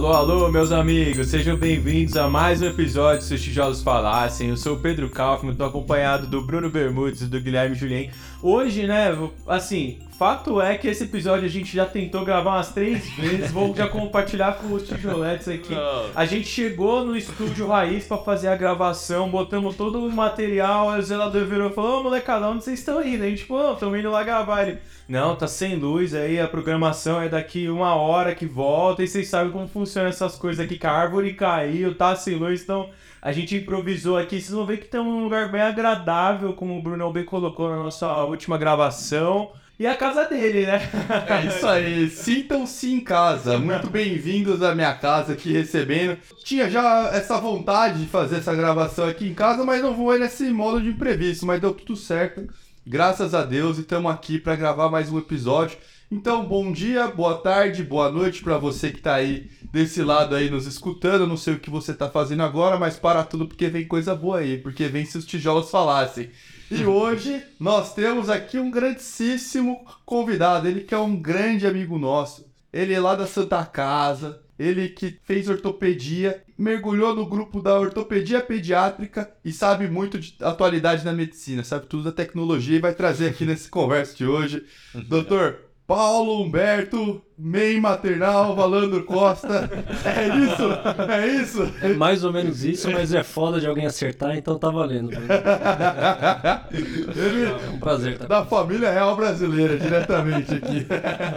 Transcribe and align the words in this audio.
Alô, 0.00 0.14
alô, 0.14 0.48
meus 0.50 0.72
amigos, 0.72 1.26
sejam 1.26 1.58
bem-vindos 1.58 2.16
a 2.16 2.26
mais 2.26 2.62
um 2.62 2.66
episódio 2.66 3.20
Se 3.20 3.34
os 3.34 3.42
Tijolos 3.42 3.82
Falassem. 3.82 4.48
Eu 4.48 4.56
sou 4.56 4.76
o 4.76 4.80
Pedro 4.80 5.10
Kaufmann, 5.10 5.54
tô 5.54 5.62
acompanhado 5.62 6.26
do 6.26 6.40
Bruno 6.40 6.70
Bermudes 6.70 7.20
e 7.20 7.26
do 7.26 7.38
Guilherme 7.38 7.76
Julien. 7.76 8.10
Hoje, 8.42 8.86
né, 8.86 9.14
assim, 9.46 9.98
fato 10.20 10.60
é 10.60 10.78
que 10.78 10.88
esse 10.88 11.04
episódio 11.04 11.44
a 11.46 11.50
gente 11.50 11.74
já 11.74 11.84
tentou 11.84 12.24
gravar 12.26 12.56
umas 12.56 12.72
três 12.72 13.08
vezes, 13.16 13.50
vou 13.50 13.74
já 13.74 13.88
compartilhar 13.88 14.54
com 14.54 14.72
os 14.72 14.88
tijoletes 14.88 15.48
aqui. 15.48 15.74
A 16.14 16.24
gente 16.24 16.46
chegou 16.46 17.04
no 17.04 17.14
estúdio 17.16 17.66
Raiz 17.68 18.04
para 18.04 18.16
fazer 18.18 18.48
a 18.48 18.56
gravação, 18.56 19.30
botamos 19.30 19.76
todo 19.76 20.02
o 20.02 20.10
material, 20.10 20.90
aí 20.90 21.00
o 21.00 21.02
zelador 21.02 21.46
virou 21.46 21.70
e 21.70 21.72
falou, 21.74 22.00
ô 22.00 22.02
molecada, 22.02 22.48
onde 22.48 22.64
vocês 22.64 22.78
estão 22.78 23.02
indo? 23.02 23.24
A 23.24 23.28
gente, 23.28 23.44
pô, 23.44 23.72
estamos 23.72 23.98
indo 23.98 24.10
lá 24.10 24.22
gravar. 24.22 24.66
Ele, 24.66 24.78
não, 25.08 25.34
tá 25.34 25.48
sem 25.48 25.74
luz 25.76 26.14
aí, 26.14 26.38
a 26.38 26.46
programação 26.46 27.20
é 27.20 27.28
daqui 27.28 27.68
uma 27.68 27.94
hora 27.94 28.34
que 28.34 28.46
volta, 28.46 29.02
e 29.02 29.08
vocês 29.08 29.26
sabem 29.26 29.50
como 29.50 29.66
funcionam 29.90 30.08
essas 30.08 30.36
coisas 30.36 30.64
aqui, 30.64 30.78
que 30.78 30.86
a 30.86 30.92
árvore 30.92 31.34
caiu, 31.34 31.96
tá 31.96 32.14
sem 32.14 32.36
luz, 32.36 32.62
então 32.62 32.90
a 33.20 33.32
gente 33.32 33.56
improvisou 33.56 34.16
aqui. 34.16 34.40
Vocês 34.40 34.52
vão 34.52 34.64
ver 34.64 34.78
que 34.78 34.86
tem 34.86 35.00
um 35.00 35.24
lugar 35.24 35.50
bem 35.50 35.60
agradável, 35.60 36.52
como 36.52 36.78
o 36.78 36.82
Bruno 36.82 37.12
bem 37.12 37.24
colocou 37.24 37.68
na 37.68 37.76
nossa 37.76 38.06
última 38.24 38.56
gravação. 38.56 39.50
E 39.78 39.86
a 39.86 39.96
casa 39.96 40.26
dele, 40.26 40.66
né? 40.66 40.80
É 41.26 41.46
isso 41.46 41.66
aí, 41.66 42.08
sintam-se 42.08 42.92
em 42.92 43.00
casa. 43.00 43.58
Muito 43.58 43.88
bem-vindos 43.88 44.62
à 44.62 44.74
minha 44.74 44.94
casa 44.94 45.32
aqui 45.32 45.52
recebendo. 45.52 46.18
Tinha 46.44 46.70
já 46.70 47.10
essa 47.12 47.40
vontade 47.40 48.00
de 48.00 48.06
fazer 48.06 48.36
essa 48.36 48.54
gravação 48.54 49.08
aqui 49.08 49.26
em 49.26 49.34
casa, 49.34 49.64
mas 49.64 49.82
não 49.82 49.94
vou 49.94 50.16
nesse 50.18 50.50
modo 50.50 50.80
de 50.80 50.90
imprevisto, 50.90 51.46
mas 51.46 51.60
deu 51.60 51.72
tudo 51.72 51.96
certo. 51.96 52.46
Graças 52.86 53.34
a 53.34 53.42
Deus 53.42 53.78
e 53.78 53.80
estamos 53.80 54.12
aqui 54.12 54.38
para 54.38 54.54
gravar 54.54 54.88
mais 54.88 55.10
um 55.10 55.18
episódio. 55.18 55.78
Então, 56.12 56.44
bom 56.44 56.72
dia, 56.72 57.06
boa 57.06 57.38
tarde, 57.38 57.84
boa 57.84 58.10
noite 58.10 58.42
para 58.42 58.58
você 58.58 58.90
que 58.90 58.98
está 58.98 59.14
aí 59.14 59.48
desse 59.70 60.02
lado 60.02 60.34
aí 60.34 60.50
nos 60.50 60.66
escutando. 60.66 61.24
Não 61.24 61.36
sei 61.36 61.54
o 61.54 61.60
que 61.60 61.70
você 61.70 61.92
está 61.92 62.10
fazendo 62.10 62.42
agora, 62.42 62.76
mas 62.76 62.96
para 62.96 63.22
tudo 63.22 63.46
porque 63.46 63.68
vem 63.68 63.86
coisa 63.86 64.12
boa 64.12 64.38
aí, 64.38 64.58
porque 64.58 64.88
vem 64.88 65.04
se 65.04 65.16
os 65.16 65.24
tijolos 65.24 65.70
falassem. 65.70 66.30
E 66.68 66.82
hoje 66.84 67.40
nós 67.60 67.94
temos 67.94 68.28
aqui 68.28 68.58
um 68.58 68.72
grandíssimo 68.72 69.86
convidado, 70.04 70.66
ele 70.66 70.80
que 70.80 70.92
é 70.92 70.98
um 70.98 71.14
grande 71.14 71.64
amigo 71.64 71.96
nosso. 71.96 72.44
Ele 72.72 72.92
é 72.92 72.98
lá 72.98 73.14
da 73.14 73.26
Santa 73.26 73.64
Casa, 73.64 74.42
ele 74.58 74.88
que 74.88 75.16
fez 75.22 75.48
ortopedia, 75.48 76.42
mergulhou 76.58 77.14
no 77.14 77.24
grupo 77.24 77.62
da 77.62 77.78
ortopedia 77.78 78.40
pediátrica 78.40 79.30
e 79.44 79.52
sabe 79.52 79.88
muito 79.88 80.18
de 80.18 80.34
atualidade 80.40 81.04
na 81.04 81.12
medicina, 81.12 81.62
sabe 81.62 81.86
tudo 81.86 82.02
da 82.02 82.12
tecnologia 82.12 82.76
e 82.76 82.80
vai 82.80 82.94
trazer 82.94 83.28
aqui 83.28 83.44
nesse 83.44 83.68
conversa 83.70 84.16
de 84.16 84.26
hoje. 84.26 84.64
Doutor 85.08 85.69
Paulo 85.90 86.40
Humberto, 86.40 87.20
MEI 87.36 87.80
Maternal, 87.80 88.54
Valandro 88.54 89.02
Costa. 89.02 89.68
É 90.04 90.28
isso? 90.38 90.62
É 91.10 91.26
isso? 91.26 91.74
É 91.82 91.94
mais 91.94 92.22
ou 92.22 92.32
menos 92.32 92.62
isso, 92.62 92.88
mas 92.92 93.12
é 93.12 93.24
foda 93.24 93.58
de 93.60 93.66
alguém 93.66 93.86
acertar, 93.86 94.36
então 94.36 94.56
tá 94.56 94.70
valendo. 94.70 95.10
Ele 96.70 97.42
é 97.42 97.70
um 97.74 97.80
prazer. 97.80 98.18
Tá? 98.18 98.26
Da 98.28 98.46
família 98.46 98.92
real 98.92 99.16
brasileira, 99.16 99.76
diretamente 99.76 100.54
aqui. 100.54 100.86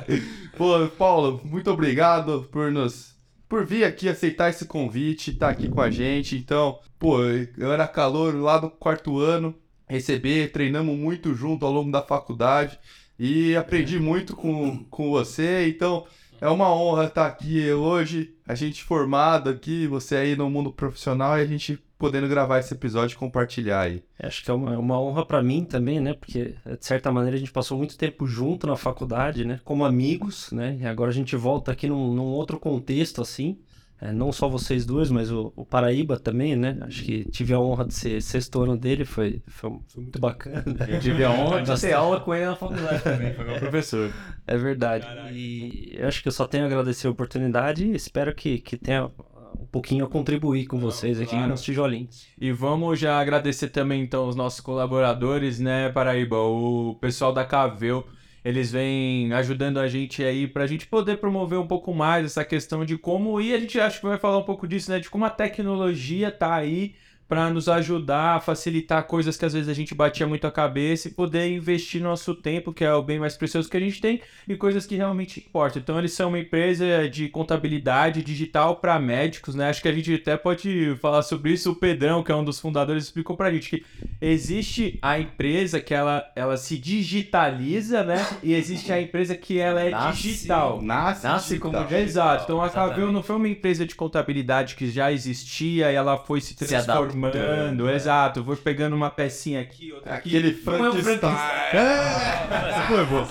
Pô, 0.55 0.87
Paulo, 0.99 1.41
muito 1.43 1.71
obrigado 1.71 2.47
por 2.51 2.71
nos 2.71 3.11
por 3.49 3.65
vir 3.65 3.85
aqui 3.85 4.07
aceitar 4.07 4.51
esse 4.51 4.65
convite, 4.65 5.31
estar 5.31 5.47
tá 5.47 5.51
aqui 5.51 5.67
com 5.67 5.81
a 5.81 5.89
gente. 5.89 6.37
Então, 6.37 6.77
pô, 6.99 7.23
eu 7.57 7.73
era 7.73 7.87
calor 7.87 8.35
lá 8.35 8.61
no 8.61 8.69
quarto 8.69 9.17
ano, 9.17 9.55
receber, 9.87 10.51
treinamos 10.51 10.95
muito 10.95 11.33
junto 11.33 11.65
ao 11.65 11.71
longo 11.71 11.91
da 11.91 12.03
faculdade 12.03 12.77
e 13.17 13.55
aprendi 13.55 13.99
muito 13.99 14.35
com, 14.35 14.83
com 14.85 15.09
você. 15.09 15.67
Então, 15.67 16.05
é 16.41 16.49
uma 16.49 16.73
honra 16.73 17.05
estar 17.05 17.25
aqui 17.25 17.71
hoje, 17.71 18.33
a 18.45 18.55
gente 18.55 18.83
formado 18.83 19.49
aqui, 19.49 19.87
você 19.87 20.15
aí 20.15 20.35
no 20.35 20.49
mundo 20.49 20.71
profissional 20.71 21.37
e 21.37 21.41
a 21.41 21.45
gente 21.45 21.79
podendo 21.97 22.27
gravar 22.27 22.59
esse 22.59 22.73
episódio 22.73 23.15
e 23.15 23.17
compartilhar 23.17 23.79
aí. 23.79 24.03
Acho 24.19 24.43
que 24.43 24.51
é 24.51 24.53
uma, 24.53 24.77
uma 24.77 24.99
honra 24.99 25.25
para 25.25 25.41
mim 25.41 25.63
também, 25.63 26.01
né? 26.01 26.13
Porque, 26.13 26.55
de 26.65 26.85
certa 26.85 27.09
maneira, 27.13 27.37
a 27.37 27.39
gente 27.39 27.51
passou 27.53 27.77
muito 27.77 27.97
tempo 27.97 28.27
junto 28.27 28.67
na 28.67 28.75
faculdade, 28.75 29.45
né? 29.45 29.61
Como 29.63 29.85
amigos, 29.85 30.51
né? 30.51 30.77
E 30.81 30.85
agora 30.85 31.11
a 31.11 31.13
gente 31.13 31.33
volta 31.37 31.71
aqui 31.71 31.87
num, 31.87 32.13
num 32.13 32.25
outro 32.25 32.59
contexto, 32.59 33.21
assim. 33.21 33.57
É, 34.01 34.11
não 34.11 34.31
só 34.33 34.49
vocês 34.49 34.85
dois, 34.85 35.09
mas 35.09 35.31
o, 35.31 35.53
o, 35.55 35.65
Paraíba 35.65 36.19
também, 36.19 36.55
né? 36.55 36.77
Acho 36.81 37.03
que 37.03 37.23
tive 37.31 37.53
a 37.53 37.59
honra 37.59 37.85
de 37.85 37.93
ser 37.93 38.21
sexto 38.21 38.61
ano 38.61 38.75
dele, 38.75 39.05
foi, 39.05 39.41
foi, 39.47 39.71
foi 39.87 40.03
muito 40.03 40.19
bacana. 40.19 40.63
Eu 40.89 40.99
tive 40.99 41.23
a 41.23 41.31
honra 41.31 41.61
de 41.61 41.79
ter 41.79 41.93
aula 41.93 42.19
com 42.19 42.33
ele 42.33 42.45
na 42.45 42.55
faculdade 42.55 43.01
também, 43.03 43.33
foi 43.33 43.45
meu 43.45 43.59
professor. 43.59 44.11
É 44.45 44.57
verdade. 44.57 45.05
Caraca. 45.05 45.31
E 45.31 45.95
eu 45.97 46.07
acho 46.07 46.21
que 46.21 46.27
eu 46.27 46.33
só 46.33 46.45
tenho 46.45 46.65
a 46.65 46.67
agradecer 46.67 47.07
a 47.07 47.11
oportunidade 47.11 47.85
e 47.85 47.95
espero 47.95 48.35
que, 48.35 48.59
que 48.59 48.75
tenha 48.75 49.09
um 49.57 49.65
pouquinho 49.67 50.05
a 50.05 50.09
contribuir 50.09 50.65
com 50.65 50.79
vocês 50.79 51.19
aqui 51.21 51.31
claro. 51.31 51.47
nos 51.47 51.61
tijolinhos. 51.61 52.27
E 52.39 52.51
vamos 52.51 52.99
já 52.99 53.19
agradecer 53.19 53.69
também 53.69 54.03
então 54.03 54.27
os 54.27 54.35
nossos 54.35 54.59
colaboradores, 54.59 55.59
né, 55.59 55.89
Paraíba, 55.89 56.37
o 56.37 56.95
pessoal 56.99 57.31
da 57.31 57.45
Cavel, 57.45 58.05
eles 58.43 58.71
vêm 58.71 59.31
ajudando 59.33 59.79
a 59.79 59.87
gente 59.87 60.23
aí 60.23 60.47
para 60.47 60.63
a 60.63 60.67
gente 60.67 60.85
poder 60.87 61.17
promover 61.17 61.59
um 61.59 61.67
pouco 61.67 61.93
mais 61.93 62.25
essa 62.25 62.43
questão 62.45 62.85
de 62.85 62.97
como 62.97 63.39
e 63.39 63.53
a 63.53 63.59
gente 63.59 63.79
acho 63.79 63.99
que 63.99 64.05
vai 64.05 64.17
falar 64.17 64.37
um 64.39 64.43
pouco 64.43 64.67
disso, 64.67 64.91
né, 64.91 64.99
de 64.99 65.09
como 65.09 65.25
a 65.25 65.29
tecnologia 65.29 66.31
tá 66.31 66.53
aí 66.55 66.95
para 67.33 67.49
nos 67.49 67.67
ajudar 67.67 68.35
a 68.35 68.39
facilitar 68.39 69.07
coisas 69.07 69.35
que 69.35 69.43
às 69.43 69.53
vezes 69.53 69.67
a 69.67 69.73
gente 69.73 69.95
batia 69.95 70.27
muito 70.27 70.45
a 70.45 70.51
cabeça 70.51 71.07
e 71.07 71.11
poder 71.11 71.47
investir 71.47 71.99
nosso 71.99 72.35
tempo, 72.35 72.71
que 72.71 72.85
é 72.85 72.93
o 72.93 73.01
bem 73.01 73.17
mais 73.17 73.35
precioso 73.35 73.67
que 73.67 73.75
a 73.75 73.79
gente 73.79 73.99
tem, 73.99 74.21
e 74.47 74.55
coisas 74.55 74.85
que 74.85 74.95
realmente 74.95 75.39
importam. 75.39 75.81
Então, 75.81 75.97
eles 75.97 76.13
são 76.13 76.29
uma 76.29 76.37
empresa 76.37 77.09
de 77.09 77.27
contabilidade 77.29 78.21
digital 78.21 78.75
para 78.75 78.99
médicos, 78.99 79.55
né? 79.55 79.69
Acho 79.69 79.81
que 79.81 79.87
a 79.87 79.91
gente 79.91 80.13
até 80.13 80.37
pode 80.37 80.95
falar 81.01 81.23
sobre 81.23 81.53
isso. 81.53 81.71
O 81.71 81.75
Pedrão, 81.75 82.21
que 82.21 82.31
é 82.31 82.35
um 82.35 82.43
dos 82.43 82.59
fundadores, 82.59 83.05
explicou 83.05 83.35
para 83.35 83.47
a 83.47 83.51
gente 83.51 83.67
que 83.67 83.85
existe 84.21 84.99
a 85.01 85.19
empresa 85.19 85.81
que 85.81 85.95
ela, 85.95 86.23
ela 86.35 86.55
se 86.55 86.77
digitaliza, 86.77 88.03
né? 88.03 88.23
E 88.43 88.53
existe 88.53 88.91
a 88.91 89.01
empresa 89.01 89.35
que 89.35 89.57
ela 89.57 89.81
é 89.81 89.89
nasce, 89.89 90.21
digital. 90.21 90.83
Nasce, 90.83 91.23
nasce 91.23 91.57
como 91.57 91.79
digital. 91.79 91.99
Exato. 91.99 92.43
Então, 92.43 92.61
a 92.61 92.69
Cavil 92.69 93.11
não 93.11 93.23
foi 93.23 93.37
uma 93.37 93.49
empresa 93.49 93.87
de 93.87 93.95
contabilidade 93.95 94.75
que 94.75 94.87
já 94.87 95.11
existia 95.11 95.91
e 95.91 95.95
ela 95.95 96.15
foi 96.15 96.39
se 96.39 96.55
transformando 96.55 97.22
formando, 97.31 97.89
é. 97.89 97.95
exato. 97.95 98.43
Vou 98.43 98.55
pegando 98.55 98.95
uma 98.95 99.09
pecinha 99.09 99.61
aqui, 99.61 99.91
outra 99.91 100.15
aqui. 100.15 100.29
Aquele 100.29 100.53
Frankenstein. 100.53 101.35
É, 101.73 102.87
foi 102.87 103.05
bom. 103.05 103.27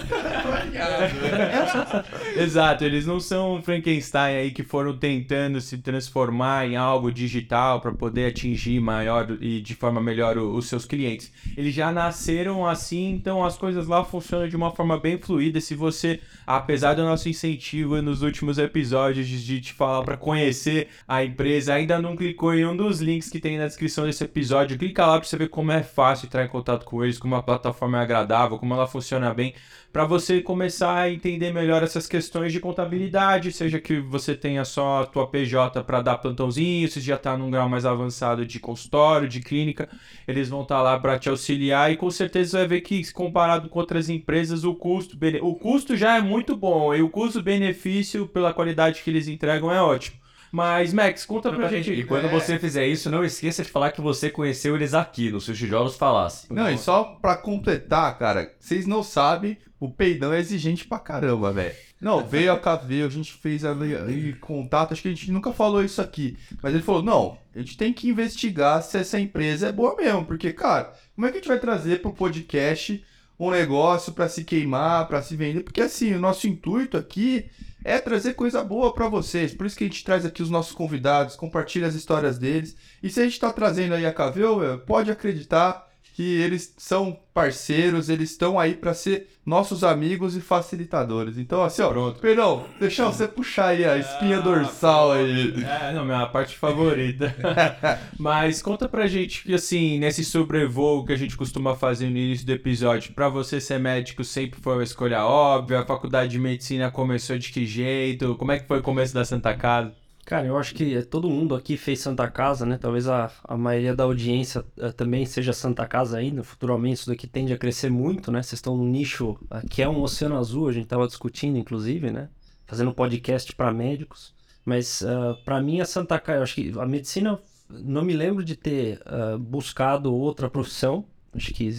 exato, 2.36 2.84
eles 2.84 3.06
não 3.06 3.20
são 3.20 3.60
Frankenstein 3.62 4.36
aí 4.36 4.50
que 4.50 4.62
foram 4.62 4.96
tentando 4.96 5.60
se 5.60 5.78
transformar 5.78 6.66
em 6.66 6.76
algo 6.76 7.12
digital 7.12 7.80
para 7.80 7.92
poder 7.92 8.26
atingir 8.26 8.80
maior 8.80 9.36
e 9.40 9.60
de 9.60 9.74
forma 9.74 10.00
melhor 10.00 10.38
os 10.38 10.66
seus 10.66 10.84
clientes. 10.84 11.32
Eles 11.56 11.74
já 11.74 11.92
nasceram 11.92 12.66
assim, 12.66 13.10
então 13.10 13.44
as 13.44 13.56
coisas 13.56 13.86
lá 13.86 14.04
funcionam 14.04 14.48
de 14.48 14.56
uma 14.56 14.70
forma 14.70 14.98
bem 14.98 15.18
fluida. 15.18 15.60
Se 15.60 15.74
você, 15.74 16.20
apesar 16.46 16.94
do 16.94 17.02
nosso 17.02 17.28
incentivo 17.28 18.00
nos 18.02 18.22
últimos 18.22 18.58
episódios 18.58 19.26
de 19.28 19.60
te 19.60 19.72
falar 19.72 20.02
para 20.02 20.16
conhecer 20.16 20.88
a 21.06 21.24
empresa, 21.24 21.74
ainda 21.74 22.00
não 22.00 22.16
clicou 22.16 22.54
em 22.54 22.66
um 22.66 22.76
dos 22.76 23.00
links 23.00 23.28
que 23.28 23.40
tem 23.40 23.58
na 23.58 23.68
descrição 23.72 24.04
desse 24.04 24.22
episódio. 24.22 24.78
Clica 24.78 25.06
lá 25.06 25.18
para 25.18 25.28
você 25.28 25.36
ver 25.36 25.48
como 25.48 25.72
é 25.72 25.82
fácil 25.82 26.26
entrar 26.26 26.44
em 26.44 26.48
contato 26.48 26.84
com 26.84 27.02
eles, 27.02 27.18
como 27.18 27.34
a 27.34 27.42
plataforma 27.42 27.98
é 27.98 28.02
agradável, 28.02 28.58
como 28.58 28.74
ela 28.74 28.86
funciona 28.86 29.32
bem, 29.32 29.54
para 29.92 30.04
você 30.04 30.40
começar 30.40 30.94
a 30.94 31.10
entender 31.10 31.52
melhor 31.52 31.82
essas 31.82 32.06
questões 32.06 32.52
de 32.52 32.60
contabilidade, 32.60 33.52
seja 33.52 33.80
que 33.80 34.00
você 34.00 34.34
tenha 34.34 34.64
só 34.64 35.02
a 35.02 35.06
tua 35.06 35.26
PJ 35.26 35.82
para 35.84 36.00
dar 36.00 36.18
plantãozinho, 36.18 36.88
se 36.88 37.00
já 37.00 37.16
está 37.16 37.36
num 37.36 37.50
grau 37.50 37.68
mais 37.68 37.84
avançado 37.84 38.46
de 38.46 38.60
consultório, 38.60 39.28
de 39.28 39.40
clínica, 39.40 39.88
eles 40.26 40.48
vão 40.48 40.62
estar 40.62 40.76
tá 40.76 40.82
lá 40.82 40.98
para 40.98 41.18
te 41.18 41.28
auxiliar 41.28 41.92
e 41.92 41.96
com 41.96 42.10
certeza 42.10 42.52
você 42.52 42.56
vai 42.58 42.66
ver 42.68 42.80
que 42.82 43.12
comparado 43.12 43.68
com 43.68 43.78
outras 43.78 44.08
empresas, 44.08 44.64
o 44.64 44.74
custo, 44.74 45.18
o 45.42 45.54
custo 45.54 45.96
já 45.96 46.16
é 46.16 46.20
muito 46.20 46.56
bom 46.56 46.94
e 46.94 47.02
o 47.02 47.10
custo-benefício 47.10 48.26
pela 48.26 48.54
qualidade 48.54 49.02
que 49.02 49.10
eles 49.10 49.28
entregam 49.28 49.70
é 49.70 49.82
ótimo. 49.82 50.21
Mas, 50.52 50.92
Max, 50.92 51.24
conta 51.24 51.50
pra 51.50 51.66
gente. 51.68 51.90
E 51.90 52.04
quando 52.04 52.26
é... 52.26 52.28
você 52.28 52.58
fizer 52.58 52.86
isso, 52.86 53.08
não 53.08 53.24
esqueça 53.24 53.62
de 53.62 53.70
falar 53.70 53.90
que 53.90 54.02
você 54.02 54.28
conheceu 54.28 54.76
eles 54.76 54.92
aqui, 54.92 55.30
no 55.30 55.40
Seus 55.40 55.56
Tijolos 55.56 55.96
Falasse. 55.96 56.52
Não, 56.52 56.70
e 56.70 56.76
só 56.76 57.16
pra 57.22 57.36
completar, 57.36 58.18
cara, 58.18 58.54
vocês 58.60 58.86
não 58.86 59.02
sabem, 59.02 59.56
o 59.80 59.90
peidão 59.90 60.30
é 60.30 60.38
exigente 60.38 60.86
pra 60.86 60.98
caramba, 60.98 61.50
velho. 61.52 61.74
Não, 61.98 62.22
veio 62.26 62.52
a 62.52 62.58
KV, 62.58 63.02
a 63.02 63.08
gente 63.08 63.32
fez 63.32 63.64
ali, 63.64 63.96
ali, 63.96 64.34
contato, 64.34 64.92
acho 64.92 65.00
que 65.00 65.08
a 65.08 65.12
gente 65.12 65.32
nunca 65.32 65.52
falou 65.52 65.82
isso 65.82 66.02
aqui. 66.02 66.36
Mas 66.62 66.74
ele 66.74 66.82
falou, 66.82 67.02
não, 67.02 67.38
a 67.54 67.58
gente 67.58 67.78
tem 67.78 67.90
que 67.90 68.10
investigar 68.10 68.82
se 68.82 68.98
essa 68.98 69.18
empresa 69.18 69.68
é 69.68 69.72
boa 69.72 69.96
mesmo. 69.96 70.26
Porque, 70.26 70.52
cara, 70.52 70.92
como 71.14 71.26
é 71.26 71.30
que 71.30 71.38
a 71.38 71.40
gente 71.40 71.48
vai 71.48 71.58
trazer 71.58 72.02
pro 72.02 72.12
podcast 72.12 73.02
um 73.40 73.50
negócio 73.50 74.12
para 74.12 74.28
se 74.28 74.44
queimar, 74.44 75.08
para 75.08 75.22
se 75.22 75.34
vender? 75.34 75.62
Porque 75.62 75.80
assim, 75.80 76.12
o 76.12 76.20
nosso 76.20 76.46
intuito 76.46 76.98
aqui 76.98 77.46
é 77.84 77.98
trazer 77.98 78.34
coisa 78.34 78.62
boa 78.62 78.92
para 78.92 79.08
vocês. 79.08 79.54
Por 79.54 79.66
isso 79.66 79.76
que 79.76 79.84
a 79.84 79.86
gente 79.86 80.04
traz 80.04 80.24
aqui 80.24 80.42
os 80.42 80.50
nossos 80.50 80.74
convidados, 80.74 81.36
compartilha 81.36 81.86
as 81.86 81.94
histórias 81.94 82.38
deles. 82.38 82.76
E 83.02 83.10
se 83.10 83.20
a 83.20 83.24
gente 83.24 83.34
está 83.34 83.52
trazendo 83.52 83.94
aí 83.94 84.06
a 84.06 84.12
Cavel, 84.12 84.78
pode 84.86 85.10
acreditar 85.10 85.91
que 86.12 86.36
eles 86.40 86.74
são 86.76 87.18
parceiros, 87.32 88.08
eles 88.08 88.30
estão 88.30 88.60
aí 88.60 88.74
para 88.74 88.92
ser 88.92 89.28
nossos 89.44 89.82
amigos 89.82 90.36
e 90.36 90.40
facilitadores. 90.40 91.38
Então, 91.38 91.62
assim, 91.62 91.82
ó, 91.82 91.88
Pronto. 91.88 92.20
Perdão, 92.20 92.66
deixa 92.78 93.06
você 93.06 93.26
puxar 93.26 93.68
aí 93.68 93.84
a 93.84 93.96
espinha 93.96 94.40
dorsal 94.40 95.12
aí. 95.12 95.54
É, 95.64 95.92
não, 95.92 96.04
minha 96.04 96.26
parte 96.26 96.56
favorita. 96.56 97.34
Mas 98.18 98.60
conta 98.62 98.88
pra 98.88 99.06
gente 99.06 99.42
que, 99.42 99.54
assim, 99.54 99.98
nesse 99.98 100.24
sobrevoo 100.24 101.04
que 101.04 101.12
a 101.12 101.16
gente 101.16 101.36
costuma 101.36 101.74
fazer 101.74 102.10
no 102.10 102.16
início 102.16 102.46
do 102.46 102.52
episódio, 102.52 103.14
pra 103.14 103.28
você 103.28 103.60
ser 103.60 103.80
médico 103.80 104.22
sempre 104.22 104.60
foi 104.60 104.74
uma 104.74 104.84
escolha 104.84 105.24
óbvia, 105.24 105.80
a 105.80 105.86
faculdade 105.86 106.32
de 106.32 106.38
medicina 106.38 106.90
começou 106.90 107.38
de 107.38 107.50
que 107.50 107.64
jeito, 107.64 108.36
como 108.36 108.52
é 108.52 108.58
que 108.58 108.68
foi 108.68 108.78
o 108.78 108.82
começo 108.82 109.14
da 109.14 109.24
Santa 109.24 109.54
Casa? 109.54 110.01
Cara, 110.24 110.46
eu 110.46 110.56
acho 110.56 110.74
que 110.74 111.02
todo 111.02 111.28
mundo 111.28 111.54
aqui 111.54 111.76
fez 111.76 112.00
Santa 112.00 112.30
Casa, 112.30 112.64
né? 112.64 112.78
Talvez 112.78 113.08
a, 113.08 113.30
a 113.42 113.56
maioria 113.56 113.94
da 113.94 114.04
audiência 114.04 114.64
eh, 114.78 114.92
também 114.92 115.26
seja 115.26 115.52
Santa 115.52 115.86
Casa 115.86 116.16
ainda. 116.16 116.44
Futuramente 116.44 117.00
isso 117.00 117.10
daqui 117.10 117.26
tende 117.26 117.52
a 117.52 117.58
crescer 117.58 117.90
muito, 117.90 118.30
né? 118.30 118.40
Vocês 118.40 118.58
estão 118.58 118.76
num 118.76 118.86
nicho 118.86 119.36
ah, 119.50 119.62
que 119.68 119.82
é 119.82 119.88
um 119.88 120.00
oceano 120.00 120.38
azul, 120.38 120.68
a 120.68 120.72
gente 120.72 120.84
estava 120.84 121.06
discutindo, 121.08 121.58
inclusive, 121.58 122.10
né? 122.10 122.28
Fazendo 122.66 122.94
podcast 122.94 123.52
para 123.54 123.72
médicos. 123.72 124.32
Mas 124.64 125.02
ah, 125.02 125.36
para 125.44 125.60
mim 125.60 125.80
a 125.80 125.84
Santa 125.84 126.18
Casa, 126.20 126.38
eu 126.38 126.42
acho 126.44 126.54
que 126.54 126.72
a 126.78 126.86
medicina, 126.86 127.40
não 127.68 128.02
me 128.02 128.12
lembro 128.12 128.44
de 128.44 128.54
ter 128.56 129.00
buscado 129.40 130.14
outra 130.14 130.48
profissão. 130.48 131.04
Acho 131.34 131.52
que, 131.52 131.70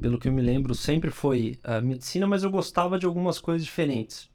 pelo 0.00 0.18
que 0.18 0.28
eu 0.28 0.32
me 0.32 0.42
lembro, 0.42 0.74
sempre 0.74 1.10
foi 1.10 1.58
a 1.62 1.80
medicina, 1.80 2.26
mas 2.26 2.42
eu 2.42 2.50
gostava 2.50 2.98
de 2.98 3.06
algumas 3.06 3.38
coisas 3.38 3.64
diferentes 3.64 4.28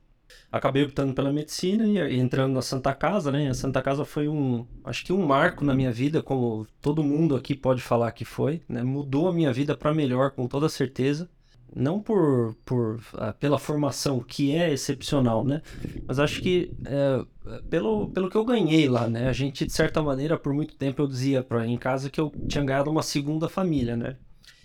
acabei 0.52 0.84
optando 0.84 1.14
pela 1.14 1.34
medicina 1.34 1.86
e 1.86 2.20
entrando 2.20 2.54
na 2.54 2.62
Santa 2.62 2.94
Casa, 2.94 3.31
né? 3.31 3.50
A 3.50 3.54
Santa 3.54 3.81
Casa 3.81 4.06
foi 4.06 4.28
um, 4.28 4.66
acho 4.84 5.04
que 5.04 5.14
um 5.14 5.25
marco 5.25 5.66
na 5.66 5.74
minha 5.74 5.92
vida, 5.92 6.22
como 6.22 6.68
todo 6.81 7.04
mundo 7.04 7.36
aqui 7.36 7.56
pode 7.56 7.81
falar 7.81 8.12
que 8.12 8.25
foi, 8.25 8.62
né? 8.68 8.84
Mudou 8.84 9.28
a 9.28 9.34
minha 9.34 9.52
vida 9.52 9.75
para 9.75 9.94
melhor, 9.94 10.31
com 10.31 10.48
toda 10.48 10.70
certeza. 10.70 11.30
Não 11.75 12.00
por, 12.00 12.56
por 12.64 13.02
ah, 13.16 13.34
pela 13.34 13.58
formação 13.58 14.20
que 14.20 14.52
é 14.56 14.72
excepcional, 14.72 15.44
né? 15.44 15.62
Mas 16.08 16.20
acho 16.20 16.40
que 16.40 16.72
é, 16.86 17.25
pelo, 17.70 18.10
pelo 18.12 18.30
que 18.30 18.38
eu 18.38 18.46
ganhei 18.46 18.88
lá, 18.88 19.10
né? 19.10 19.28
A 19.28 19.34
gente 19.34 19.66
de 19.66 19.74
certa 19.74 20.02
maneira 20.02 20.38
por 20.38 20.54
muito 20.54 20.75
tempo 20.75 21.02
eu 21.02 21.08
dizia 21.08 21.42
para 21.42 21.66
em 21.66 21.78
casa 21.78 22.12
que 22.12 22.22
eu 22.22 22.31
tinha 22.48 22.64
ganhado 22.64 22.92
uma 22.92 23.02
segunda 23.02 23.50
família, 23.50 23.98
né? 23.98 24.18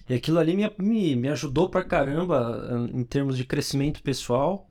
E 0.07 0.15
aquilo 0.15 0.39
ali 0.39 0.55
me, 0.55 0.71
me, 0.79 1.17
me 1.17 1.29
ajudou 1.29 1.71
pra 1.71 1.83
caramba 1.83 2.63
ah, 2.71 2.89
em 2.93 3.05
termos 3.05 3.39
de 3.39 3.45
crescimento 3.45 4.03
pessoal. 4.03 4.68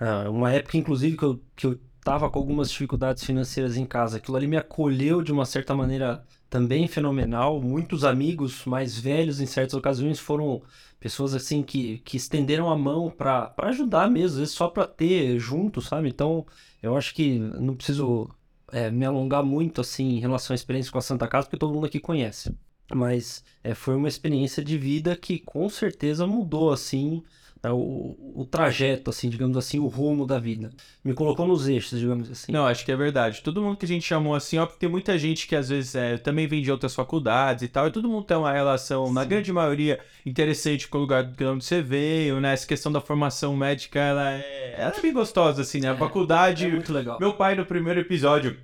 Ah, 0.00 0.30
uma 0.30 0.50
época, 0.50 0.78
inclusive, 0.78 1.16
que 1.16 1.22
eu, 1.22 1.40
que 1.54 1.66
eu 1.66 1.78
tava 2.02 2.30
com 2.30 2.38
algumas 2.38 2.70
dificuldades 2.70 3.22
financeiras 3.22 3.76
em 3.76 3.84
casa. 3.84 4.16
Aquilo 4.16 4.36
ali 4.36 4.46
me 4.46 4.56
acolheu 4.56 5.22
de 5.22 5.30
uma 5.30 5.44
certa 5.44 5.74
maneira 5.74 6.24
também 6.48 6.88
fenomenal. 6.88 7.60
Muitos 7.60 8.02
amigos 8.02 8.64
mais 8.64 8.98
velhos, 8.98 9.40
em 9.40 9.46
certas 9.46 9.74
ocasiões, 9.74 10.18
foram 10.18 10.62
pessoas 10.98 11.34
assim 11.34 11.62
que, 11.62 11.98
que 11.98 12.16
estenderam 12.16 12.70
a 12.70 12.76
mão 12.76 13.10
para 13.10 13.54
ajudar 13.58 14.10
mesmo, 14.10 14.34
às 14.34 14.38
vezes 14.38 14.54
só 14.54 14.68
para 14.68 14.86
ter 14.86 15.38
junto, 15.38 15.82
sabe? 15.82 16.08
Então, 16.08 16.46
eu 16.82 16.96
acho 16.96 17.14
que 17.14 17.38
não 17.38 17.76
preciso 17.76 18.28
é, 18.72 18.90
me 18.90 19.04
alongar 19.04 19.44
muito 19.44 19.80
assim 19.82 20.16
em 20.16 20.20
relação 20.20 20.54
à 20.54 20.56
experiência 20.56 20.90
com 20.90 20.98
a 20.98 21.02
Santa 21.02 21.28
Casa, 21.28 21.46
porque 21.46 21.58
todo 21.58 21.74
mundo 21.74 21.86
aqui 21.86 22.00
conhece. 22.00 22.54
Mas 22.92 23.44
é, 23.62 23.74
foi 23.74 23.94
uma 23.94 24.08
experiência 24.08 24.64
de 24.64 24.76
vida 24.78 25.14
que 25.14 25.38
com 25.38 25.68
certeza 25.68 26.26
mudou 26.26 26.72
assim 26.72 27.22
é, 27.62 27.70
o, 27.70 28.16
o 28.34 28.46
trajeto, 28.50 29.10
assim, 29.10 29.28
digamos 29.28 29.56
assim, 29.56 29.78
o 29.78 29.86
rumo 29.86 30.26
da 30.26 30.38
vida. 30.38 30.70
Me 31.04 31.12
colocou 31.12 31.46
nos 31.46 31.68
eixos, 31.68 31.98
digamos 31.98 32.30
assim. 32.30 32.50
Não, 32.50 32.66
acho 32.66 32.84
que 32.84 32.92
é 32.92 32.96
verdade. 32.96 33.42
Todo 33.42 33.60
mundo 33.60 33.76
que 33.76 33.84
a 33.84 33.88
gente 33.88 34.06
chamou 34.06 34.34
assim, 34.34 34.58
ó, 34.58 34.64
porque 34.64 34.80
tem 34.80 34.88
muita 34.88 35.18
gente 35.18 35.46
que 35.46 35.54
às 35.54 35.68
vezes 35.68 35.94
é, 35.94 36.16
também 36.16 36.46
vem 36.46 36.62
de 36.62 36.72
outras 36.72 36.94
faculdades 36.94 37.62
e 37.62 37.68
tal, 37.68 37.86
e 37.86 37.90
todo 37.90 38.08
mundo 38.08 38.24
tem 38.24 38.36
uma 38.36 38.52
relação, 38.52 39.12
na 39.12 39.24
grande 39.24 39.52
maioria, 39.52 40.00
interessante 40.24 40.88
com 40.88 40.98
o 40.98 41.02
lugar 41.02 41.24
de 41.24 41.44
onde 41.44 41.64
você 41.64 41.82
veio, 41.82 42.40
né? 42.40 42.54
Essa 42.54 42.66
questão 42.66 42.90
da 42.90 43.00
formação 43.00 43.54
médica, 43.54 43.98
ela 44.00 44.32
é, 44.32 44.74
ela 44.78 44.94
é 44.96 45.00
bem 45.00 45.12
gostosa, 45.12 45.60
assim, 45.60 45.80
né? 45.80 45.90
A 45.90 45.96
faculdade. 45.96 46.66
É 46.66 46.70
muito 46.70 46.92
legal. 46.92 47.18
Meu 47.20 47.34
pai, 47.34 47.54
no 47.54 47.66
primeiro 47.66 48.00
episódio. 48.00 48.56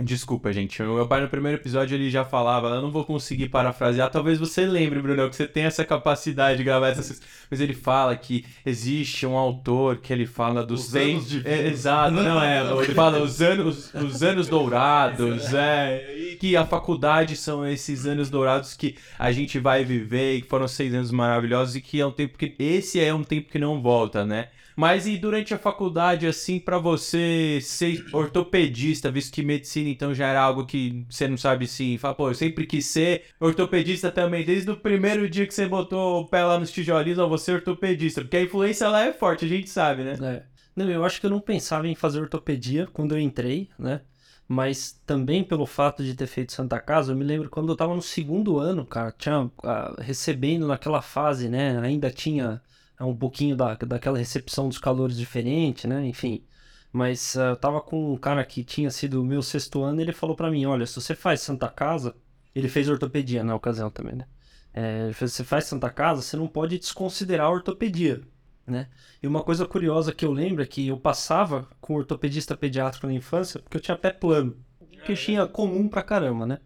Desculpa, 0.00 0.52
gente. 0.52 0.80
O 0.80 0.94
meu 0.94 1.08
pai, 1.08 1.20
no 1.20 1.28
primeiro 1.28 1.58
episódio, 1.58 1.96
ele 1.96 2.08
já 2.08 2.24
falava. 2.24 2.68
Eu 2.68 2.82
não 2.82 2.90
vou 2.90 3.04
conseguir 3.04 3.48
parafrasear. 3.48 4.08
Talvez 4.08 4.38
você 4.38 4.64
lembre, 4.64 5.02
Bruno, 5.02 5.28
que 5.28 5.34
você 5.34 5.46
tem 5.46 5.64
essa 5.64 5.84
capacidade 5.84 6.58
de 6.58 6.64
gravar 6.64 6.88
essas. 6.88 7.20
Mas 7.50 7.60
ele 7.60 7.74
fala 7.74 8.14
que 8.16 8.44
existe 8.64 9.26
um 9.26 9.36
autor 9.36 9.96
que 9.96 10.12
ele 10.12 10.24
fala 10.24 10.64
dos 10.64 10.88
Os 10.88 10.94
anos 10.94 11.28
de 11.28 11.48
É, 11.48 11.66
exato, 11.66 12.12
não 12.12 12.40
é. 12.40 12.60
Ele 12.88 12.94
fala 12.94 13.20
os 13.20 13.42
anos, 13.42 13.92
os 13.94 14.22
anos 14.22 14.46
dourados, 14.46 15.52
é. 15.52 16.14
E 16.16 16.36
que 16.36 16.56
a 16.56 16.64
faculdade 16.64 17.34
são 17.36 17.66
esses 17.66 18.06
anos 18.06 18.30
dourados 18.30 18.74
que 18.74 18.94
a 19.18 19.32
gente 19.32 19.58
vai 19.58 19.84
viver 19.84 20.36
e 20.36 20.42
que 20.42 20.48
foram 20.48 20.68
seis 20.68 20.94
anos 20.94 21.10
maravilhosos 21.10 21.74
e 21.74 21.80
que 21.80 22.00
é 22.00 22.06
um 22.06 22.12
tempo 22.12 22.38
que. 22.38 22.54
Esse 22.58 23.00
é 23.00 23.12
um 23.12 23.24
tempo 23.24 23.50
que 23.50 23.58
não 23.58 23.82
volta, 23.82 24.24
né? 24.24 24.48
Mas 24.78 25.08
e 25.08 25.16
durante 25.16 25.52
a 25.52 25.58
faculdade, 25.58 26.24
assim, 26.24 26.60
pra 26.60 26.78
você 26.78 27.58
ser 27.60 28.06
ortopedista, 28.12 29.10
visto 29.10 29.34
que 29.34 29.42
medicina 29.42 29.88
então 29.88 30.14
já 30.14 30.28
era 30.28 30.40
algo 30.40 30.64
que 30.64 31.04
você 31.10 31.26
não 31.26 31.36
sabe 31.36 31.66
se. 31.66 31.98
Fala, 31.98 32.14
pô, 32.14 32.30
eu 32.30 32.34
sempre 32.34 32.64
quis 32.64 32.86
ser 32.86 33.24
ortopedista 33.40 34.08
também, 34.08 34.44
desde 34.44 34.70
o 34.70 34.76
primeiro 34.76 35.28
dia 35.28 35.48
que 35.48 35.52
você 35.52 35.66
botou 35.66 36.20
o 36.20 36.28
pé 36.28 36.44
lá 36.44 36.60
nos 36.60 36.70
tijolinhos, 36.70 37.18
eu 37.18 37.28
vou 37.28 37.38
ser 37.38 37.54
ortopedista. 37.54 38.20
Porque 38.20 38.36
a 38.36 38.42
influência 38.42 38.88
lá 38.88 39.04
é 39.04 39.12
forte, 39.12 39.46
a 39.46 39.48
gente 39.48 39.68
sabe, 39.68 40.04
né? 40.04 40.16
É. 40.22 40.42
Não, 40.76 40.88
eu 40.88 41.04
acho 41.04 41.18
que 41.18 41.26
eu 41.26 41.30
não 41.30 41.40
pensava 41.40 41.88
em 41.88 41.96
fazer 41.96 42.20
ortopedia 42.20 42.86
quando 42.92 43.16
eu 43.16 43.18
entrei, 43.18 43.68
né? 43.76 44.02
Mas 44.46 44.92
também 45.04 45.42
pelo 45.42 45.66
fato 45.66 46.04
de 46.04 46.14
ter 46.14 46.28
feito 46.28 46.52
Santa 46.52 46.78
Casa, 46.78 47.10
eu 47.10 47.16
me 47.16 47.24
lembro 47.24 47.50
quando 47.50 47.68
eu 47.68 47.76
tava 47.76 47.96
no 47.96 48.02
segundo 48.02 48.60
ano, 48.60 48.86
cara, 48.86 49.10
tinha 49.10 49.50
ah, 49.64 49.96
recebendo 49.98 50.68
naquela 50.68 51.02
fase, 51.02 51.48
né? 51.48 51.80
Ainda 51.80 52.12
tinha 52.12 52.62
ah, 52.98 53.06
um 53.06 53.16
pouquinho 53.16 53.56
da, 53.56 53.74
daquela 53.74 54.18
recepção 54.18 54.68
dos 54.68 54.78
calores 54.78 55.16
diferente, 55.16 55.86
né? 55.86 56.04
Enfim. 56.06 56.44
Mas 56.92 57.36
ah, 57.36 57.50
eu 57.50 57.56
tava 57.56 57.80
com 57.80 58.14
um 58.14 58.16
cara 58.16 58.44
que 58.44 58.64
tinha 58.64 58.90
sido 58.90 59.24
meu 59.24 59.42
sexto 59.42 59.82
ano 59.82 60.00
e 60.00 60.04
ele 60.04 60.12
falou 60.12 60.34
pra 60.36 60.50
mim: 60.50 60.66
olha, 60.66 60.86
se 60.86 60.94
você 60.94 61.14
faz 61.14 61.40
Santa 61.40 61.68
Casa, 61.68 62.14
ele 62.54 62.68
fez 62.68 62.88
ortopedia 62.88 63.44
na 63.44 63.54
ocasião 63.54 63.90
também, 63.90 64.16
né? 64.16 64.26
É, 64.72 65.04
ele 65.04 65.12
fez, 65.12 65.32
você 65.32 65.44
faz 65.44 65.64
Santa 65.64 65.90
Casa, 65.90 66.22
você 66.22 66.36
não 66.36 66.46
pode 66.46 66.78
desconsiderar 66.78 67.46
a 67.46 67.50
ortopedia, 67.50 68.20
né? 68.66 68.88
E 69.22 69.26
uma 69.26 69.42
coisa 69.42 69.66
curiosa 69.66 70.12
que 70.12 70.24
eu 70.24 70.32
lembro 70.32 70.62
é 70.62 70.66
que 70.66 70.88
eu 70.88 70.98
passava 70.98 71.68
com 71.80 71.94
ortopedista 71.94 72.56
pediátrico 72.56 73.06
na 73.06 73.12
infância 73.12 73.60
porque 73.60 73.76
eu 73.76 73.80
tinha 73.80 73.96
pé 73.96 74.10
plano. 74.10 74.56
Queixinha 75.04 75.46
comum 75.46 75.88
pra 75.88 76.02
caramba, 76.02 76.46
né? 76.46 76.58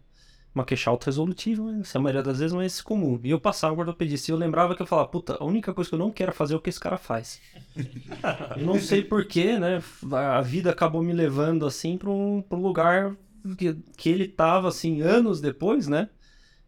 Uma 0.53 0.63
queixa 0.63 0.89
auto-resolutiva, 0.89 1.63
mas 1.63 1.95
a 1.95 1.99
maioria 1.99 2.21
das 2.21 2.37
vezes 2.37 2.53
não 2.53 2.61
é 2.61 2.65
esse 2.65 2.83
comum. 2.83 3.19
E 3.23 3.31
eu 3.31 3.39
passava 3.39 3.73
o 3.73 3.79
ortopedista 3.79 4.29
e 4.29 4.33
eu 4.33 4.37
lembrava 4.37 4.75
que 4.75 4.81
eu 4.81 4.85
falava, 4.85 5.07
puta, 5.07 5.35
a 5.39 5.43
única 5.43 5.73
coisa 5.73 5.89
que 5.89 5.95
eu 5.95 5.99
não 5.99 6.11
quero 6.11 6.31
fazer 6.31 6.53
é 6.53 6.57
o 6.57 6.59
que 6.59 6.69
esse 6.69 6.79
cara 6.79 6.97
faz. 6.97 7.41
eu 8.55 8.63
não 8.63 8.79
sei 8.79 9.03
porquê, 9.03 9.57
né? 9.57 9.81
A 10.11 10.41
vida 10.41 10.69
acabou 10.69 11.01
me 11.01 11.11
levando 11.11 11.65
assim 11.65 11.97
pra 11.97 12.11
um, 12.11 12.41
pra 12.41 12.57
um 12.57 12.61
lugar 12.61 13.15
que, 13.57 13.73
que 13.97 14.09
ele 14.09 14.27
tava, 14.27 14.67
assim, 14.67 15.01
anos 15.01 15.41
depois, 15.41 15.87
né? 15.87 16.09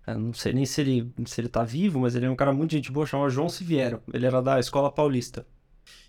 Eu 0.07 0.19
não 0.19 0.33
sei 0.33 0.53
nem 0.53 0.65
se 0.65 0.81
ele, 0.81 1.13
se 1.25 1.41
ele 1.41 1.47
tá 1.47 1.63
vivo, 1.63 1.99
mas 1.99 2.15
ele 2.15 2.25
é 2.25 2.29
um 2.29 2.35
cara 2.35 2.53
muito 2.53 2.71
gente 2.71 2.91
boa, 2.91 3.05
chamado 3.05 3.29
João 3.29 3.49
Siviero. 3.49 4.01
Ele 4.13 4.25
era 4.25 4.41
da 4.41 4.59
Escola 4.59 4.91
Paulista. 4.91 5.45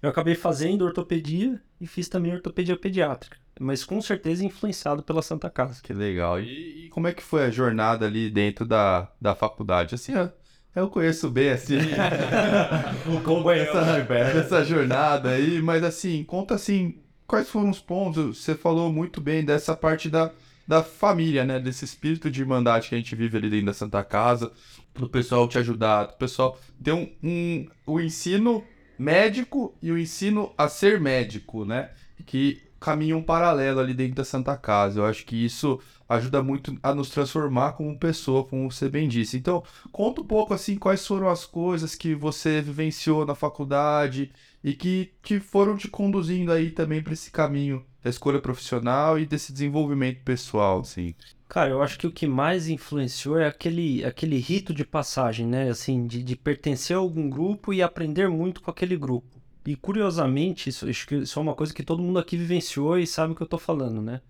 Eu 0.03 0.11
acabei 0.11 0.35
fazendo 0.35 0.85
ortopedia 0.85 1.61
e 1.81 1.87
fiz 1.87 2.09
também 2.09 2.33
ortopedia 2.33 2.77
pediátrica. 2.77 3.39
Mas 3.59 3.85
com 3.85 4.01
certeza 4.03 4.45
influenciado 4.45 5.03
pela 5.03 5.23
Santa 5.23 5.49
Casa. 5.49 5.81
Que 5.83 5.93
legal. 5.93 6.41
E, 6.41 6.87
e 6.87 6.89
como 6.91 7.09
é 7.09 7.15
que 7.15 7.23
foi 7.23 7.45
a 7.45 7.51
jornada 7.51 8.07
ali 8.07 8.31
dentro 8.31 8.67
da, 8.67 9.11
da 9.21 9.35
faculdade? 9.35 9.95
Assim, 9.95 10.15
ó, 10.15 10.29
eu 10.75 10.91
conheço 10.91 11.31
bem, 11.31 11.51
assim, 11.51 11.79
como 13.25 13.51
é 13.51 13.61
essa, 13.61 13.81
essa 14.39 14.65
jornada 14.65 15.31
aí, 15.31 15.63
mas 15.63 15.83
assim, 15.83 16.23
conta 16.23 16.55
assim, 16.55 16.99
quais 17.27 17.49
foram 17.49 17.71
os 17.71 17.81
pontos? 17.81 18.43
Você 18.43 18.55
falou 18.55 18.93
muito 18.93 19.21
bem 19.21 19.43
dessa 19.43 19.75
parte 19.75 20.11
da, 20.11 20.31
da 20.67 20.83
família, 20.83 21.45
né? 21.45 21.59
Desse 21.59 21.85
espírito 21.85 22.31
de 22.31 22.41
irmandade 22.41 22.89
que 22.89 22.95
a 22.95 22.99
gente 22.99 23.17
vive 23.17 23.39
ali 23.39 23.49
dentro 23.49 23.67
da 23.67 23.73
Santa 23.73 24.05
Casa, 24.05 24.53
pro 24.93 25.09
pessoal 25.09 25.49
te 25.49 25.59
ajudar, 25.59 26.09
pro 26.09 26.19
pessoal 26.19 26.59
ter 26.83 26.93
um, 26.93 27.11
um 27.23 27.67
o 27.87 28.01
ensino 28.01 28.63
médico 28.99 29.75
e 29.83 29.91
o 29.91 29.99
ensino 29.99 30.53
a 30.57 30.69
ser 30.69 31.01
médico, 31.01 31.65
né? 31.65 31.91
Que 32.25 32.63
caminham 32.81 33.23
paralelo 33.23 33.81
ali 33.81 33.95
dentro 33.95 34.17
da 34.17 34.25
Santa 34.25 34.57
Casa. 34.57 35.01
Eu 35.01 35.07
acho 35.07 35.25
que 35.25 35.45
isso 35.45 35.81
ajuda 36.09 36.43
muito 36.43 36.77
a 36.83 36.95
nos 36.95 37.11
transformar 37.11 37.73
como 37.73 37.99
pessoa, 37.99 38.45
como 38.45 38.71
você 38.71 38.89
bem 38.89 39.09
disse. 39.09 39.37
Então, 39.37 39.63
conta 39.91 40.21
um 40.21 40.25
pouco 40.25 40.55
assim 40.55 40.77
quais 40.77 41.07
foram 41.07 41.29
as 41.29 41.45
coisas 41.45 41.95
que 41.95 42.15
você 42.15 42.63
vivenciou 42.63 43.27
na 43.27 43.35
faculdade 43.35 44.31
e 44.63 44.75
que, 44.75 45.13
que 45.23 45.41
foram 45.41 45.77
te 45.77 45.89
conduzindo 45.89 46.53
aí 46.53 46.71
também 46.71 47.03
para 47.03 47.13
esse 47.13 47.31
caminho 47.31 47.85
da 48.03 48.11
escolha 48.11 48.41
profissional 48.41 49.19
e 49.19 49.27
desse 49.27 49.53
desenvolvimento 49.53 50.23
pessoal, 50.23 50.81
assim. 50.81 51.15
Cara, 51.49 51.71
eu 51.71 51.83
acho 51.83 51.99
que 51.99 52.07
o 52.07 52.13
que 52.13 52.27
mais 52.27 52.69
influenciou 52.69 53.39
é 53.39 53.47
aquele, 53.47 54.05
aquele 54.05 54.39
rito 54.39 54.75
de 54.75 54.85
passagem, 54.85 55.47
né? 55.47 55.69
Assim, 55.69 56.07
de, 56.07 56.23
de 56.23 56.37
pertencer 56.37 56.97
a 56.97 57.01
algum 57.01 57.29
grupo 57.29 57.73
e 57.73 57.83
aprender 57.83 58.29
muito 58.29 58.61
com 58.63 58.71
aquele 58.71 58.97
grupo. 58.97 59.36
E 59.67 59.75
curiosamente, 59.75 60.69
isso, 60.69 60.89
acho 60.89 61.07
que 61.07 61.17
isso 61.17 61.39
é 61.39 61.43
uma 61.43 61.55
coisa 61.55 61.75
que 61.75 61.83
todo 61.83 62.03
mundo 62.03 62.21
aqui 62.21 62.37
vivenciou 62.37 62.97
e 62.99 63.07
sabe 63.07 63.33
o 63.33 63.37
que 63.37 63.43
eu 63.43 63.49
tô 63.49 63.59
falando, 63.59 64.01
né? 64.01 64.21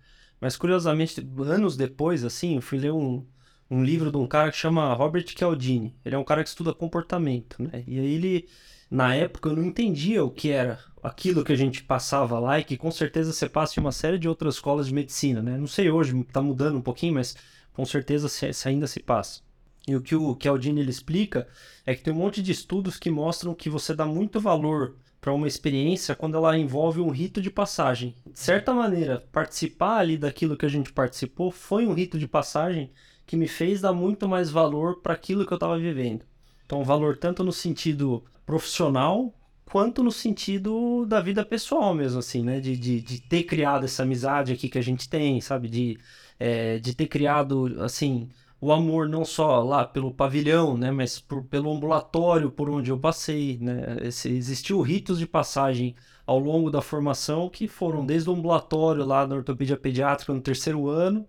Mas 0.41 0.57
curiosamente, 0.57 1.25
anos 1.39 1.77
depois, 1.77 2.23
assim, 2.23 2.55
eu 2.55 2.61
fui 2.61 2.79
ler 2.79 2.91
um, 2.91 3.23
um 3.69 3.83
livro 3.83 4.11
de 4.11 4.17
um 4.17 4.25
cara 4.25 4.51
que 4.51 4.57
chama 4.57 4.93
Robert 4.95 5.25
Cialdini. 5.27 5.95
Ele 6.03 6.15
é 6.15 6.17
um 6.17 6.23
cara 6.23 6.43
que 6.43 6.49
estuda 6.49 6.73
comportamento, 6.73 7.61
né? 7.61 7.83
E 7.85 7.99
aí 7.99 8.13
ele, 8.13 8.49
na 8.89 9.13
época, 9.13 9.49
eu 9.49 9.55
não 9.55 9.63
entendia 9.63 10.23
o 10.23 10.31
que 10.31 10.49
era 10.49 10.79
aquilo 11.03 11.43
que 11.43 11.53
a 11.53 11.55
gente 11.55 11.83
passava 11.83 12.39
lá 12.39 12.59
e 12.59 12.63
que 12.63 12.75
com 12.75 12.89
certeza 12.89 13.31
você 13.31 13.47
passa 13.47 13.79
em 13.79 13.83
uma 13.83 13.91
série 13.91 14.17
de 14.17 14.27
outras 14.27 14.55
escolas 14.55 14.87
de 14.87 14.93
medicina, 14.93 15.41
né? 15.41 15.55
Não 15.55 15.67
sei 15.67 15.91
hoje, 15.91 16.23
tá 16.25 16.41
mudando 16.41 16.77
um 16.77 16.81
pouquinho, 16.81 17.13
mas 17.13 17.35
com 17.73 17.85
certeza 17.85 18.27
se, 18.27 18.51
se 18.53 18.67
ainda 18.67 18.87
se 18.87 18.99
passa. 19.01 19.41
E 19.87 19.95
o 19.95 20.01
que 20.01 20.15
o 20.15 20.35
Cialdini 20.35 20.81
ele 20.81 20.89
explica 20.89 21.47
é 21.85 21.95
que 21.95 22.01
tem 22.01 22.13
um 22.13 22.17
monte 22.17 22.41
de 22.41 22.51
estudos 22.51 22.97
que 22.97 23.09
mostram 23.09 23.53
que 23.55 23.69
você 23.69 23.93
dá 23.95 24.05
muito 24.05 24.39
valor 24.39 24.97
para 25.19 25.33
uma 25.33 25.47
experiência 25.47 26.15
quando 26.15 26.37
ela 26.37 26.57
envolve 26.57 27.01
um 27.01 27.09
rito 27.09 27.41
de 27.41 27.49
passagem. 27.49 28.15
De 28.25 28.39
certa 28.39 28.73
maneira, 28.73 29.23
participar 29.31 29.97
ali 29.97 30.17
daquilo 30.17 30.55
que 30.55 30.65
a 30.65 30.69
gente 30.69 30.93
participou 30.93 31.51
foi 31.51 31.85
um 31.85 31.93
rito 31.93 32.17
de 32.17 32.27
passagem 32.27 32.91
que 33.25 33.35
me 33.35 33.47
fez 33.47 33.81
dar 33.81 33.93
muito 33.93 34.27
mais 34.27 34.49
valor 34.49 35.01
para 35.01 35.13
aquilo 35.13 35.45
que 35.45 35.51
eu 35.51 35.57
estava 35.57 35.77
vivendo. 35.77 36.25
Então, 36.65 36.83
valor 36.83 37.17
tanto 37.17 37.43
no 37.43 37.51
sentido 37.51 38.23
profissional 38.45 39.33
quanto 39.65 40.01
no 40.01 40.11
sentido 40.11 41.05
da 41.05 41.19
vida 41.19 41.45
pessoal 41.45 41.93
mesmo, 41.93 42.19
assim, 42.19 42.41
né? 42.41 42.59
De, 42.59 42.77
de, 42.77 43.01
de 43.01 43.21
ter 43.21 43.43
criado 43.43 43.85
essa 43.85 44.03
amizade 44.03 44.53
aqui 44.53 44.69
que 44.69 44.77
a 44.77 44.81
gente 44.81 45.09
tem, 45.09 45.41
sabe? 45.41 45.67
De, 45.67 45.99
é, 46.39 46.79
de 46.79 46.95
ter 46.95 47.07
criado, 47.07 47.75
assim, 47.81 48.29
o 48.59 48.71
amor 48.71 49.07
não 49.07 49.23
só 49.23 49.61
lá 49.61 49.85
pelo 49.85 50.13
pavilhão, 50.13 50.77
né? 50.77 50.91
Mas 50.91 51.19
por, 51.19 51.43
pelo 51.43 51.71
ambulatório 51.71 52.51
por 52.51 52.69
onde 52.69 52.91
eu 52.91 52.99
passei, 52.99 53.57
né? 53.61 53.97
Esse, 54.01 54.29
existiu 54.29 54.81
ritos 54.81 55.19
de 55.19 55.27
passagem 55.27 55.95
ao 56.25 56.39
longo 56.39 56.69
da 56.69 56.81
formação 56.81 57.49
que 57.49 57.67
foram 57.67 58.05
desde 58.05 58.29
o 58.29 58.33
ambulatório 58.33 59.05
lá 59.05 59.25
na 59.27 59.35
ortopedia 59.35 59.77
pediátrica 59.77 60.33
no 60.33 60.41
terceiro 60.41 60.89
ano, 60.89 61.25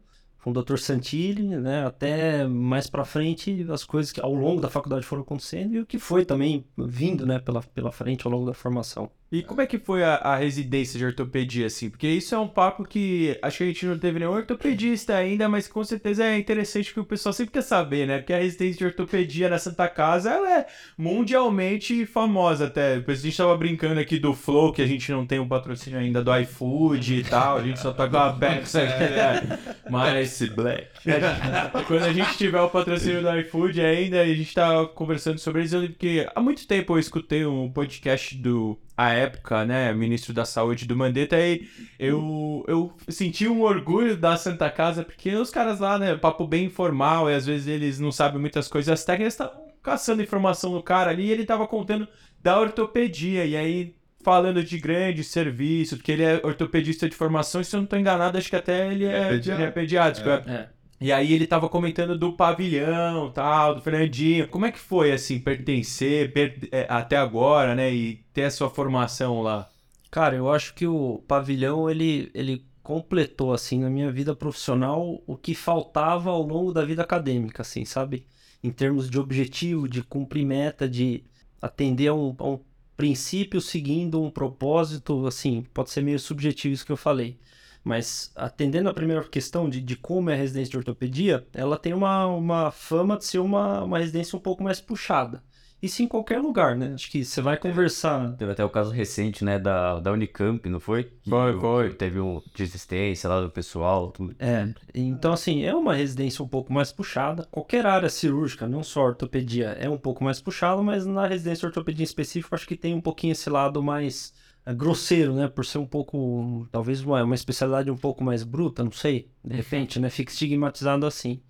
com 0.49 0.51
o 0.51 0.63
Dr. 0.63 0.79
Santilli, 0.79 1.43
né, 1.43 1.87
até 1.87 2.47
mais 2.47 2.89
para 2.89 3.05
frente 3.05 3.67
as 3.71 3.85
coisas 3.85 4.13
que 4.13 4.21
ao 4.21 4.35
longo 4.35 4.61
da 4.61 4.71
faculdade 4.71 5.05
foram 5.05 5.23
acontecendo 5.23 5.75
e 5.75 5.81
o 5.81 5.87
que 5.87 5.99
foi 5.99 6.25
também 6.25 6.65
vindo, 6.77 7.27
né, 7.27 7.39
pela, 7.39 7.63
pela 7.63 7.93
frente 7.93 8.27
ao 8.27 8.33
longo 8.33 8.47
da 8.47 8.55
formação. 8.55 9.11
E 9.31 9.43
como 9.43 9.61
é 9.61 9.67
que 9.67 9.79
foi 9.79 10.03
a, 10.03 10.15
a, 10.15 10.37
residência 10.37 10.99
de 10.99 11.05
ortopedia, 11.05 11.67
assim? 11.67 11.91
Porque 11.91 12.09
isso 12.09 12.35
é 12.35 12.39
um 12.39 12.49
papo 12.49 12.83
que 12.83 13.39
acho 13.43 13.59
que 13.59 13.65
a 13.65 13.67
gente 13.67 13.85
não 13.85 13.99
teve 13.99 14.19
nenhum 14.19 14.33
ortopedista 14.33 15.15
ainda, 15.15 15.47
mas 15.51 15.69
com 15.69 15.85
certeza 15.85 16.25
é 16.25 16.39
interessante 16.39 16.95
que 16.95 17.01
o 17.01 17.05
pessoal 17.05 17.35
sempre 17.35 17.53
quer 17.53 17.63
saber, 17.63 18.07
né? 18.07 18.19
Porque 18.19 18.33
a 18.33 18.39
residência 18.39 18.79
de 18.79 18.87
ortopedia 18.87 19.51
na 19.51 19.59
Santa 19.59 19.87
Casa, 19.87 20.31
ela 20.31 20.61
é 20.61 20.67
mundialmente 20.97 22.07
famosa 22.07 22.69
até. 22.69 23.05
A 23.07 23.15
gente 23.15 23.37
tava 23.37 23.55
brincando 23.55 24.01
aqui 24.01 24.19
do 24.19 24.33
Flow, 24.33 24.73
que 24.73 24.81
a 24.81 24.87
gente 24.87 25.13
não 25.13 25.27
tem 25.27 25.39
um 25.39 25.47
patrocínio 25.47 25.99
ainda 25.99 26.25
do 26.25 26.35
iFood 26.35 27.17
e 27.17 27.23
tal, 27.23 27.59
a 27.59 27.63
gente 27.63 27.81
só 27.81 27.93
tá 27.93 28.09
com 28.09 28.17
a 28.17 28.33
Bex 28.33 28.77
aqui, 28.77 28.99
né? 28.99 29.59
Mas... 29.91 30.38
Black. 30.47 30.89
Quando 31.87 32.05
a 32.05 32.13
gente 32.13 32.37
tiver 32.37 32.61
o 32.61 32.69
patrocínio 32.69 33.23
do 33.23 33.39
iFood 33.41 33.81
ainda, 33.81 34.21
a 34.21 34.27
gente 34.27 34.55
tá 34.55 34.87
conversando 34.87 35.39
sobre 35.39 35.63
isso, 35.63 35.81
porque 35.81 36.29
há 36.35 36.41
muito 36.41 36.67
tempo 36.67 36.95
eu 36.95 36.99
escutei 36.99 37.45
um 37.45 37.71
podcast 37.71 38.37
do 38.37 38.79
a 38.97 39.11
época, 39.11 39.65
né, 39.65 39.93
ministro 39.93 40.35
da 40.35 40.45
Saúde 40.45 40.85
do 40.85 40.97
Mandetta, 40.97 41.39
e 41.39 41.69
eu, 42.01 42.65
eu 42.67 42.93
senti 43.09 43.47
um 43.47 43.63
orgulho 43.63 44.17
da 44.17 44.37
Santa 44.37 44.69
Casa, 44.69 45.05
porque 45.05 45.33
os 45.37 45.51
caras 45.51 45.79
lá, 45.79 45.97
né, 45.97 46.17
papo 46.17 46.45
bem 46.49 46.65
informal, 46.65 47.31
e 47.31 47.35
às 47.35 47.47
vezes 47.47 47.69
eles 47.69 48.01
não 48.01 48.11
sabem 48.11 48.41
muitas 48.41 48.67
coisas 48.67 48.93
as 48.93 49.05
técnicas, 49.05 49.35
estavam 49.35 49.69
caçando 49.85 50.21
informação 50.21 50.73
no 50.73 50.83
cara 50.83 51.13
ali, 51.13 51.27
e 51.27 51.31
ele 51.31 51.45
tava 51.45 51.69
contando 51.69 52.09
da 52.43 52.59
ortopedia, 52.59 53.45
e 53.45 53.57
aí 53.57 53.95
falando 54.23 54.63
de 54.63 54.79
grandes 54.79 55.29
serviços, 55.29 55.99
porque 55.99 56.13
ele 56.13 56.23
é 56.23 56.41
ortopedista 56.45 57.09
de 57.09 57.15
formação, 57.15 57.61
e 57.61 57.65
se 57.65 57.75
eu 57.75 57.81
não 57.81 57.87
tô 57.87 57.97
enganado, 57.97 58.37
acho 58.37 58.51
que 58.51 58.57
até 58.57 58.93
ele 58.93 59.05
é, 59.05 59.19
é, 59.19 59.29
pediátrico. 59.29 59.61
Ele 59.61 59.63
é 59.63 59.71
pediátrico. 59.71 60.29
É. 60.29 60.43
É. 60.47 60.69
E 61.01 61.13
aí 61.13 61.33
ele 61.33 61.47
tava 61.47 61.69
comentando 61.69 62.19
do 62.19 62.33
pavilhão, 62.33 63.31
tal, 63.31 63.77
do 63.77 63.81
Fernandinho. 63.81 64.49
Como 64.49 64.67
é 64.67 64.73
que 64.73 64.79
foi, 64.81 65.13
assim, 65.13 65.39
pertencer 65.39 66.33
per... 66.33 66.59
é, 66.73 66.87
até 66.89 67.17
agora, 67.17 67.75
né? 67.75 67.93
E 67.93 68.17
ter 68.35 68.45
a 68.45 68.51
sua 68.51 68.69
formação 68.69 69.41
lá? 69.41 69.69
Cara, 70.11 70.35
eu 70.35 70.51
acho 70.51 70.75
que 70.75 70.87
o 70.87 71.23
pavilhão, 71.29 71.89
ele, 71.89 72.31
ele 72.35 72.67
completou, 72.83 73.53
assim, 73.53 73.81
na 73.81 73.91
minha 73.91 74.11
vida 74.11 74.35
profissional 74.35 75.23
o 75.25 75.37
que 75.37 75.55
faltava 75.55 76.31
ao 76.31 76.43
longo 76.43 76.73
da 76.73 76.85
vida 76.85 77.03
acadêmica, 77.03 77.63
assim, 77.63 77.85
sabe? 77.85 78.27
Em 78.65 78.73
termos 78.73 79.09
de 79.09 79.21
objetivo, 79.21 79.89
de 79.89 80.03
cumprir 80.03 80.45
meta, 80.45 80.89
de 80.89 81.23
atender 81.63 82.09
a 82.09 82.15
um, 82.15 82.35
a 82.39 82.49
um 82.49 82.61
princípio 82.99 83.61
seguindo 83.61 84.21
um 84.21 84.29
propósito, 84.29 85.25
assim, 85.25 85.65
pode 85.73 85.89
ser 85.91 86.03
meio 86.03 86.19
subjetivo 86.19 86.75
isso 86.75 86.85
que 86.85 86.91
eu 86.91 86.97
falei. 86.97 87.39
Mas 87.85 88.33
atendendo 88.35 88.89
a 88.89 88.95
primeira 88.95 89.23
questão 89.23 89.71
de, 89.71 89.81
de 89.81 89.97
como 89.97 90.31
é 90.31 90.35
a 90.35 90.37
residência 90.37 90.73
de 90.73 90.79
ortopedia, 90.79 91.47
ela 91.55 91.79
tem 91.79 91.95
uma, 91.95 92.27
uma 92.27 92.73
fama 92.73 93.17
de 93.17 93.25
ser 93.25 93.39
uma, 93.39 93.85
uma 93.85 94.01
residência 94.01 94.37
um 94.37 94.41
pouco 94.41 94.65
mais 94.65 94.81
puxada. 94.81 95.41
Isso 95.81 96.03
em 96.03 96.09
qualquer 96.09 96.41
lugar, 96.41 96.77
né? 96.77 96.93
Acho 96.93 97.09
que 97.09 97.25
você 97.25 97.41
vai 97.41 97.57
conversar. 97.57 98.37
Teve 98.37 98.51
até 98.51 98.65
o 98.65 98.71
caso 98.71 98.91
recente, 98.91 99.45
né, 99.45 99.59
da, 99.59 100.01
da 100.01 100.13
Unicamp, 100.13 100.69
não 100.69 100.81
foi? 100.81 101.13
foi, 101.29 101.61
foi. 101.61 101.95
Teve 101.95 102.19
um 102.19 102.43
desistência 102.55 103.29
lá 103.29 103.41
do 103.41 103.49
pessoal. 103.49 104.11
Tudo. 104.11 104.35
É, 104.41 104.69
então 104.93 105.33
assim, 105.33 105.63
é 105.63 105.75
uma 105.75 105.95
residência 105.95 106.45
um 106.45 106.49
pouco 106.49 106.73
mais 106.73 106.91
puxada. 106.91 107.47
Qualquer 107.51 107.87
área 107.87 108.09
cirúrgica, 108.09 108.67
não 108.67 108.83
só 108.83 109.05
ortopedia, 109.05 109.69
é 109.79 109.89
um 109.89 109.99
pouco 109.99 110.25
mais 110.25 110.41
puxada, 110.41 110.83
mas 110.83 111.07
na 111.07 111.27
residência 111.27 111.67
ortopedia 111.67 112.03
em 112.03 112.05
específico, 112.05 112.55
acho 112.55 112.67
que 112.67 112.77
tem 112.77 112.95
um 112.95 113.01
pouquinho 113.01 113.33
esse 113.33 113.49
lado 113.49 113.81
mais 113.81 114.35
é 114.67 114.75
grosseiro, 114.75 115.33
né? 115.35 115.49
Por 115.49 115.65
ser 115.65 115.79
um 115.79 115.87
pouco, 115.87 116.69
talvez 116.71 117.01
uma, 117.01 117.23
uma 117.23 117.35
especialidade 117.35 117.91
um 117.91 117.97
pouco 117.97 118.23
mais 118.23 118.43
bruta, 118.43 118.85
não 118.85 118.93
sei, 118.93 119.31
de 119.43 119.55
repente, 119.57 119.99
né? 119.99 120.11
Fica 120.11 120.31
estigmatizado 120.31 121.07
assim. 121.07 121.41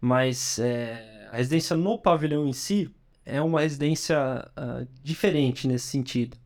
Mas 0.00 0.60
é, 0.60 1.28
a 1.32 1.38
residência 1.38 1.76
no 1.76 1.98
pavilhão 1.98 2.46
em 2.46 2.52
si 2.52 2.88
é 3.28 3.40
uma 3.40 3.60
residência 3.60 4.18
uh, 4.56 4.86
diferente 5.02 5.68
nesse 5.68 5.86
sentido, 5.86 6.36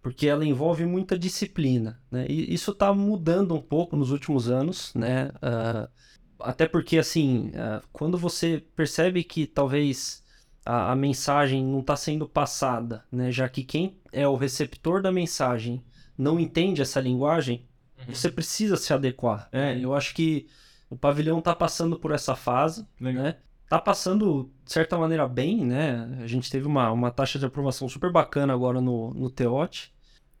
porque 0.00 0.26
ela 0.26 0.44
envolve 0.44 0.86
muita 0.86 1.18
disciplina, 1.18 2.00
né? 2.10 2.26
E 2.28 2.52
isso 2.52 2.70
está 2.70 2.92
mudando 2.94 3.54
um 3.54 3.60
pouco 3.60 3.96
nos 3.96 4.10
últimos 4.10 4.48
anos, 4.48 4.92
né? 4.94 5.30
Uh, 5.36 5.88
até 6.40 6.66
porque, 6.66 6.98
assim, 6.98 7.48
uh, 7.48 7.84
quando 7.92 8.16
você 8.16 8.64
percebe 8.76 9.24
que 9.24 9.46
talvez 9.46 10.22
a, 10.64 10.92
a 10.92 10.96
mensagem 10.96 11.64
não 11.64 11.80
está 11.80 11.96
sendo 11.96 12.28
passada, 12.28 13.04
né? 13.10 13.32
Já 13.32 13.48
que 13.48 13.64
quem 13.64 13.98
é 14.12 14.26
o 14.26 14.36
receptor 14.36 15.02
da 15.02 15.10
mensagem 15.10 15.82
não 16.16 16.38
entende 16.38 16.82
essa 16.82 17.00
linguagem, 17.00 17.66
uhum. 17.98 18.14
você 18.14 18.30
precisa 18.30 18.76
se 18.76 18.92
adequar. 18.92 19.48
É, 19.52 19.78
eu 19.78 19.94
acho 19.94 20.14
que 20.14 20.46
o 20.90 20.96
pavilhão 20.96 21.38
está 21.38 21.54
passando 21.54 21.98
por 21.98 22.12
essa 22.12 22.34
fase, 22.34 22.86
Legal. 23.00 23.22
né? 23.24 23.36
Tá 23.68 23.78
passando, 23.78 24.50
de 24.64 24.72
certa 24.72 24.96
maneira, 24.96 25.28
bem, 25.28 25.64
né? 25.64 26.08
A 26.22 26.26
gente 26.26 26.50
teve 26.50 26.66
uma, 26.66 26.90
uma 26.90 27.10
taxa 27.10 27.38
de 27.38 27.44
aprovação 27.44 27.88
super 27.88 28.10
bacana 28.10 28.52
agora 28.54 28.80
no, 28.80 29.12
no 29.12 29.28
TEOT. 29.28 29.92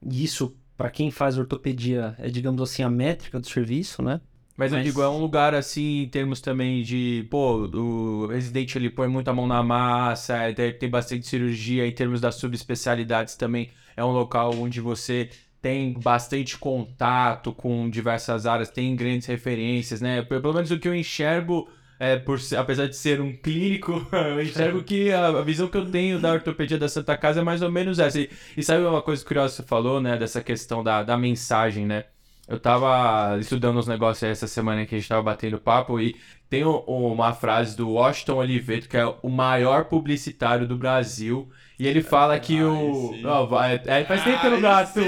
E 0.02 0.24
isso, 0.24 0.56
para 0.76 0.90
quem 0.90 1.10
faz 1.10 1.36
ortopedia, 1.36 2.14
é, 2.18 2.28
digamos 2.30 2.62
assim, 2.62 2.82
a 2.82 2.88
métrica 2.88 3.38
do 3.38 3.46
serviço, 3.46 4.02
né? 4.02 4.20
Mas, 4.56 4.72
Mas, 4.72 4.78
eu 4.80 4.90
digo, 4.90 5.02
é 5.02 5.08
um 5.08 5.20
lugar 5.20 5.54
assim, 5.54 6.02
em 6.02 6.08
termos 6.08 6.40
também 6.40 6.82
de, 6.82 7.28
pô, 7.30 7.68
o 7.68 8.26
residente 8.26 8.76
ele 8.76 8.90
põe 8.90 9.06
muita 9.06 9.32
mão 9.32 9.46
na 9.46 9.62
massa, 9.62 10.36
tem 10.80 10.90
bastante 10.90 11.28
cirurgia, 11.28 11.86
em 11.86 11.92
termos 11.92 12.20
das 12.20 12.34
subespecialidades 12.36 13.36
também, 13.36 13.70
é 13.96 14.04
um 14.04 14.10
local 14.10 14.52
onde 14.56 14.80
você 14.80 15.30
tem 15.62 15.92
bastante 15.92 16.58
contato 16.58 17.52
com 17.52 17.88
diversas 17.88 18.46
áreas, 18.46 18.68
tem 18.68 18.96
grandes 18.96 19.28
referências, 19.28 20.00
né? 20.00 20.22
Pelo 20.22 20.52
menos 20.52 20.72
o 20.72 20.78
que 20.78 20.88
eu 20.88 20.94
enxergo, 20.94 21.68
é, 21.98 22.16
por, 22.16 22.38
apesar 22.56 22.86
de 22.86 22.96
ser 22.96 23.20
um 23.20 23.34
clínico, 23.36 24.06
eu 24.12 24.42
enxergo 24.42 24.82
que 24.82 25.12
a, 25.12 25.42
visão 25.42 25.68
que 25.68 25.76
eu 25.76 25.90
tenho 25.90 26.20
da 26.20 26.32
ortopedia 26.32 26.78
da 26.78 26.88
Santa 26.88 27.16
Casa 27.16 27.40
é 27.40 27.42
mais 27.42 27.60
ou 27.62 27.70
menos 27.70 27.98
essa. 27.98 28.20
E, 28.20 28.30
e 28.56 28.62
sabe 28.62 28.84
uma 28.84 29.02
coisa 29.02 29.24
curiosa 29.24 29.50
que 29.50 29.62
você 29.62 29.68
falou, 29.68 30.00
né? 30.00 30.16
Dessa 30.16 30.42
questão 30.42 30.84
da, 30.84 31.02
da 31.02 31.16
mensagem, 31.16 31.86
né? 31.86 32.04
Eu 32.46 32.58
tava 32.58 33.36
estudando 33.38 33.78
uns 33.78 33.86
negócios 33.86 34.22
essa 34.22 34.46
semana 34.46 34.86
que 34.86 34.94
a 34.94 34.98
gente 34.98 35.08
tava 35.08 35.22
batendo 35.22 35.58
papo 35.58 36.00
e 36.00 36.16
tem 36.48 36.64
uma 36.64 37.34
frase 37.34 37.76
do 37.76 37.90
Washington 37.90 38.36
Oliveto, 38.36 38.88
que 38.88 38.96
é 38.96 39.04
o 39.22 39.28
maior 39.28 39.84
publicitário 39.84 40.66
do 40.66 40.76
Brasil. 40.76 41.50
E 41.78 41.86
ele 41.86 42.02
fala 42.02 42.38
que 42.40 42.60
o. 42.60 43.14
Oh, 43.24 43.46
vai, 43.46 43.80
é, 43.86 44.04
faz 44.04 44.24
tempo 44.24 44.40
que 44.40 44.46
eu 44.46 44.50
não 44.50 44.60
gasto. 44.60 45.00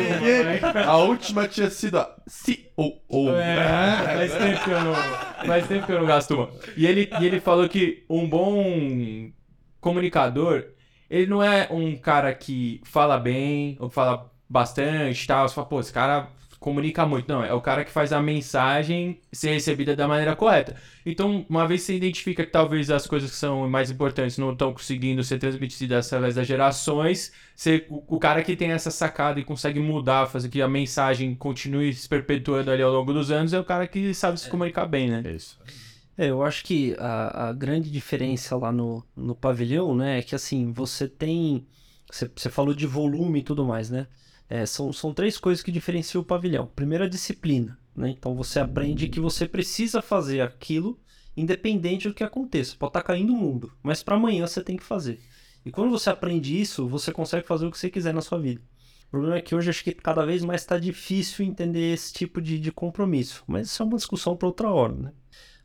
A 0.86 0.96
última 0.98 1.48
tinha 1.48 1.68
sido 1.68 1.98
a 1.98 2.04
COO. 2.46 3.34
É, 3.34 4.02
faz 4.04 4.34
tempo 4.34 4.64
que 4.64 4.70
eu 4.70 4.80
não. 4.84 4.94
Faz 5.46 5.66
tempo 5.66 5.86
que 5.86 5.92
eu 5.92 5.98
não 5.98 6.06
gasto 6.06 6.34
uma. 6.34 6.50
E 6.76 6.86
ele, 6.86 7.10
e 7.20 7.26
ele 7.26 7.40
falou 7.40 7.68
que 7.68 8.04
um 8.08 8.28
bom 8.28 9.30
comunicador, 9.80 10.64
ele 11.08 11.26
não 11.26 11.42
é 11.42 11.66
um 11.72 11.96
cara 11.96 12.32
que 12.32 12.80
fala 12.84 13.18
bem, 13.18 13.76
ou 13.80 13.90
fala 13.90 14.30
bastante 14.48 15.24
e 15.24 15.26
tal. 15.26 15.48
Você 15.48 15.54
fala, 15.56 15.66
pô, 15.66 15.80
esse 15.80 15.92
cara 15.92 16.28
comunica 16.60 17.06
muito. 17.06 17.26
Não, 17.26 17.42
é 17.42 17.52
o 17.54 17.60
cara 17.60 17.84
que 17.84 17.90
faz 17.90 18.12
a 18.12 18.20
mensagem 18.20 19.18
ser 19.32 19.54
recebida 19.54 19.96
da 19.96 20.06
maneira 20.06 20.36
correta. 20.36 20.76
Então, 21.04 21.44
uma 21.48 21.66
vez 21.66 21.82
você 21.82 21.96
identifica 21.96 22.44
que 22.44 22.52
talvez 22.52 22.90
as 22.90 23.06
coisas 23.06 23.30
que 23.30 23.36
são 23.36 23.68
mais 23.68 23.90
importantes 23.90 24.36
não 24.36 24.52
estão 24.52 24.72
conseguindo 24.72 25.24
ser 25.24 25.38
transmitidas 25.38 26.06
através 26.06 26.34
das 26.34 26.46
gerações, 26.46 27.32
você, 27.56 27.86
o, 27.88 28.16
o, 28.16 28.18
cara 28.18 28.42
que 28.44 28.54
tem 28.54 28.70
essa 28.72 28.90
sacada 28.90 29.40
e 29.40 29.44
consegue 29.44 29.80
mudar, 29.80 30.26
fazer 30.26 30.50
que 30.50 30.60
a 30.60 30.68
mensagem 30.68 31.34
continue 31.34 31.92
se 31.94 32.06
perpetuando 32.06 32.70
ali 32.70 32.82
ao 32.82 32.92
longo 32.92 33.12
dos 33.12 33.30
anos, 33.30 33.54
é 33.54 33.58
o 33.58 33.64
cara 33.64 33.88
que 33.88 34.12
sabe 34.12 34.38
se 34.38 34.50
comunicar 34.50 34.84
bem, 34.84 35.08
né? 35.08 35.22
Isso. 35.34 35.58
É, 36.18 36.26
eu 36.26 36.42
acho 36.42 36.62
que 36.64 36.94
a, 36.98 37.48
a 37.48 37.52
grande 37.54 37.90
diferença 37.90 38.54
lá 38.54 38.70
no, 38.70 39.02
no 39.16 39.34
pavilhão, 39.34 39.94
né, 39.96 40.18
é 40.18 40.22
que 40.22 40.34
assim, 40.34 40.70
você 40.70 41.08
tem. 41.08 41.66
Você 42.12 42.50
falou 42.50 42.74
de 42.74 42.86
volume 42.86 43.38
e 43.38 43.42
tudo 43.42 43.64
mais, 43.64 43.88
né? 43.88 44.06
É, 44.50 44.66
são, 44.66 44.92
são 44.92 45.14
três 45.14 45.38
coisas 45.38 45.62
que 45.62 45.71
diferenciam 45.71 46.23
o 46.23 46.25
pavilhão. 46.25 46.69
Primeiro, 46.75 47.04
a 47.04 47.09
disciplina, 47.09 47.78
né? 47.95 48.11
Então 48.11 48.35
você 48.35 48.59
aprende 48.59 49.09
que 49.09 49.21
você 49.21 49.47
precisa 49.47 50.02
fazer 50.02 50.40
aquilo 50.40 50.99
independente 51.37 52.09
do 52.09 52.14
que 52.14 52.25
aconteça. 52.25 52.75
Pode 52.76 52.90
estar 52.90 53.02
caindo 53.02 53.33
o 53.33 53.37
mundo, 53.37 53.73
mas 53.80 54.02
para 54.02 54.16
amanhã 54.16 54.45
você 54.45 54.61
tem 54.61 54.76
que 54.76 54.83
fazer. 54.83 55.21
E 55.64 55.71
quando 55.71 55.90
você 55.90 56.11
aprende 56.11 56.61
isso, 56.61 56.88
você 56.88 57.12
consegue 57.12 57.47
fazer 57.47 57.66
o 57.66 57.71
que 57.71 57.78
você 57.78 57.88
quiser 57.88 58.12
na 58.12 58.21
sua 58.21 58.40
vida. 58.40 58.61
O 59.07 59.11
problema 59.11 59.37
é 59.37 59.40
que 59.40 59.54
hoje 59.54 59.71
acho 59.71 59.85
que 59.85 59.92
cada 59.92 60.26
vez 60.26 60.45
mais 60.45 60.62
está 60.62 60.78
difícil 60.78 61.45
entender 61.45 61.92
esse 61.92 62.12
tipo 62.12 62.40
de, 62.40 62.59
de 62.59 62.73
compromisso. 62.73 63.45
Mas 63.47 63.69
isso 63.69 63.83
é 63.83 63.87
uma 63.87 63.97
discussão 63.97 64.37
para 64.37 64.49
outra 64.49 64.71
hora, 64.71 64.95
né? 64.95 65.12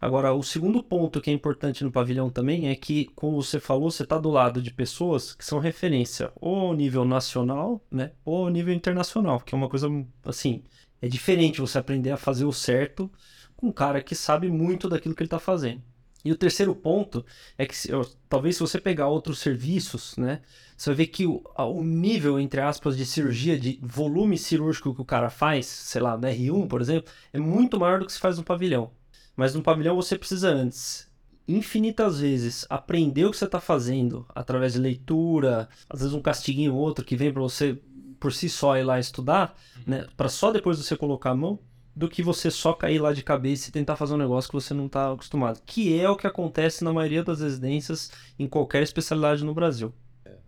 Agora, 0.06 0.36
o 0.36 0.44
segundo 0.44 0.84
ponto 0.84 1.20
que 1.20 1.32
é 1.32 1.34
importante 1.34 1.84
no 1.84 1.92
pavilhão 1.92 2.30
também 2.30 2.70
é 2.70 2.76
que, 2.76 3.06
como 3.16 3.42
você 3.42 3.60
falou, 3.60 3.90
você 3.90 4.04
está 4.04 4.20
do 4.20 4.30
lado 4.30 4.62
de 4.62 4.72
pessoas 4.72 5.34
que 5.34 5.44
são 5.44 5.58
referência 5.58 6.32
ou 6.36 6.56
ao 6.68 6.76
nível 6.76 7.04
nacional, 7.04 7.84
né, 7.90 8.12
ou 8.24 8.46
ao 8.46 8.52
nível 8.52 8.72
internacional, 8.72 9.40
que 9.40 9.56
é 9.56 9.58
uma 9.58 9.68
coisa 9.68 9.90
assim, 10.24 10.62
é 11.02 11.08
diferente 11.08 11.60
você 11.60 11.80
aprender 11.80 12.12
a 12.12 12.18
fazer 12.18 12.46
o 12.46 12.54
certo 12.54 13.12
com 13.58 13.70
um 13.70 13.72
cara 13.72 14.00
que 14.00 14.14
sabe 14.14 14.48
muito 14.48 14.88
daquilo 14.88 15.16
que 15.16 15.24
ele 15.24 15.26
está 15.26 15.40
fazendo. 15.40 15.82
E 16.24 16.32
o 16.32 16.38
terceiro 16.38 16.76
ponto 16.76 17.26
é 17.58 17.66
que, 17.66 17.76
se, 17.76 17.90
talvez 18.30 18.58
se 18.58 18.62
você 18.62 18.80
pegar 18.80 19.08
outros 19.08 19.40
serviços, 19.40 20.16
né, 20.18 20.44
você 20.78 20.92
vai 20.92 20.98
ver 20.98 21.08
que 21.08 21.26
o, 21.26 21.44
o, 21.58 21.84
nível, 21.84 22.40
entre 22.40 22.62
aspas, 22.62 22.96
de 22.96 23.08
cirurgia, 23.08 23.58
de 23.60 23.80
volume 23.82 24.38
cirúrgico 24.38 24.94
que 24.94 25.02
o 25.02 25.06
cara 25.06 25.32
faz, 25.32 25.66
sei 25.66 26.02
lá, 26.02 26.16
da 26.16 26.30
R1, 26.30 26.68
por 26.68 26.80
exemplo, 26.80 27.12
é 27.34 27.40
muito 27.40 27.80
maior 27.80 28.00
do 28.00 28.06
que 28.06 28.14
se 28.14 28.20
faz 28.20 28.38
no 28.38 28.44
pavilhão. 28.44 28.92
Mas 29.36 29.54
no 29.54 29.62
pavilhão 29.62 29.96
você 29.96 30.18
precisa 30.18 30.50
antes, 30.50 31.08
infinitas 31.48 32.20
vezes, 32.20 32.66
aprender 32.70 33.26
o 33.26 33.32
que 33.32 33.38
você 33.38 33.46
está 33.46 33.60
fazendo 33.60 34.26
através 34.34 34.74
de 34.74 34.80
leitura, 34.80 35.70
às 35.90 36.00
vezes 36.00 36.14
um 36.14 36.22
castiguinho 36.22 36.74
ou 36.74 36.80
outro 36.80 37.06
que 37.06 37.16
vem 37.16 37.32
para 37.32 37.42
você 37.42 37.78
por 38.20 38.34
si 38.34 38.50
só 38.50 38.78
ir 38.78 38.84
lá 38.84 39.00
estudar, 39.00 39.56
uhum. 39.78 39.84
né, 39.88 40.08
para 40.16 40.30
só 40.30 40.52
depois 40.52 40.78
você 40.78 40.96
colocar 40.96 41.32
a 41.32 41.36
mão, 41.36 41.60
do 41.96 42.10
que 42.10 42.22
você 42.22 42.52
só 42.52 42.74
cair 42.74 43.00
lá 43.00 43.14
de 43.14 43.24
cabeça 43.24 43.70
e 43.70 43.72
tentar 43.72 43.96
fazer 43.96 44.14
um 44.14 44.18
negócio 44.18 44.50
que 44.50 44.56
você 44.56 44.74
não 44.74 44.88
está 44.88 45.14
acostumado. 45.14 45.62
Que 45.66 45.98
é 45.98 46.10
o 46.10 46.18
que 46.18 46.28
acontece 46.28 46.84
na 46.84 46.92
maioria 46.92 47.24
das 47.24 47.40
residências 47.40 48.12
em 48.38 48.48
qualquer 48.48 48.84
especialidade 48.84 49.46
no 49.46 49.54
Brasil 49.54 49.94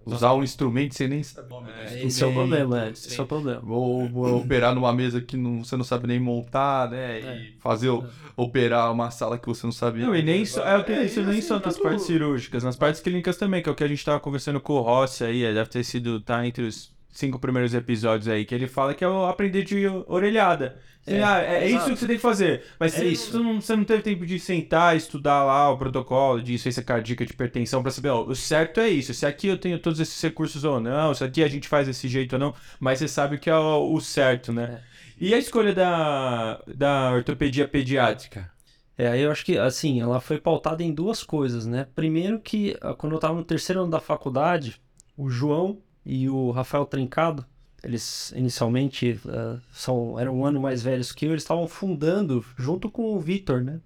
usar 0.06 0.34
um 0.34 0.44
instrumento 0.44 0.96
sem 0.96 1.08
nem 1.08 1.22
saber. 1.22 1.56
É, 1.86 2.04
esse 2.06 2.24
é 2.24 2.28
o 2.28 2.34
problema, 2.34 2.86
é. 2.86 2.90
Esse 2.92 3.20
é 3.20 3.24
o 3.24 3.28
problema. 3.28 3.62
Ou, 3.68 4.10
ou 4.14 4.38
operar 4.38 4.74
numa 4.74 4.94
mesa 4.94 5.20
que 5.20 5.36
não, 5.36 5.64
você 5.64 5.76
não 5.76 5.84
sabe 5.84 6.08
nem 6.08 6.20
montar, 6.20 6.90
né? 6.90 7.20
É. 7.20 7.38
E 7.38 7.58
fazer 7.60 7.90
é. 7.90 8.02
operar 8.36 8.92
uma 8.92 9.12
sala 9.12 9.38
que 9.38 9.48
você 9.48 9.66
não 9.66 9.72
sabia. 9.72 10.06
Não, 10.06 10.16
e 10.16 10.22
nem 10.22 10.46
só, 10.46 10.64
é, 10.66 10.84
é, 10.92 11.06
isso 11.06 11.22
nem 11.22 11.40
assim, 11.40 11.42
só 11.42 11.60
nas 11.60 11.78
partes 11.78 12.06
cirúrgicas, 12.06 12.64
nas 12.64 12.76
partes 12.76 13.02
clínicas 13.02 13.38
também, 13.38 13.62
que 13.62 13.70
é 13.70 13.72
o 13.72 13.76
que 13.76 13.84
a 13.84 13.88
gente 13.88 14.04
tava 14.04 14.20
conversando 14.20 14.62
com 14.62 14.74
o 14.74 14.82
Rossi 14.82 15.24
aí, 15.24 15.42
deve 15.54 15.70
ter 15.70 15.84
sido, 15.84 16.22
tá 16.22 16.46
entre 16.46 16.64
os 16.64 16.97
cinco 17.18 17.40
primeiros 17.40 17.74
episódios 17.74 18.28
aí, 18.28 18.46
que 18.46 18.54
ele 18.54 18.68
fala 18.68 18.94
que 18.94 19.04
é 19.04 19.08
o 19.08 19.26
aprender 19.26 19.64
de 19.64 19.88
orelhada. 20.06 20.80
É, 21.06 21.24
ah, 21.24 21.42
é, 21.42 21.64
é 21.64 21.70
isso 21.70 21.86
que 21.86 21.96
você 21.96 22.06
tem 22.06 22.18
que 22.18 22.22
fazer. 22.22 22.64
Mas 22.80 22.94
é 22.94 23.00
você, 23.00 23.06
isso. 23.08 23.42
Não, 23.42 23.60
você 23.60 23.76
não 23.76 23.84
teve 23.84 24.04
tempo 24.04 24.24
de 24.24 24.40
sentar, 24.40 24.96
estudar 24.96 25.44
lá 25.44 25.72
o 25.72 25.78
protocolo 25.78 26.44
de 26.44 26.54
insuficiência 26.54 26.84
cardíaca, 26.84 27.26
de 27.26 27.34
hipertensão, 27.34 27.82
pra 27.82 27.92
saber, 27.92 28.10
ó, 28.10 28.24
o 28.24 28.36
certo 28.36 28.80
é 28.80 28.90
isso. 28.90 29.16
Se 29.16 29.26
aqui 29.26 29.48
eu 29.48 29.58
tenho 29.58 29.80
todos 29.80 30.00
esses 30.00 30.22
recursos 30.22 30.64
ou 30.64 30.80
não, 30.80 31.12
se 31.16 31.24
aqui 31.24 31.44
a 31.44 31.48
gente 31.48 31.68
faz 31.68 31.88
desse 31.88 32.08
jeito 32.08 32.34
ou 32.34 32.40
não, 32.40 32.54
mas 32.80 33.00
você 33.00 33.08
sabe 33.08 33.38
o 33.38 33.40
que 33.40 33.50
é 33.50 33.56
o, 33.56 33.94
o 33.94 34.00
certo, 34.00 34.54
né? 34.54 34.84
É. 34.84 34.98
E 35.20 35.34
a 35.34 35.40
escolha 35.40 35.74
da, 35.74 36.62
da 36.68 37.12
ortopedia 37.14 37.68
pediátrica? 37.68 38.52
É, 38.96 39.18
eu 39.20 39.32
acho 39.32 39.44
que, 39.44 39.58
assim, 39.58 40.02
ela 40.02 40.20
foi 40.20 40.40
pautada 40.40 40.84
em 40.84 40.94
duas 40.94 41.24
coisas, 41.24 41.66
né? 41.66 41.88
Primeiro 41.96 42.40
que, 42.40 42.78
ah, 42.80 42.94
quando 42.94 43.14
eu 43.14 43.20
tava 43.20 43.34
no 43.34 43.44
terceiro 43.44 43.82
ano 43.82 43.90
da 43.90 44.00
faculdade, 44.00 44.80
o 45.16 45.30
João 45.30 45.82
e 46.10 46.30
o 46.30 46.52
Rafael 46.52 46.86
Trincado, 46.86 47.46
eles 47.84 48.32
inicialmente 48.34 49.20
uh, 49.26 49.60
são, 49.74 50.18
eram 50.18 50.40
um 50.40 50.46
ano 50.46 50.62
mais 50.62 50.82
velhos 50.82 51.12
que 51.12 51.26
eu, 51.26 51.32
eles 51.32 51.44
estavam 51.44 51.68
fundando, 51.68 52.46
junto 52.58 52.90
com 52.90 53.14
o 53.14 53.20
Vitor, 53.20 53.62
né? 53.62 53.82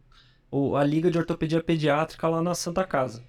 O, 0.51 0.75
a 0.75 0.83
Liga 0.83 1.09
de 1.09 1.17
Ortopedia 1.17 1.63
Pediátrica 1.63 2.27
lá 2.27 2.39
na 2.43 2.53
Santa 2.53 2.83
Casa. 2.83 3.23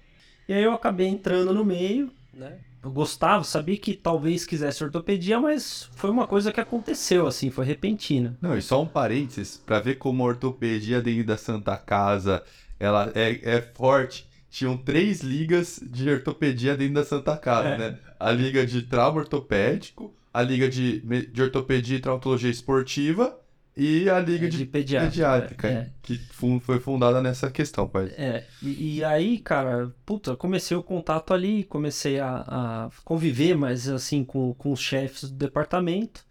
E 0.47 0.53
aí 0.53 0.63
eu 0.63 0.73
acabei 0.73 1.07
entrando 1.07 1.51
no 1.55 1.65
meio, 1.65 2.11
né? 2.31 2.59
Eu 2.83 2.91
gostava, 2.91 3.43
sabia 3.43 3.77
que 3.77 3.95
talvez 3.95 4.45
quisesse 4.45 4.83
ortopedia, 4.83 5.39
mas 5.39 5.89
foi 5.95 6.11
uma 6.11 6.27
coisa 6.27 6.51
que 6.51 6.59
aconteceu, 6.59 7.25
assim, 7.25 7.49
foi 7.49 7.65
repentina. 7.65 8.37
Não, 8.39 8.55
e 8.55 8.61
só 8.61 8.79
um 8.79 8.85
parênteses, 8.85 9.57
para 9.57 9.79
ver 9.79 9.95
como 9.95 10.21
a 10.21 10.27
ortopedia 10.27 11.01
dentro 11.01 11.25
da 11.25 11.37
Santa 11.37 11.77
Casa, 11.77 12.43
ela 12.79 13.11
é, 13.15 13.39
é 13.41 13.61
forte. 13.61 14.27
Tinham 14.53 14.77
três 14.77 15.21
ligas 15.21 15.81
de 15.83 16.07
ortopedia 16.07 16.77
dentro 16.77 16.93
da 16.93 17.03
Santa 17.03 17.35
Casa, 17.35 17.69
é. 17.69 17.77
né? 17.79 17.99
A 18.19 18.31
liga 18.31 18.63
de 18.63 18.83
trauma 18.83 19.21
ortopédico, 19.21 20.13
a 20.31 20.43
Liga 20.43 20.69
de, 20.69 20.99
de 20.99 21.41
Ortopedia 21.41 21.97
e 21.97 21.99
Traumatologia 21.99 22.51
Esportiva 22.51 23.35
e 23.75 24.07
a 24.07 24.19
Liga 24.19 24.45
é, 24.45 24.49
de, 24.49 24.57
de, 24.59 24.65
Pediátrica, 24.67 25.09
pediátrica 25.11 25.67
é. 25.67 25.89
que 26.03 26.19
foi 26.59 26.79
fundada 26.79 27.19
nessa 27.19 27.49
questão, 27.49 27.87
pai. 27.87 28.13
É, 28.15 28.43
e, 28.61 28.97
e, 28.97 29.03
aí, 29.03 29.39
cara, 29.39 29.91
puta, 30.05 30.35
comecei 30.35 30.77
o 30.77 30.83
contato 30.83 31.33
ali, 31.33 31.63
comecei 31.63 32.19
a, 32.19 32.45
a 32.47 32.89
conviver 33.03 33.57
mais 33.57 33.89
assim 33.89 34.23
com, 34.23 34.53
com 34.53 34.71
os 34.71 34.79
chefes 34.79 35.31
do 35.31 35.35
departamento. 35.35 36.23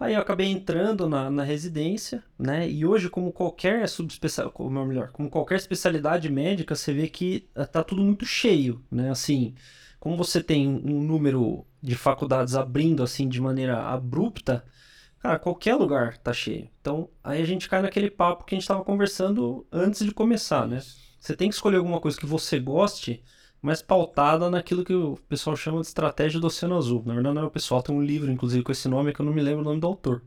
Aí 0.00 0.14
eu 0.14 0.20
acabei 0.20 0.46
entrando 0.46 1.06
na, 1.06 1.30
na 1.30 1.42
residência, 1.42 2.24
né? 2.38 2.66
E 2.68 2.86
hoje, 2.86 3.10
como 3.10 3.30
qualquer 3.30 3.86
subespecial, 3.86 4.50
como 4.50 4.86
melhor, 4.86 5.12
como 5.12 5.28
qualquer 5.28 5.56
especialidade 5.56 6.30
médica, 6.30 6.74
você 6.74 6.90
vê 6.94 7.06
que 7.06 7.50
eh, 7.54 7.66
tá 7.66 7.84
tudo 7.84 8.02
muito 8.02 8.24
cheio, 8.24 8.82
né? 8.90 9.10
Assim, 9.10 9.54
como 10.00 10.16
você 10.16 10.42
tem 10.42 10.66
um 10.66 11.02
número 11.02 11.66
de 11.82 11.94
faculdades 11.94 12.54
abrindo 12.54 13.02
assim 13.02 13.28
de 13.28 13.42
maneira 13.42 13.78
abrupta, 13.82 14.64
cara, 15.18 15.38
qualquer 15.38 15.74
lugar 15.74 16.16
tá 16.16 16.32
cheio. 16.32 16.70
Então, 16.80 17.10
aí 17.22 17.42
a 17.42 17.44
gente 17.44 17.68
cai 17.68 17.82
naquele 17.82 18.10
papo 18.10 18.44
que 18.44 18.54
a 18.54 18.56
gente 18.56 18.62
estava 18.64 18.82
conversando 18.82 19.66
antes 19.70 20.04
de 20.04 20.12
começar, 20.14 20.66
né? 20.66 20.80
Você 21.20 21.36
tem 21.36 21.50
que 21.50 21.54
escolher 21.54 21.76
alguma 21.76 22.00
coisa 22.00 22.18
que 22.18 22.24
você 22.26 22.58
goste, 22.58 23.22
mas 23.62 23.82
pautada 23.82 24.48
naquilo 24.48 24.84
que 24.84 24.94
o 24.94 25.18
pessoal 25.28 25.56
chama 25.56 25.80
de 25.80 25.86
estratégia 25.86 26.40
do 26.40 26.46
Oceano 26.46 26.76
Azul. 26.76 27.02
Na 27.04 27.14
verdade, 27.14 27.34
não 27.34 27.42
é 27.42 27.46
o 27.46 27.50
pessoal, 27.50 27.82
tem 27.82 27.94
um 27.94 28.02
livro, 28.02 28.30
inclusive, 28.30 28.62
com 28.62 28.72
esse 28.72 28.88
nome 28.88 29.12
que 29.12 29.20
eu 29.20 29.26
não 29.26 29.32
me 29.32 29.42
lembro 29.42 29.60
o 29.60 29.64
nome 29.64 29.80
do 29.80 29.86
autor. 29.86 30.22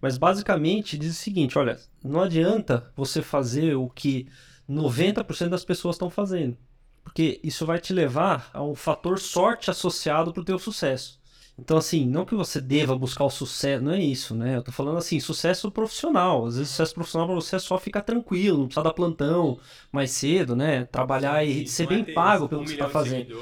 Mas 0.00 0.18
basicamente 0.18 0.98
diz 0.98 1.12
o 1.12 1.20
seguinte: 1.20 1.58
olha, 1.58 1.78
não 2.02 2.20
adianta 2.20 2.90
você 2.96 3.22
fazer 3.22 3.76
o 3.76 3.88
que 3.88 4.28
90% 4.68 5.48
das 5.48 5.64
pessoas 5.64 5.94
estão 5.94 6.10
fazendo. 6.10 6.56
Porque 7.04 7.40
isso 7.42 7.66
vai 7.66 7.78
te 7.78 7.92
levar 7.92 8.50
a 8.52 8.62
um 8.62 8.74
fator 8.74 9.18
sorte 9.18 9.70
associado 9.70 10.32
para 10.32 10.40
o 10.40 10.44
teu 10.44 10.58
sucesso. 10.58 11.20
Então, 11.58 11.76
assim, 11.76 12.06
não 12.06 12.24
que 12.24 12.34
você 12.34 12.60
deva 12.60 12.96
buscar 12.96 13.24
o 13.24 13.30
sucesso, 13.30 13.84
não 13.84 13.92
é 13.92 14.00
isso, 14.00 14.34
né? 14.34 14.56
Eu 14.56 14.62
tô 14.62 14.72
falando 14.72 14.96
assim, 14.96 15.20
sucesso 15.20 15.70
profissional. 15.70 16.46
Às 16.46 16.56
vezes, 16.56 16.70
sucesso 16.70 16.94
profissional 16.94 17.26
para 17.28 17.36
você 17.36 17.56
é 17.56 17.58
só 17.58 17.78
ficar 17.78 18.00
tranquilo, 18.00 18.58
não 18.58 18.66
precisa 18.66 18.82
dar 18.82 18.94
plantão 18.94 19.58
mais 19.92 20.10
cedo, 20.10 20.56
né? 20.56 20.84
Trabalhar 20.86 21.44
e 21.44 21.66
ser 21.66 21.86
bem 21.86 22.04
pago 22.04 22.48
pelo 22.48 22.62
um 22.62 22.64
que 22.64 22.70
você 22.70 22.76
tá 22.78 22.88
fazendo. 22.88 23.38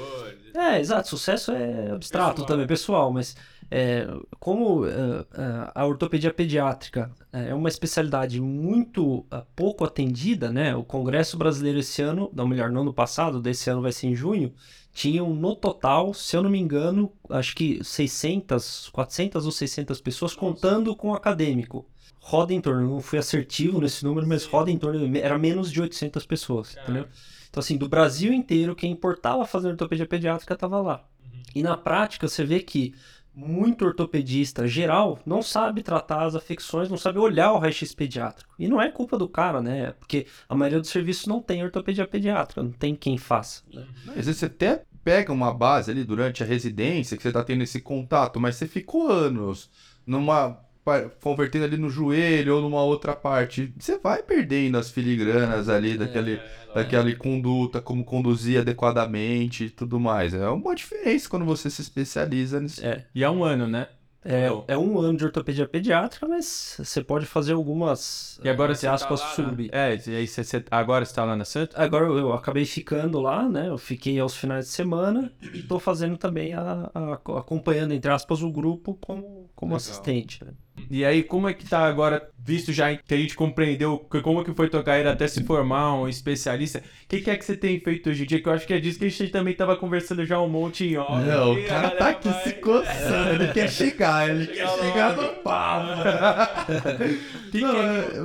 É, 0.53 0.79
exato. 0.79 1.07
Sucesso 1.07 1.51
é 1.51 1.91
abstrato 1.91 2.41
pessoal. 2.41 2.47
também, 2.47 2.67
pessoal, 2.67 3.11
mas 3.11 3.35
é, 3.73 4.05
como 4.37 4.83
uh, 4.83 5.21
uh, 5.21 5.71
a 5.73 5.85
ortopedia 5.85 6.33
pediátrica 6.33 7.09
é 7.31 7.53
uma 7.53 7.69
especialidade 7.69 8.41
muito 8.41 9.19
uh, 9.19 9.45
pouco 9.55 9.85
atendida, 9.85 10.51
né? 10.51 10.75
O 10.75 10.83
Congresso 10.83 11.37
Brasileiro 11.37 11.79
esse 11.79 12.01
ano, 12.01 12.29
não 12.33 12.45
melhor, 12.45 12.69
não 12.69 12.83
no 12.83 12.93
passado, 12.93 13.41
desse 13.41 13.69
ano 13.69 13.81
vai 13.81 13.93
ser 13.93 14.07
em 14.07 14.15
junho, 14.15 14.53
tinham 14.93 15.33
no 15.33 15.55
total, 15.55 16.13
se 16.13 16.35
eu 16.35 16.43
não 16.43 16.49
me 16.49 16.59
engano, 16.59 17.11
acho 17.29 17.55
que 17.55 17.83
600, 17.83 18.89
400 18.89 19.45
ou 19.45 19.51
600 19.51 20.01
pessoas 20.01 20.35
contando 20.35 20.95
com 20.95 21.09
o 21.09 21.13
acadêmico. 21.13 21.87
Roda 22.19 22.53
em 22.53 22.61
torno, 22.61 22.87
não 22.87 23.01
fui 23.01 23.17
assertivo 23.17 23.81
nesse 23.81 24.03
número, 24.03 24.27
mas 24.27 24.45
roda 24.45 24.69
em 24.69 24.77
torno, 24.77 25.17
era 25.17 25.39
menos 25.39 25.71
de 25.71 25.81
800 25.81 26.25
pessoas, 26.25 26.77
entendeu? 26.77 27.07
Então 27.49 27.59
assim, 27.59 27.77
do 27.77 27.89
Brasil 27.89 28.31
inteiro, 28.31 28.75
quem 28.75 28.91
importava 28.91 29.45
fazer 29.45 29.69
ortopedia 29.69 30.05
pediátrica 30.05 30.53
estava 30.53 30.79
lá. 30.81 31.03
Uhum. 31.23 31.41
E 31.55 31.63
na 31.63 31.75
prática, 31.75 32.27
você 32.27 32.45
vê 32.45 32.59
que 32.59 32.93
muito 33.41 33.85
ortopedista 33.85 34.67
geral 34.67 35.19
não 35.25 35.41
sabe 35.41 35.81
tratar 35.81 36.25
as 36.25 36.35
afecções, 36.35 36.89
não 36.89 36.97
sabe 36.97 37.17
olhar 37.17 37.51
o 37.51 37.57
raio-x 37.57 37.93
pediátrico. 37.93 38.53
E 38.59 38.67
não 38.67 38.81
é 38.81 38.91
culpa 38.91 39.17
do 39.17 39.27
cara, 39.27 39.61
né? 39.61 39.93
Porque 39.93 40.27
a 40.47 40.55
maioria 40.55 40.79
dos 40.79 40.89
serviços 40.89 41.25
não 41.25 41.41
tem 41.41 41.63
ortopedia 41.63 42.07
pediátrica, 42.07 42.61
não 42.61 42.71
tem 42.71 42.95
quem 42.95 43.17
faça. 43.17 43.63
Né? 43.73 43.85
Às 44.09 44.25
vezes 44.25 44.37
você 44.37 44.45
até 44.45 44.83
pega 45.03 45.33
uma 45.33 45.51
base 45.51 45.89
ali 45.89 46.03
durante 46.03 46.43
a 46.43 46.45
residência, 46.45 47.17
que 47.17 47.23
você 47.23 47.29
está 47.29 47.43
tendo 47.43 47.63
esse 47.63 47.81
contato, 47.81 48.39
mas 48.39 48.55
você 48.55 48.67
ficou 48.67 49.07
anos 49.07 49.69
numa 50.05 50.59
convertendo 51.21 51.65
ali 51.65 51.77
no 51.77 51.89
joelho 51.89 52.55
ou 52.55 52.61
numa 52.61 52.81
outra 52.83 53.15
parte, 53.15 53.73
você 53.77 53.97
vai 53.97 54.23
perdendo 54.23 54.77
as 54.77 54.89
filigranas 54.89 55.69
ali 55.69 55.97
daquele, 55.97 56.33
é, 56.35 56.49
daquela 56.73 57.13
conduta, 57.15 57.81
como 57.81 58.03
conduzir 58.03 58.59
adequadamente 58.59 59.65
e 59.65 59.69
tudo 59.69 59.99
mais. 59.99 60.33
É 60.33 60.47
uma 60.49 60.75
diferença 60.75 61.29
quando 61.29 61.45
você 61.45 61.69
se 61.69 61.81
especializa 61.81 62.59
nisso. 62.59 62.85
É, 62.85 63.05
e 63.13 63.23
há 63.23 63.31
um 63.31 63.43
ano, 63.43 63.67
né? 63.67 63.87
É, 64.23 64.49
Não. 64.49 64.63
é 64.67 64.77
um 64.77 64.99
ano 64.99 65.17
de 65.17 65.25
ortopedia 65.25 65.67
pediátrica, 65.67 66.27
mas 66.27 66.75
você 66.77 67.03
pode 67.03 67.25
fazer 67.25 67.53
algumas. 67.53 68.39
E 68.43 68.49
agora 68.49 68.71
entre 68.73 68.81
você 68.81 68.85
tá 68.87 68.93
aspas, 68.93 69.19
lá 69.19 69.25
na- 69.25 69.33
subir. 69.33 69.69
É, 69.73 69.99
e 70.07 70.15
aí 70.15 70.27
você, 70.27 70.43
você- 70.43 70.63
agora 70.69 71.03
você 71.03 71.15
tá 71.15 71.25
lá 71.25 71.35
na 71.35 71.43
Santa? 71.43 71.81
Agora 71.81 72.05
eu, 72.05 72.15
eu 72.19 72.33
acabei 72.33 72.63
ficando 72.63 73.19
lá, 73.19 73.49
né? 73.49 73.67
Eu 73.69 73.79
fiquei 73.79 74.19
aos 74.19 74.35
finais 74.35 74.65
de 74.67 74.71
semana 74.73 75.31
e 75.41 75.63
tô 75.63 75.79
fazendo 75.79 76.17
também 76.17 76.53
a, 76.53 76.91
a- 76.93 77.13
acompanhando, 77.39 77.93
entre 77.95 78.11
aspas, 78.11 78.43
o 78.43 78.51
grupo 78.51 78.95
como, 79.01 79.49
como 79.61 79.73
Legal. 79.73 79.77
assistente. 79.77 80.43
né? 80.43 80.51
E 80.89 81.05
aí, 81.05 81.21
como 81.21 81.47
é 81.47 81.53
que 81.53 81.65
tá 81.69 81.85
agora, 81.85 82.27
visto 82.43 82.73
já 82.73 82.95
que 82.95 83.13
a 83.13 83.17
gente 83.17 83.35
compreendeu 83.35 83.99
que- 83.99 84.19
como 84.21 84.43
que 84.43 84.51
foi 84.53 84.67
tua 84.67 84.81
carreira 84.83 85.11
até 85.11 85.27
se 85.27 85.43
formar 85.43 85.93
um 85.93 86.07
especialista, 86.07 86.79
o 86.79 86.83
que, 87.07 87.21
que 87.21 87.29
é 87.29 87.37
que 87.37 87.45
você 87.45 87.55
tem 87.55 87.79
feito 87.79 88.09
hoje 88.09 88.23
em 88.23 88.25
dia? 88.25 88.41
Que 88.41 88.49
eu 88.49 88.53
acho 88.53 88.65
que 88.65 88.73
é 88.73 88.79
disso 88.79 88.97
que 88.97 89.05
a 89.05 89.09
gente 89.09 89.29
também 89.29 89.53
tava 89.53 89.75
conversando 89.77 90.25
já 90.25 90.41
um 90.41 90.49
monte 90.49 90.85
em 90.85 90.97
off. 90.97 91.23
Não, 91.23 91.53
o 91.53 91.63
cara 91.67 91.91
tá 91.91 92.09
aqui 92.09 92.27
vai- 92.27 92.43
se 92.43 92.53
coçando, 92.53 93.43
ele 93.43 93.53
quer 93.53 93.69
chegar, 93.69 94.27
ele 94.29 94.47
quer 94.47 94.67
Chegar 94.79 95.15
no 95.15 95.27
papo. 95.43 96.01
Que 97.51 97.59
que 97.59 97.61
Não, 97.61 97.77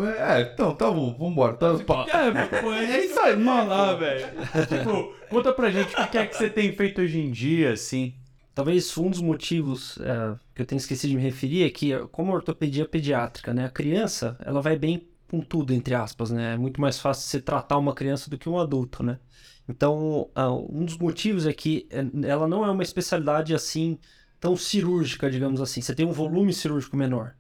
é 0.09 0.37
é, 0.37 0.40
é, 0.40 0.51
então, 0.55 0.75
tá 0.75 0.90
bom, 0.90 1.14
vambora. 1.18 1.53
Tá, 1.55 1.75
pá. 1.85 2.07
É, 2.09 2.61
pô, 2.62 2.72
é 2.72 3.05
isso 3.05 3.20
aí, 3.20 3.44
falar, 3.44 3.94
velho. 3.96 4.27
Tipo, 4.66 5.14
conta 5.29 5.53
pra 5.53 5.70
gente 5.70 5.92
o 5.92 5.96
que 5.96 6.07
que 6.07 6.18
é 6.18 6.27
que 6.27 6.35
você 6.37 6.49
tem 6.49 6.72
feito 6.72 7.03
hoje 7.03 7.20
em 7.20 7.31
dia, 7.31 7.72
assim. 7.72 8.14
Talvez 8.55 8.96
um 8.96 9.11
dos 9.11 9.20
motivos 9.20 9.99
é, 10.01 10.35
que 10.57 10.62
eu 10.62 10.66
tenho 10.66 10.79
esquecido 10.79 11.11
de 11.11 11.16
me 11.16 11.23
referir 11.23 11.64
é 11.64 11.71
que, 11.71 11.97
como 12.09 12.33
ortopedia 12.33 12.88
pediátrica, 12.88 13.53
né? 13.53 13.66
A 13.66 13.71
criança, 13.71 14.38
ela 14.42 14.62
vai 14.62 14.79
bem 14.79 15.07
com 15.29 15.40
tudo, 15.42 15.75
entre 15.75 15.95
aspas, 15.95 16.31
né? 16.31 16.55
É 16.55 16.57
muito 16.57 16.81
mais 16.81 16.99
fácil 16.99 17.29
você 17.29 17.42
tratar 17.42 17.77
uma 17.77 17.95
criança 17.95 18.31
do 18.31 18.38
que 18.38 18.49
um 18.49 18.59
adulto, 18.59 19.03
né? 19.03 19.19
Então, 19.69 20.31
ah, 20.35 20.51
um 20.51 20.85
dos 20.87 20.97
motivos 20.97 21.47
é 21.47 21.53
que 21.53 21.87
eh, 21.90 22.07
ela 22.27 22.49
não 22.49 22.64
é 22.64 22.71
uma 22.71 22.83
especialidade 22.83 23.55
assim 23.55 23.99
tão 24.40 24.57
cirúrgica, 24.57 25.31
digamos 25.31 25.61
assim. 25.61 25.83
Você 25.83 25.95
tem 25.95 26.07
um 26.07 26.12
volume 26.12 26.53
cirúrgico 26.55 26.97
menor. 26.97 27.35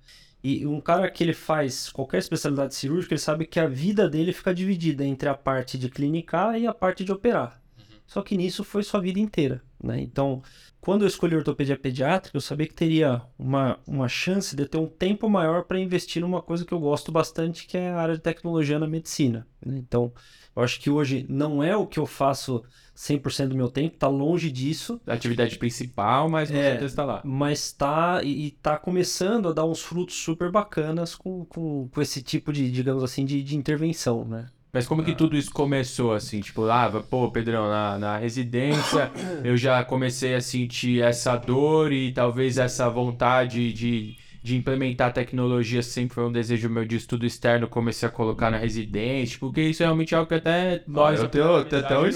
E 0.44 0.66
um 0.66 0.80
cara 0.80 1.10
que 1.10 1.24
ele 1.24 1.32
faz 1.32 1.88
qualquer 1.90 2.18
especialidade 2.18 2.74
cirúrgica, 2.74 3.14
ele 3.14 3.20
sabe 3.20 3.46
que 3.46 3.58
a 3.58 3.66
vida 3.66 4.08
dele 4.10 4.32
fica 4.32 4.54
dividida 4.54 5.04
entre 5.04 5.28
a 5.28 5.34
parte 5.34 5.78
de 5.78 5.88
clinicar 5.88 6.58
e 6.58 6.66
a 6.66 6.74
parte 6.74 7.02
de 7.04 7.12
operar. 7.12 7.62
Só 8.06 8.22
que 8.22 8.36
nisso 8.36 8.62
foi 8.64 8.82
sua 8.82 9.00
vida 9.00 9.18
inteira, 9.18 9.62
né? 9.82 10.00
Então, 10.00 10.42
quando 10.80 11.02
eu 11.02 11.08
escolhi 11.08 11.34
ortopedia 11.34 11.76
pediátrica, 11.76 12.36
eu 12.36 12.40
sabia 12.40 12.66
que 12.66 12.74
teria 12.74 13.20
uma, 13.38 13.78
uma 13.86 14.08
chance 14.08 14.54
de 14.54 14.64
ter 14.66 14.78
um 14.78 14.86
tempo 14.86 15.28
maior 15.28 15.64
para 15.64 15.80
investir 15.80 16.22
numa 16.22 16.40
coisa 16.40 16.64
que 16.64 16.72
eu 16.72 16.78
gosto 16.80 17.10
bastante, 17.10 17.66
que 17.66 17.76
é 17.76 17.90
a 17.90 18.00
área 18.00 18.14
de 18.14 18.22
tecnologia 18.22 18.78
na 18.78 18.86
medicina. 18.86 19.46
né? 19.64 19.76
Então, 19.78 20.12
eu 20.54 20.62
acho 20.62 20.80
que 20.80 20.88
hoje 20.88 21.26
não 21.28 21.62
é 21.62 21.76
o 21.76 21.86
que 21.86 21.98
eu 21.98 22.06
faço 22.06 22.62
100% 22.94 23.48
do 23.48 23.56
meu 23.56 23.68
tempo, 23.68 23.96
tá 23.98 24.08
longe 24.08 24.50
disso, 24.50 25.00
Atividade 25.06 25.58
principal, 25.58 26.28
mas 26.30 26.50
com 26.50 26.56
É. 26.56 26.70
certeza 26.70 26.96
tá 26.96 27.04
lá. 27.04 27.20
mas 27.24 27.72
tá 27.72 28.20
e, 28.22 28.46
e 28.46 28.50
tá 28.52 28.78
começando 28.78 29.48
a 29.48 29.52
dar 29.52 29.66
uns 29.66 29.82
frutos 29.82 30.14
super 30.14 30.50
bacanas 30.50 31.14
com, 31.14 31.44
com, 31.44 31.88
com 31.88 32.00
esse 32.00 32.22
tipo 32.22 32.52
de, 32.52 32.70
digamos 32.70 33.02
assim, 33.04 33.24
de, 33.24 33.42
de 33.42 33.56
intervenção, 33.56 34.24
né? 34.24 34.46
Mas 34.76 34.86
como 34.86 35.02
que 35.02 35.14
tudo 35.14 35.38
isso 35.38 35.50
começou, 35.50 36.12
assim? 36.12 36.40
Tipo, 36.40 36.66
ah, 36.66 37.02
pô, 37.08 37.30
Pedrão, 37.30 37.66
na, 37.66 37.98
na 37.98 38.18
residência 38.18 39.10
eu 39.42 39.56
já 39.56 39.82
comecei 39.82 40.34
a 40.34 40.40
sentir 40.42 41.00
essa 41.02 41.34
dor 41.34 41.90
e 41.92 42.12
talvez 42.12 42.58
essa 42.58 42.86
vontade 42.90 43.72
de, 43.72 44.16
de 44.42 44.54
implementar 44.54 45.14
tecnologia 45.14 45.82
sempre 45.82 46.14
foi 46.16 46.24
um 46.26 46.30
desejo 46.32 46.68
meu 46.68 46.84
de 46.84 46.96
estudo 46.96 47.24
externo, 47.24 47.66
comecei 47.66 48.06
a 48.06 48.12
colocar 48.12 48.50
na 48.50 48.58
residência, 48.58 49.38
porque 49.40 49.62
isso 49.62 49.82
é 49.82 49.86
realmente 49.86 50.14
algo 50.14 50.28
que 50.28 50.34
até 50.34 50.82
nós... 50.86 51.20
eu 51.20 51.28
tenho- 51.28 51.56
até 51.56 51.98
um. 51.98 52.10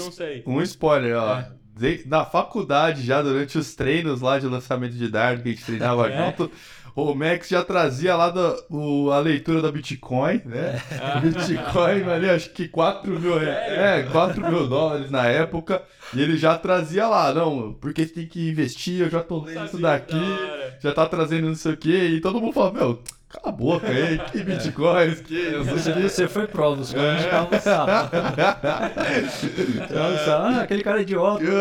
Um 0.45 0.61
spoiler, 0.61 1.17
ó. 1.17 1.41
De- 1.75 2.03
Na 2.05 2.25
faculdade, 2.25 3.01
já 3.01 3.23
durante 3.23 3.57
os 3.57 3.73
treinos 3.73 4.21
lá 4.21 4.37
de 4.37 4.45
lançamento 4.45 4.93
de 4.93 5.07
dardo 5.07 5.41
que 5.41 5.49
a 5.49 5.51
gente 5.53 5.65
treinava 5.65 6.07
É? 6.11 6.25
junto, 6.27 6.51
o 6.95 7.13
Max 7.15 7.49
já 7.49 7.63
trazia 7.63 8.15
lá 8.15 8.29
da, 8.29 8.55
o- 8.69 9.11
a 9.11 9.19
leitura 9.19 9.61
da 9.61 9.71
Bitcoin, 9.71 10.41
né? 10.45 10.81
Bitcoin, 11.21 12.03
ali, 12.09 12.29
acho 12.29 12.49
que 12.51 12.67
4 12.67 13.19
mil, 13.19 13.39
é, 13.41 14.03
4 14.11 14.41
mil 14.49 14.67
dólares 14.67 15.09
na 15.11 15.25
época. 15.27 15.81
E 16.13 16.21
ele 16.21 16.37
já 16.37 16.57
trazia 16.57 17.07
lá, 17.07 17.33
não, 17.33 17.73
porque 17.73 18.05
tem 18.05 18.27
que 18.27 18.49
investir, 18.49 19.01
eu 19.01 19.09
já 19.09 19.21
tô 19.21 19.41
lendo 19.43 19.65
isso 19.65 19.77
daqui, 19.79 20.15
já 20.81 20.91
tá 20.91 21.05
trazendo 21.05 21.47
não 21.47 21.55
sei 21.55 21.73
o 21.73 21.77
quê. 21.77 22.09
E 22.15 22.21
todo 22.21 22.41
mundo 22.41 22.53
fala, 22.53 22.73
meu, 22.73 23.01
cala 23.31 23.49
a 23.49 23.51
boca 23.51 23.87
aí, 23.87 24.19
que 24.31 24.43
Bitcoins, 24.43 25.21
que 25.21 25.51
Você, 25.57 25.93
você 25.93 26.27
foi 26.27 26.47
prova, 26.47 26.81
os 26.81 26.93
caras 26.93 27.25
É. 27.25 27.29
já 27.29 27.41
lançaram. 27.49 28.11
Ah, 30.51 30.61
aquele 30.61 30.83
cara 30.83 31.01
idiota. 31.01 31.43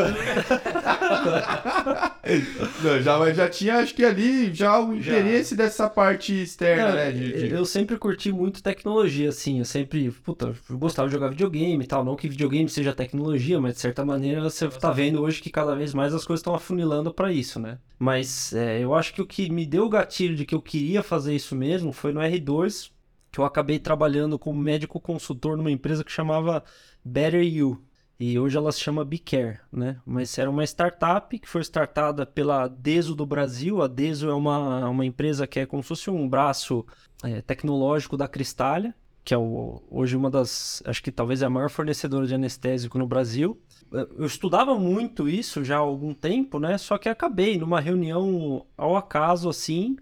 Não, 2.83 3.01
já, 3.03 3.33
já 3.33 3.49
tinha, 3.49 3.77
acho 3.79 3.95
que 3.95 4.05
ali, 4.05 4.53
já 4.55 4.79
o 4.81 4.95
interesse 4.95 5.55
dessa 5.57 5.89
parte 5.89 6.43
externa, 6.43 6.89
Não, 6.89 6.95
né? 6.95 7.13
de- 7.13 7.49
de- 7.49 7.55
Eu 7.55 7.65
sempre 7.65 7.97
curti 7.97 8.31
muito 8.33 8.63
tecnologia, 8.63 9.29
assim. 9.31 9.59
Eu 9.59 9.65
sempre, 9.65 10.11
puta, 10.11 10.53
eu 10.69 10.79
gostava 10.79 11.09
de 11.09 11.15
jogar 11.15 11.29
videogame 11.29 11.83
e 11.83 11.87
tal. 11.87 12.05
Não 12.05 12.17
que 12.17 12.29
videogame 12.29 12.69
seja 12.69 12.93
tecnologia, 12.93 13.61
mas 13.61 13.75
de 13.75 13.81
certa 13.81 14.05
maneira 14.05 14.41
você 14.43 14.69
tá 14.69 14.91
vendo 14.93 15.21
hoje 15.23 15.41
que 15.41 15.51
cada 15.51 15.75
vez 15.75 15.95
mais 15.95 16.15
as 16.15 16.25
coisas 16.25 16.41
estão 16.41 16.55
afunilando 16.55 17.13
para 17.13 17.33
isso, 17.33 17.59
né? 17.59 17.79
Mas 17.99 18.55
é, 18.55 18.83
eu 18.83 18.95
acho 18.95 19.13
que 19.13 19.21
o 19.21 19.27
que 19.27 19.51
me 19.51 19.67
deu 19.67 19.85
o 19.85 19.89
gatilho 19.91 20.35
de 20.35 20.47
que 20.47 20.55
eu 20.55 20.63
queria 20.63 21.03
fazer 21.03 21.35
isso 21.35 21.55
mesmo 21.61 21.93
foi 21.93 22.13
no 22.13 22.21
R2, 22.21 22.91
que 23.31 23.39
eu 23.41 23.45
acabei 23.45 23.79
trabalhando 23.79 24.39
como 24.39 24.59
médico 24.61 24.99
consultor 25.01 25.57
numa 25.57 25.71
empresa 25.71 26.03
que 26.05 26.11
chamava 26.13 26.65
Better 27.05 27.43
You. 27.43 27.83
E 28.19 28.39
hoje 28.39 28.57
ela 28.59 28.71
se 28.71 28.81
chama 28.81 29.05
Bicare, 29.05 29.61
né? 29.73 29.99
Mas 30.05 30.37
era 30.39 30.51
uma 30.51 30.63
startup 30.65 31.39
que 31.39 31.49
foi 31.49 31.63
startada 31.63 32.27
pela 32.27 32.69
Deso 32.69 33.15
do 33.15 33.25
Brasil. 33.25 33.81
A 33.81 33.87
Deso 33.87 34.29
é 34.29 34.35
uma, 34.35 34.89
uma 34.89 35.07
empresa 35.07 35.47
que 35.47 35.61
é 35.61 35.65
como 35.67 35.83
se 35.83 35.89
fosse 35.89 36.11
um 36.11 36.29
braço 36.29 36.85
é, 37.25 37.41
tecnológico 37.41 38.17
da 38.19 38.29
Cristália, 38.29 38.95
que 39.25 39.33
é 39.33 39.39
o- 39.39 39.83
hoje 39.91 40.17
uma 40.17 40.31
das, 40.31 40.83
acho 40.85 41.03
que 41.03 41.11
talvez 41.11 41.41
é 41.41 41.47
a 41.47 41.51
maior 41.51 41.71
fornecedora 41.71 42.27
de 42.27 42.35
anestésico 42.35 42.99
no 42.99 43.07
Brasil. 43.07 43.59
Eu 43.91 44.27
estudava 44.27 44.79
muito 44.79 45.29
isso 45.29 45.65
já 45.65 45.77
há 45.77 45.81
algum 45.81 46.13
tempo, 46.15 46.59
né? 46.61 46.77
Só 46.79 46.99
que 46.99 47.09
acabei 47.09 47.59
numa 47.59 47.81
reunião 47.81 48.67
ao 48.77 48.97
acaso, 48.97 49.49
assim, 49.49 49.97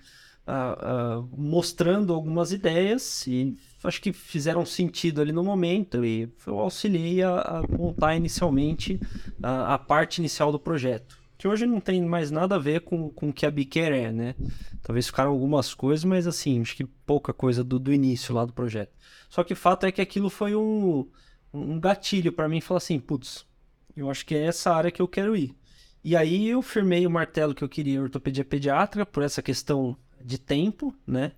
ah, 0.51 1.25
mostrando 1.37 2.15
algumas 2.15 2.53
ideias 2.53 3.27
e 3.27 3.55
acho 3.85 4.01
que 4.01 4.13
fizeram 4.13 4.65
sentido 4.65 5.21
ali 5.21 5.31
no 5.31 5.45
momento 5.45 6.05
e 6.05 6.29
eu 6.47 6.59
auxiliei 6.59 7.23
a, 7.23 7.41
a 7.41 7.63
montar 7.69 8.17
inicialmente 8.17 8.99
a, 9.43 9.75
a 9.75 9.79
parte 9.79 10.19
inicial 10.19 10.51
do 10.51 10.59
projeto. 10.59 11.19
Que 11.37 11.47
hoje 11.47 11.67
não 11.67 11.81
tem 11.81 12.03
mais 12.03 12.31
nada 12.31 12.57
a 12.57 12.59
ver 12.59 12.81
com, 12.81 13.11
com 13.11 13.29
o 13.29 13.33
que 13.33 13.47
a 13.47 13.51
Biquer 13.51 13.93
é, 13.93 14.11
né? 14.11 14.35
Talvez 14.83 15.07
ficaram 15.07 15.31
algumas 15.31 15.73
coisas, 15.73 16.03
mas 16.05 16.27
assim, 16.27 16.61
acho 16.61 16.75
que 16.75 16.85
pouca 16.85 17.33
coisa 17.33 17.63
do, 17.63 17.79
do 17.79 17.93
início 17.93 18.35
lá 18.35 18.45
do 18.45 18.53
projeto. 18.53 18.93
Só 19.29 19.45
que 19.45 19.53
o 19.53 19.57
fato 19.57 19.87
é 19.87 19.93
que 19.93 20.01
aquilo 20.01 20.31
foi 20.31 20.57
um, 20.57 21.07
um 21.53 21.79
gatilho 21.79 22.33
para 22.33 22.49
mim 22.49 22.61
falar 22.61 22.79
assim, 22.79 22.99
putz, 22.99 23.47
eu 23.95 24.11
acho 24.11 24.25
que 24.27 24.35
é 24.35 24.47
essa 24.47 24.75
área 24.75 24.91
que 24.91 25.03
eu 25.03 25.07
quero 25.07 25.37
ir. 25.37 25.55
E 26.03 26.17
aí 26.17 26.49
eu 26.49 26.63
firmei 26.63 27.07
o 27.07 27.11
martelo 27.11 27.55
que 27.55 27.63
eu 27.63 27.69
queria 27.69 28.01
ortopedia 28.03 28.45
pediátrica 28.45 29.05
por 29.05 29.23
essa 29.23 29.43
questão 29.43 29.97
de 30.25 30.39
tempo, 30.39 30.95
né? 31.07 31.33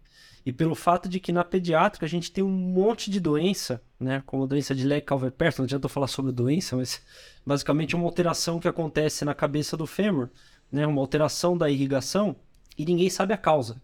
E 0.45 0.53
pelo 0.53 0.75
fato 0.75 1.09
de 1.09 1.21
que 1.21 1.33
na 1.33 1.45
pediátrica 1.45 2.07
a 2.07 2.09
gente 2.09 2.33
tem 2.33 2.43
um 2.43 2.51
monte 2.51 3.11
de 3.11 3.21
doença, 3.21 3.83
né? 3.99 4.23
Como 4.27 4.47
doença 4.47 4.75
de 4.75 4.87
Leg-Calver-Perto, 4.87 5.59
não 5.59 5.64
adianta 5.64 5.85
eu 5.85 5.90
falar 5.90 6.07
sobre 6.07 6.33
doença, 6.33 6.77
mas 6.77 7.03
basicamente 7.45 7.95
uma 7.95 8.07
alteração 8.07 8.59
que 8.59 8.69
acontece 8.69 9.25
na 9.25 9.35
cabeça 9.35 9.77
do 9.77 9.87
fêmur, 9.87 10.29
né? 10.73 10.87
Uma 10.87 11.01
alteração 11.01 11.57
da 11.57 11.69
irrigação 11.69 12.37
e 12.77 12.85
ninguém 12.85 13.11
sabe 13.11 13.35
a 13.35 13.38
causa. 13.38 13.81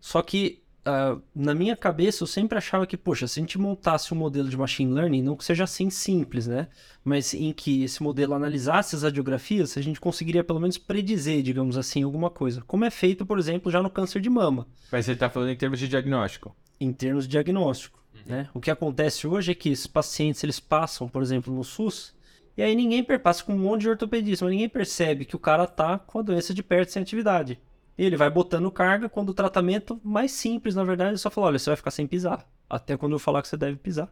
Só 0.00 0.22
que 0.22 0.62
ah, 0.84 1.18
na 1.34 1.54
minha 1.54 1.76
cabeça 1.76 2.22
eu 2.22 2.26
sempre 2.26 2.56
achava 2.56 2.86
que, 2.86 2.96
poxa, 2.96 3.26
se 3.26 3.38
a 3.38 3.42
gente 3.42 3.58
montasse 3.58 4.14
um 4.14 4.16
modelo 4.16 4.48
de 4.48 4.56
machine 4.56 4.92
learning, 4.92 5.22
não 5.22 5.36
que 5.36 5.44
seja 5.44 5.64
assim 5.64 5.90
simples, 5.90 6.46
né? 6.46 6.68
Mas 7.04 7.34
em 7.34 7.52
que 7.52 7.84
esse 7.84 8.02
modelo 8.02 8.34
analisasse 8.34 8.96
as 8.96 9.02
radiografias, 9.02 9.76
a 9.76 9.82
gente 9.82 10.00
conseguiria 10.00 10.42
pelo 10.44 10.60
menos 10.60 10.78
predizer, 10.78 11.42
digamos 11.42 11.76
assim, 11.76 12.02
alguma 12.02 12.30
coisa. 12.30 12.62
Como 12.66 12.84
é 12.84 12.90
feito, 12.90 13.26
por 13.26 13.38
exemplo, 13.38 13.70
já 13.70 13.82
no 13.82 13.90
câncer 13.90 14.20
de 14.20 14.30
mama 14.30 14.66
Mas 14.90 15.06
você 15.06 15.14
tá 15.14 15.28
falando 15.28 15.50
em 15.50 15.56
termos 15.56 15.78
de 15.78 15.88
diagnóstico. 15.88 16.54
em 16.80 16.92
termos 16.92 17.24
de 17.24 17.30
diagnóstico. 17.30 18.00
Né? 18.26 18.48
O 18.54 18.60
que 18.60 18.70
acontece 18.70 19.26
hoje 19.26 19.52
é 19.52 19.54
que 19.54 19.70
esses 19.70 19.86
pacientes 19.86 20.42
eles 20.44 20.60
passam, 20.60 21.08
por 21.08 21.22
exemplo, 21.22 21.54
no 21.54 21.64
SUS, 21.64 22.14
e 22.56 22.62
aí 22.62 22.74
ninguém 22.74 23.02
passa 23.02 23.42
com 23.42 23.54
um 23.54 23.58
monte 23.58 23.82
de 23.82 23.88
ortopedista, 23.88 24.44
mas 24.44 24.52
ninguém 24.52 24.68
percebe 24.68 25.24
que 25.24 25.36
o 25.36 25.38
cara 25.38 25.66
tá 25.66 25.98
com 25.98 26.18
a 26.18 26.22
doença 26.22 26.52
de 26.52 26.62
perto 26.62 26.90
sem 26.90 27.02
atividade. 27.02 27.58
E 28.00 28.02
ele 28.02 28.16
vai 28.16 28.30
botando 28.30 28.70
carga 28.70 29.10
quando 29.10 29.28
o 29.28 29.34
tratamento 29.34 30.00
mais 30.02 30.32
simples, 30.32 30.74
na 30.74 30.82
verdade, 30.82 31.12
é 31.12 31.16
só 31.18 31.30
falar, 31.30 31.48
olha, 31.48 31.58
você 31.58 31.68
vai 31.68 31.76
ficar 31.76 31.90
sem 31.90 32.06
pisar, 32.06 32.48
até 32.66 32.96
quando 32.96 33.12
eu 33.12 33.18
falar 33.18 33.42
que 33.42 33.48
você 33.48 33.58
deve 33.58 33.76
pisar. 33.76 34.10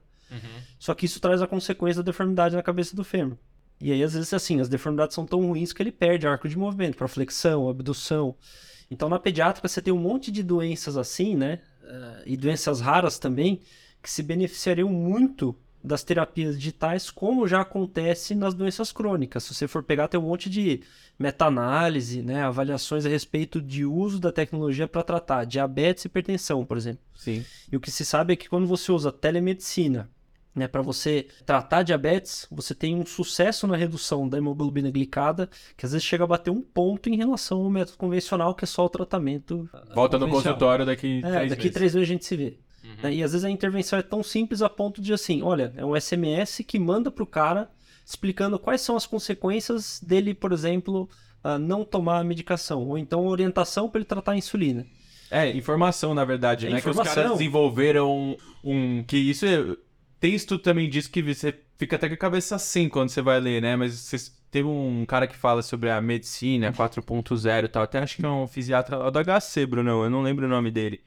Só 0.78 0.92
que 0.92 1.06
isso 1.06 1.18
traz 1.18 1.40
a 1.40 1.46
consequência 1.46 2.02
da 2.02 2.10
deformidade 2.10 2.54
na 2.54 2.62
cabeça 2.62 2.94
do 2.94 3.02
fêmur. 3.02 3.38
E 3.80 3.90
aí, 3.90 4.02
às 4.02 4.12
vezes, 4.12 4.34
assim, 4.34 4.60
as 4.60 4.68
deformidades 4.68 5.14
são 5.14 5.24
tão 5.24 5.40
ruins 5.40 5.72
que 5.72 5.82
ele 5.82 5.90
perde 5.90 6.26
arco 6.26 6.46
de 6.50 6.58
movimento 6.58 6.98
para 6.98 7.08
flexão, 7.08 7.66
abdução. 7.66 8.36
Então, 8.90 9.08
na 9.08 9.18
pediátrica, 9.18 9.66
você 9.66 9.80
tem 9.80 9.94
um 9.94 9.98
monte 9.98 10.30
de 10.30 10.42
doenças 10.42 10.98
assim, 10.98 11.34
né? 11.34 11.60
Eh, 11.82 12.22
e 12.26 12.36
doenças 12.36 12.82
raras 12.82 13.18
também, 13.18 13.62
que 14.02 14.10
se 14.10 14.22
beneficiariam 14.22 14.90
muito 14.90 15.56
das 15.82 16.02
terapias 16.02 16.58
digitais, 16.58 17.10
como 17.10 17.46
já 17.46 17.60
acontece 17.60 18.34
nas 18.34 18.54
doenças 18.54 18.90
crônicas. 18.92 19.44
Se 19.44 19.54
você 19.54 19.68
for 19.68 19.82
pegar, 19.82 20.08
tem 20.08 20.18
um 20.18 20.24
monte 20.24 20.50
de 20.50 20.82
meta-análise, 21.18 22.22
né, 22.22 22.42
avaliações 22.42 23.06
a 23.06 23.08
respeito 23.08 23.60
de 23.60 23.84
uso 23.84 24.18
da 24.18 24.32
tecnologia 24.32 24.88
para 24.88 25.02
tratar 25.02 25.44
diabetes 25.44 26.04
e 26.04 26.08
hipertensão, 26.08 26.64
por 26.64 26.76
exemplo. 26.76 27.00
Sim. 27.14 27.44
E 27.70 27.76
o 27.76 27.80
que 27.80 27.90
se 27.90 28.04
sabe 28.04 28.32
é 28.32 28.36
que 28.36 28.48
quando 28.48 28.66
você 28.66 28.90
usa 28.90 29.12
telemedicina 29.12 30.10
né, 30.54 30.66
para 30.66 30.82
você 30.82 31.28
tratar 31.46 31.84
diabetes, 31.84 32.46
você 32.50 32.74
tem 32.74 32.96
um 32.96 33.06
sucesso 33.06 33.66
na 33.66 33.76
redução 33.76 34.28
da 34.28 34.38
hemoglobina 34.38 34.90
glicada, 34.90 35.48
que 35.76 35.86
às 35.86 35.92
vezes 35.92 36.04
chega 36.04 36.24
a 36.24 36.26
bater 36.26 36.50
um 36.50 36.60
ponto 36.60 37.08
em 37.08 37.16
relação 37.16 37.58
ao 37.58 37.70
método 37.70 37.96
convencional, 37.96 38.54
que 38.54 38.64
é 38.64 38.66
só 38.66 38.84
o 38.84 38.88
tratamento. 38.88 39.68
Volta 39.94 40.18
no 40.18 40.28
consultório 40.28 40.84
daqui 40.84 41.18
É, 41.24 41.30
três 41.30 41.50
daqui 41.50 41.62
meses. 41.64 41.74
três 41.74 41.92
vezes 41.94 42.08
a 42.08 42.12
gente 42.12 42.24
se 42.24 42.36
vê. 42.36 42.58
Né, 43.02 43.14
E 43.14 43.22
às 43.22 43.32
vezes 43.32 43.44
a 43.44 43.50
intervenção 43.50 43.98
é 43.98 44.02
tão 44.02 44.22
simples 44.22 44.62
a 44.62 44.68
ponto 44.68 45.00
de 45.00 45.12
assim, 45.12 45.42
olha, 45.42 45.72
é 45.76 45.84
um 45.84 45.98
SMS 45.98 46.62
que 46.66 46.78
manda 46.78 47.10
pro 47.10 47.26
cara 47.26 47.70
explicando 48.04 48.58
quais 48.58 48.80
são 48.80 48.96
as 48.96 49.06
consequências 49.06 50.00
dele, 50.02 50.32
por 50.32 50.52
exemplo, 50.52 51.08
ah, 51.44 51.58
não 51.58 51.84
tomar 51.84 52.20
a 52.20 52.24
medicação, 52.24 52.88
ou 52.88 52.96
então 52.96 53.26
orientação 53.26 53.88
para 53.88 53.98
ele 53.98 54.06
tratar 54.06 54.32
a 54.32 54.36
insulina. 54.36 54.86
É, 55.30 55.50
informação, 55.50 56.14
na 56.14 56.24
verdade, 56.24 56.66
É 56.66 56.70
né? 56.70 56.80
Que 56.80 56.88
os 56.88 56.96
informação. 56.96 57.14
caras 57.14 57.32
desenvolveram 57.32 58.36
um. 58.64 59.04
Que 59.06 59.18
isso 59.18 59.44
é. 59.44 59.76
Tem 60.18 60.34
estudo 60.34 60.62
também 60.62 60.88
disso 60.88 61.10
que 61.10 61.22
você 61.22 61.54
fica 61.76 61.96
até 61.96 62.08
com 62.08 62.14
a 62.14 62.18
cabeça 62.18 62.56
assim 62.56 62.88
quando 62.88 63.10
você 63.10 63.20
vai 63.20 63.38
ler, 63.38 63.60
né? 63.60 63.76
Mas 63.76 63.92
você, 63.92 64.16
teve 64.50 64.66
um 64.66 65.04
cara 65.06 65.26
que 65.26 65.36
fala 65.36 65.62
sobre 65.62 65.90
a 65.90 66.00
medicina 66.00 66.72
4.0 66.72 67.64
e 67.64 67.68
tal. 67.68 67.82
Até 67.82 67.98
acho 67.98 68.16
que 68.16 68.24
é 68.24 68.28
um 68.28 68.46
fisiatra 68.46 68.96
lá 68.96 69.10
do 69.10 69.18
HC, 69.22 69.66
Bruno. 69.66 70.04
Eu 70.04 70.10
não 70.10 70.22
lembro 70.22 70.46
o 70.46 70.48
nome 70.48 70.70
dele. 70.70 71.00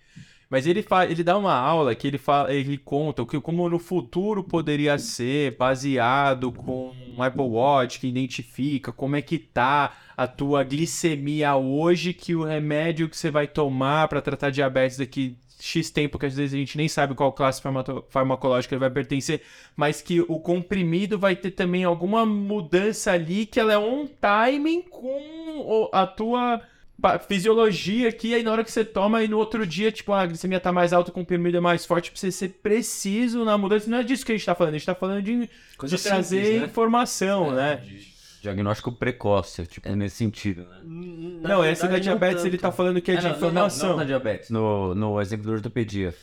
Mas 0.52 0.68
ele, 0.68 0.84
fa 0.84 1.06
ele 1.06 1.24
dá 1.24 1.38
uma 1.38 1.54
aula 1.54 1.96
que 1.96 2.06
ele, 2.06 2.18
fala, 2.18 2.54
ele 2.54 2.78
conta 2.78 3.22
o 3.22 3.26
que, 3.26 3.40
como 3.40 3.70
no 3.70 3.80
futuro 3.80 4.44
poderia 4.44 4.98
ser, 5.00 5.56
baseado 5.56 6.52
com 6.52 6.92
um 7.18 7.24
Apple 7.24 7.42
Watch 7.42 8.02
que 8.02 8.08
identifica 8.08 8.92
como 8.92 9.16
é 9.16 9.22
que 9.22 9.40
tá 9.40 9.94
a 10.18 10.28
tua 10.28 10.62
glicemia 10.66 11.56
hoje, 11.56 12.14
que 12.14 12.36
o 12.36 12.44
remédio 12.44 13.08
que 13.08 13.16
você 13.16 13.32
vai 13.32 13.48
tomar 13.48 14.10
para 14.10 14.22
tratar 14.22 14.50
diabetes 14.50 14.98
daqui 14.98 15.38
X 15.58 15.90
tempo, 15.90 16.20
que 16.20 16.26
às 16.26 16.36
vezes 16.36 16.54
a 16.54 16.58
gente 16.58 16.76
nem 16.76 16.90
sabe 16.90 17.16
qual 17.16 17.32
classe 17.32 17.62
farmacológica 18.10 18.76
ele 18.76 18.80
vai 18.82 18.90
pertencer, 18.90 19.42
mas 19.74 20.02
que 20.02 20.20
o 20.20 20.38
comprimido 20.38 21.18
vai 21.18 21.34
ter 21.34 21.52
também 21.52 21.86
alguma 21.86 22.26
mudança 22.26 23.14
ali 23.14 23.46
que 23.46 23.58
ela 23.58 23.72
é 23.72 23.78
on 23.78 24.06
timing 24.20 24.82
com 24.82 25.90
a 25.94 26.06
tua 26.06 26.62
fisiologia 27.28 28.10
aqui, 28.10 28.34
aí 28.34 28.44
na 28.44 28.52
hora 28.52 28.64
que 28.64 28.72
você 28.72 28.84
toma, 28.86 29.24
e 29.24 29.28
no 29.28 29.38
outro 29.38 29.66
dia, 29.66 29.92
tipo, 29.92 30.14
a 30.14 30.26
glicemia 30.26 30.60
tá 30.60 30.72
mais 30.72 30.94
alta, 30.94 31.12
o 31.12 31.14
comprimido 31.14 31.58
é 31.58 31.60
mais 31.60 31.86
forte, 31.86 32.12
pra 32.12 32.20
você 32.20 32.32
ser 32.32 32.50
preciso 32.62 33.44
na 33.44 33.58
mudança. 33.58 33.90
Não 33.90 34.00
é 34.00 34.04
disso 34.04 34.26
que 34.26 34.32
a 34.32 34.36
gente 34.36 34.46
tá 34.46 34.56
falando, 34.56 34.76
a 34.76 34.78
gente 34.78 34.86
tá 34.86 34.96
falando 34.96 35.22
de, 35.22 35.50
Coisa 35.78 35.96
de 35.96 36.04
trazer 36.04 36.44
simples, 36.44 36.62
né? 36.62 36.68
informação, 36.68 37.52
né? 37.52 37.84
Diagnóstico 38.42 38.92
precoce, 38.92 39.66
tipo, 39.68 39.88
é 39.88 39.96
nesse 39.96 40.16
sentido, 40.16 40.64
né? 40.64 40.82
não, 41.44 41.64
esse 41.64 41.88
da 41.88 42.00
diabetes 42.00 42.44
ele 42.44 42.58
tá 42.58 42.72
falando 42.72 43.00
que 43.00 43.12
é 43.12 43.16
de 43.16 43.24
não, 43.24 43.30
não, 43.30 43.38
informação. 43.38 43.90
Não, 43.90 43.98
na 43.98 44.04
diabetes, 44.04 44.50
no, 44.50 44.96
no 44.96 45.22
exemplo 45.22 45.46
da 45.46 45.54
ortopedia. 45.54 46.16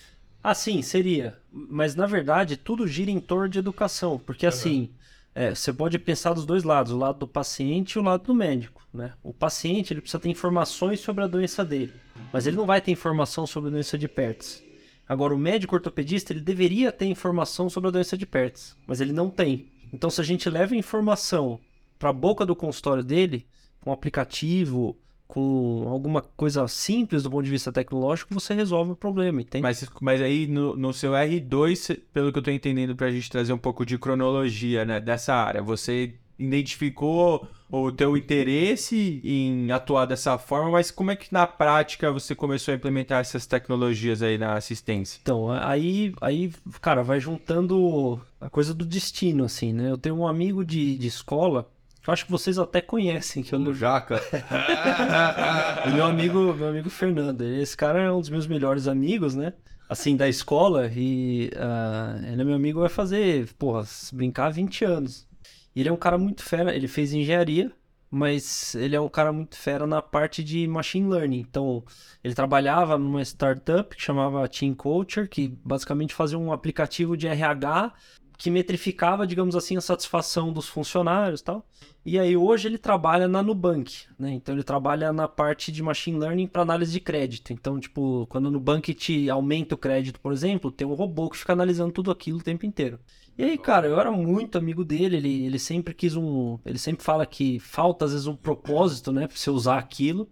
Ah, 0.42 0.54
sim, 0.54 0.82
seria. 0.82 1.36
Mas 1.52 1.94
na 1.94 2.06
verdade, 2.06 2.56
tudo 2.56 2.86
gira 2.86 3.10
em 3.10 3.20
torno 3.20 3.48
de 3.48 3.58
educação. 3.58 4.18
Porque 4.18 4.46
assim, 4.46 4.90
é, 5.38 5.54
você 5.54 5.72
pode 5.72 5.96
pensar 6.00 6.32
dos 6.32 6.44
dois 6.44 6.64
lados, 6.64 6.90
o 6.90 6.98
lado 6.98 7.20
do 7.20 7.28
paciente 7.28 7.92
e 7.92 7.98
o 8.00 8.02
lado 8.02 8.24
do 8.24 8.34
médico. 8.34 8.82
Né? 8.92 9.12
O 9.22 9.32
paciente 9.32 9.92
ele 9.92 10.00
precisa 10.00 10.18
ter 10.18 10.28
informações 10.28 10.98
sobre 10.98 11.22
a 11.22 11.28
doença 11.28 11.64
dele, 11.64 11.92
mas 12.32 12.48
ele 12.48 12.56
não 12.56 12.66
vai 12.66 12.80
ter 12.80 12.90
informação 12.90 13.46
sobre 13.46 13.68
a 13.68 13.72
doença 13.72 13.96
de 13.96 14.08
Pertz. 14.08 14.64
Agora, 15.08 15.32
o 15.32 15.38
médico 15.38 15.76
ortopedista 15.76 16.32
ele 16.32 16.40
deveria 16.40 16.90
ter 16.90 17.06
informação 17.06 17.70
sobre 17.70 17.86
a 17.86 17.92
doença 17.92 18.18
de 18.18 18.26
Pertz, 18.26 18.76
mas 18.84 19.00
ele 19.00 19.12
não 19.12 19.30
tem. 19.30 19.70
Então, 19.92 20.10
se 20.10 20.20
a 20.20 20.24
gente 20.24 20.50
leva 20.50 20.74
informação 20.74 21.60
para 22.00 22.10
a 22.10 22.12
boca 22.12 22.44
do 22.44 22.56
consultório 22.56 23.04
dele, 23.04 23.46
um 23.86 23.92
aplicativo, 23.92 24.98
com 25.28 25.84
alguma 25.88 26.22
coisa 26.22 26.66
simples 26.66 27.22
do 27.22 27.30
ponto 27.30 27.44
de 27.44 27.50
vista 27.50 27.70
tecnológico, 27.70 28.32
você 28.32 28.54
resolve 28.54 28.92
o 28.92 28.96
problema, 28.96 29.42
entende? 29.42 29.62
Mas, 29.62 29.86
mas 30.00 30.22
aí 30.22 30.46
no, 30.46 30.74
no 30.74 30.92
seu 30.92 31.12
R2, 31.12 31.76
cê- 31.76 31.94
pelo 32.12 32.32
que 32.32 32.38
eu 32.38 32.42
tô 32.42 32.50
entendendo, 32.50 32.96
pra 32.96 33.10
gente 33.10 33.30
trazer 33.30 33.52
um 33.52 33.58
pouco 33.58 33.84
de 33.84 33.98
cronologia 33.98 34.86
né, 34.86 34.98
dessa 34.98 35.34
área, 35.34 35.62
você 35.62 36.14
identificou 36.38 37.46
o 37.70 37.92
teu 37.92 38.16
interesse 38.16 39.20
em 39.22 39.70
atuar 39.70 40.06
dessa 40.06 40.38
forma, 40.38 40.70
mas 40.70 40.90
como 40.90 41.10
é 41.10 41.16
que 41.16 41.32
na 41.32 41.46
prática 41.46 42.10
você 42.10 42.34
começou 42.34 42.72
a 42.72 42.76
implementar 42.76 43.20
essas 43.20 43.44
tecnologias 43.44 44.22
aí 44.22 44.38
na 44.38 44.54
assistência? 44.54 45.18
Então, 45.20 45.50
aí, 45.50 46.14
aí, 46.20 46.50
cara, 46.80 47.02
vai 47.02 47.20
juntando 47.20 48.18
a 48.40 48.48
coisa 48.48 48.72
do 48.72 48.84
destino, 48.86 49.44
assim, 49.44 49.72
né? 49.72 49.90
Eu 49.90 49.98
tenho 49.98 50.16
um 50.16 50.26
amigo 50.26 50.64
de, 50.64 50.96
de 50.96 51.06
escola, 51.08 51.68
que 52.08 52.10
eu 52.10 52.12
acho 52.14 52.24
que 52.24 52.30
vocês 52.30 52.58
até 52.58 52.80
conhecem, 52.80 53.42
que 53.42 53.54
eu 53.54 53.58
O 53.58 53.62
não... 53.62 53.74
Jaca. 53.74 54.20
o 55.86 55.90
meu 55.90 56.06
amigo, 56.06 56.54
meu 56.54 56.68
amigo 56.68 56.88
Fernando. 56.88 57.42
Esse 57.42 57.76
cara 57.76 58.00
é 58.00 58.10
um 58.10 58.20
dos 58.20 58.30
meus 58.30 58.46
melhores 58.46 58.88
amigos, 58.88 59.34
né? 59.34 59.52
Assim, 59.88 60.16
da 60.16 60.28
escola, 60.28 60.90
e 60.94 61.50
ah, 61.56 62.18
ele 62.22 62.40
é 62.40 62.44
meu 62.44 62.54
amigo, 62.54 62.80
vai 62.80 62.88
fazer, 62.88 63.52
porra, 63.54 63.84
se 63.84 64.14
brincar, 64.14 64.50
20 64.50 64.84
anos. 64.84 65.26
E 65.74 65.80
ele 65.80 65.88
é 65.88 65.92
um 65.92 65.96
cara 65.96 66.16
muito 66.18 66.42
fera, 66.42 66.74
ele 66.74 66.88
fez 66.88 67.12
engenharia, 67.12 67.72
mas 68.10 68.74
ele 68.74 68.96
é 68.96 69.00
um 69.00 69.08
cara 69.08 69.32
muito 69.32 69.56
fera 69.56 69.86
na 69.86 70.00
parte 70.00 70.42
de 70.42 70.66
machine 70.66 71.08
learning. 71.08 71.40
Então, 71.40 71.84
ele 72.24 72.34
trabalhava 72.34 72.96
numa 72.98 73.22
startup 73.22 73.94
que 73.94 74.02
chamava 74.02 74.48
Team 74.48 74.74
Culture, 74.74 75.28
que 75.28 75.48
basicamente 75.64 76.14
fazia 76.14 76.38
um 76.38 76.52
aplicativo 76.52 77.16
de 77.16 77.26
RH 77.26 77.92
que 78.38 78.52
metrificava, 78.52 79.26
digamos 79.26 79.56
assim, 79.56 79.76
a 79.76 79.80
satisfação 79.80 80.52
dos 80.52 80.68
funcionários 80.68 81.40
e 81.40 81.44
tal. 81.44 81.66
E 82.06 82.16
aí 82.16 82.36
hoje 82.36 82.68
ele 82.68 82.78
trabalha 82.78 83.26
na 83.26 83.42
Nubank, 83.42 84.04
né? 84.16 84.30
Então 84.30 84.54
ele 84.54 84.62
trabalha 84.62 85.12
na 85.12 85.26
parte 85.26 85.72
de 85.72 85.82
machine 85.82 86.16
learning 86.16 86.46
para 86.46 86.62
análise 86.62 86.92
de 86.92 87.00
crédito. 87.00 87.52
Então, 87.52 87.80
tipo, 87.80 88.26
quando 88.28 88.46
o 88.46 88.50
Nubank 88.52 88.94
te 88.94 89.28
aumenta 89.28 89.74
o 89.74 89.78
crédito, 89.78 90.20
por 90.20 90.32
exemplo, 90.32 90.70
tem 90.70 90.86
um 90.86 90.94
robô 90.94 91.28
que 91.28 91.36
fica 91.36 91.52
analisando 91.52 91.92
tudo 91.92 92.12
aquilo 92.12 92.38
o 92.38 92.42
tempo 92.42 92.64
inteiro. 92.64 93.00
E 93.36 93.42
aí, 93.42 93.58
cara, 93.58 93.88
eu 93.88 93.98
era 93.98 94.10
muito 94.12 94.56
amigo 94.56 94.84
dele, 94.84 95.16
ele, 95.16 95.44
ele 95.44 95.58
sempre 95.58 95.92
quis 95.92 96.14
um. 96.14 96.58
Ele 96.64 96.78
sempre 96.78 97.04
fala 97.04 97.26
que 97.26 97.58
falta, 97.58 98.04
às 98.04 98.12
vezes, 98.12 98.26
um 98.28 98.36
propósito, 98.36 99.12
né, 99.12 99.26
pra 99.26 99.36
você 99.36 99.50
usar 99.50 99.78
aquilo. 99.78 100.28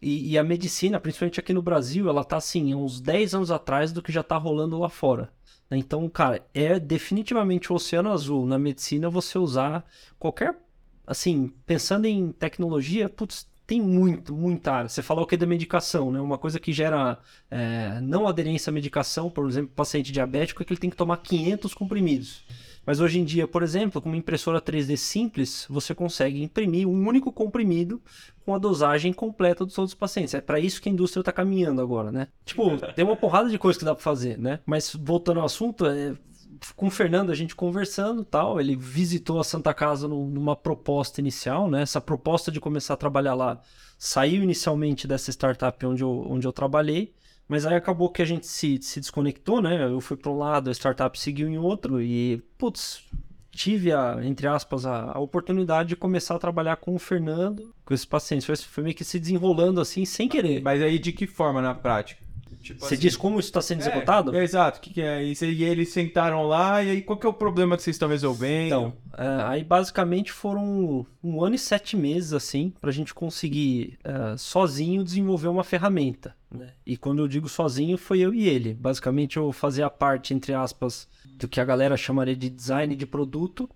E, 0.00 0.30
e 0.32 0.38
a 0.38 0.42
medicina, 0.42 0.98
principalmente 0.98 1.38
aqui 1.38 1.52
no 1.52 1.60
Brasil, 1.60 2.08
ela 2.08 2.24
tá 2.24 2.38
assim, 2.38 2.74
uns 2.74 3.00
10 3.02 3.34
anos 3.34 3.50
atrás 3.50 3.92
do 3.92 4.02
que 4.02 4.10
já 4.10 4.22
tá 4.22 4.38
rolando 4.38 4.78
lá 4.78 4.88
fora. 4.88 5.30
Né? 5.70 5.78
Então, 5.78 6.08
cara, 6.08 6.44
é 6.52 6.78
definitivamente 6.80 7.72
o 7.72 7.76
oceano 7.76 8.10
azul 8.10 8.44
na 8.44 8.58
medicina 8.58 9.08
você 9.08 9.38
usar 9.38 9.84
qualquer. 10.18 10.58
Assim, 11.06 11.52
pensando 11.66 12.06
em 12.06 12.32
tecnologia, 12.32 13.08
putz, 13.08 13.48
tem 13.66 13.80
muito, 13.80 14.34
muita 14.34 14.72
área. 14.72 14.88
Você 14.88 15.00
falou 15.00 15.22
o 15.22 15.26
que 15.26 15.36
da 15.36 15.46
medicação, 15.46 16.10
né? 16.10 16.20
Uma 16.20 16.36
coisa 16.36 16.58
que 16.58 16.72
gera 16.72 17.18
é, 17.48 18.00
não 18.00 18.26
aderência 18.26 18.70
à 18.70 18.72
medicação, 18.72 19.30
por 19.30 19.48
exemplo, 19.48 19.70
paciente 19.74 20.10
diabético, 20.10 20.60
é 20.60 20.66
que 20.66 20.72
ele 20.72 20.80
tem 20.80 20.90
que 20.90 20.96
tomar 20.96 21.18
500 21.18 21.72
comprimidos. 21.72 22.44
Mas 22.84 22.98
hoje 23.00 23.18
em 23.20 23.24
dia, 23.24 23.46
por 23.46 23.62
exemplo, 23.62 24.00
com 24.00 24.08
uma 24.08 24.16
impressora 24.16 24.60
3D 24.60 24.96
simples, 24.96 25.66
você 25.68 25.94
consegue 25.94 26.42
imprimir 26.42 26.88
um 26.88 27.06
único 27.06 27.30
comprimido 27.32 28.00
com 28.44 28.54
a 28.54 28.58
dosagem 28.58 29.12
completa 29.12 29.64
dos 29.64 29.76
outros 29.78 29.94
pacientes. 29.94 30.34
É 30.34 30.40
para 30.40 30.58
isso 30.58 30.80
que 30.80 30.88
a 30.88 30.92
indústria 30.92 31.20
está 31.20 31.32
caminhando 31.32 31.80
agora, 31.82 32.10
né? 32.10 32.28
Tipo, 32.44 32.76
tem 32.94 33.04
uma 33.04 33.16
porrada 33.16 33.48
de 33.48 33.58
coisa 33.58 33.78
que 33.78 33.84
dá 33.84 33.94
para 33.94 34.02
fazer, 34.02 34.38
né? 34.38 34.60
Mas 34.66 34.94
voltando 34.98 35.40
ao 35.40 35.46
assunto, 35.46 35.86
é, 35.86 36.16
com 36.74 36.86
o 36.86 36.90
Fernando 36.90 37.30
a 37.30 37.34
gente 37.34 37.54
conversando 37.54 38.24
tal, 38.24 38.60
ele 38.60 38.74
visitou 38.76 39.38
a 39.38 39.44
Santa 39.44 39.72
Casa 39.72 40.08
num- 40.08 40.26
numa 40.28 40.56
proposta 40.56 41.20
inicial, 41.20 41.70
né? 41.70 41.82
Essa 41.82 42.00
proposta 42.00 42.50
de 42.50 42.60
começar 42.60 42.94
a 42.94 42.96
trabalhar 42.96 43.34
lá 43.34 43.60
saiu 43.98 44.42
inicialmente 44.42 45.06
dessa 45.06 45.30
startup 45.30 45.84
onde 45.86 46.02
eu, 46.02 46.26
onde 46.28 46.46
eu 46.46 46.52
trabalhei, 46.52 47.12
mas 47.50 47.66
aí 47.66 47.74
acabou 47.74 48.08
que 48.08 48.22
a 48.22 48.24
gente 48.24 48.46
se, 48.46 48.78
se 48.80 49.00
desconectou, 49.00 49.60
né? 49.60 49.84
Eu 49.84 50.00
fui 50.00 50.16
para 50.16 50.30
um 50.30 50.38
lado, 50.38 50.70
a 50.70 50.72
startup 50.72 51.18
seguiu 51.18 51.48
em 51.48 51.58
outro 51.58 52.00
e, 52.00 52.40
putz, 52.56 53.04
tive 53.50 53.92
a, 53.92 54.20
entre 54.22 54.46
aspas, 54.46 54.86
a, 54.86 55.10
a 55.10 55.18
oportunidade 55.18 55.88
de 55.88 55.96
começar 55.96 56.36
a 56.36 56.38
trabalhar 56.38 56.76
com 56.76 56.94
o 56.94 56.98
Fernando, 56.98 57.74
com 57.84 57.92
esses 57.92 58.06
pacientes. 58.06 58.46
Foi, 58.46 58.54
foi 58.54 58.84
meio 58.84 58.94
que 58.94 59.02
se 59.02 59.18
desenrolando 59.18 59.80
assim, 59.80 60.04
sem 60.04 60.28
querer. 60.28 60.62
Mas 60.62 60.80
aí 60.80 60.96
de 60.96 61.10
que 61.10 61.26
forma 61.26 61.60
na 61.60 61.74
prática? 61.74 62.22
Tipo 62.62 62.80
Você 62.80 62.94
assim, 62.94 63.00
diz 63.02 63.16
como 63.16 63.40
isso 63.40 63.48
está 63.48 63.62
sendo 63.62 63.80
executado? 63.80 64.36
É, 64.36 64.42
exato. 64.42 64.78
O 64.78 64.82
que, 64.82 64.92
que 64.94 65.00
é 65.00 65.22
isso? 65.22 65.44
E 65.44 65.64
eles 65.64 65.88
sentaram 65.88 66.44
lá, 66.46 66.82
e 66.82 66.90
aí 66.90 67.02
qual 67.02 67.18
que 67.18 67.26
é 67.26 67.28
o 67.28 67.32
problema 67.32 67.76
que 67.76 67.82
vocês 67.82 67.96
estão 67.96 68.08
resolvendo? 68.08 68.66
Então, 68.66 68.92
é, 69.16 69.42
aí 69.44 69.64
basicamente 69.64 70.30
foram 70.30 71.06
um 71.22 71.42
ano 71.42 71.54
e 71.54 71.58
sete 71.58 71.96
meses, 71.96 72.32
assim, 72.32 72.72
pra 72.80 72.90
gente 72.92 73.14
conseguir 73.14 73.98
é, 74.04 74.36
sozinho 74.36 75.02
desenvolver 75.02 75.48
uma 75.48 75.64
ferramenta. 75.64 76.34
né? 76.50 76.68
E 76.84 76.96
quando 76.96 77.20
eu 77.20 77.28
digo 77.28 77.48
sozinho, 77.48 77.96
foi 77.96 78.20
eu 78.20 78.34
e 78.34 78.46
ele. 78.48 78.74
Basicamente 78.74 79.36
eu 79.38 79.50
fazia 79.52 79.86
a 79.86 79.90
parte, 79.90 80.34
entre 80.34 80.52
aspas, 80.52 81.08
do 81.24 81.48
que 81.48 81.60
a 81.60 81.64
galera 81.64 81.96
chamaria 81.96 82.36
de 82.36 82.50
design 82.50 82.94
de 82.94 83.06
produto, 83.06 83.68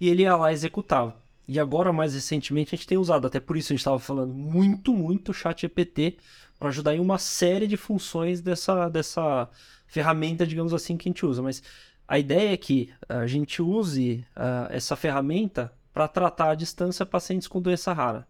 e 0.00 0.08
ele 0.08 0.22
ia 0.22 0.34
lá 0.36 0.50
e 0.50 0.54
executava. 0.54 1.21
E 1.46 1.58
agora, 1.58 1.92
mais 1.92 2.14
recentemente, 2.14 2.74
a 2.74 2.78
gente 2.78 2.86
tem 2.86 2.98
usado, 2.98 3.26
até 3.26 3.40
por 3.40 3.56
isso 3.56 3.72
a 3.72 3.74
gente 3.74 3.80
estava 3.80 3.98
falando 3.98 4.32
muito, 4.32 4.92
muito 4.92 5.34
chat 5.34 5.62
GPT 5.62 6.16
para 6.58 6.68
ajudar 6.68 6.94
em 6.94 7.00
uma 7.00 7.18
série 7.18 7.66
de 7.66 7.76
funções 7.76 8.40
dessa, 8.40 8.88
dessa 8.88 9.48
ferramenta, 9.86 10.46
digamos 10.46 10.72
assim, 10.72 10.96
que 10.96 11.08
a 11.08 11.10
gente 11.10 11.26
usa. 11.26 11.42
Mas 11.42 11.62
A 12.06 12.18
ideia 12.18 12.52
é 12.52 12.56
que 12.56 12.92
a 13.08 13.26
gente 13.26 13.60
use 13.60 14.24
uh, 14.36 14.70
essa 14.70 14.94
ferramenta 14.96 15.72
para 15.92 16.08
tratar 16.08 16.50
à 16.50 16.54
distância 16.54 17.04
pacientes 17.04 17.48
com 17.48 17.60
doença 17.60 17.92
rara. 17.92 18.26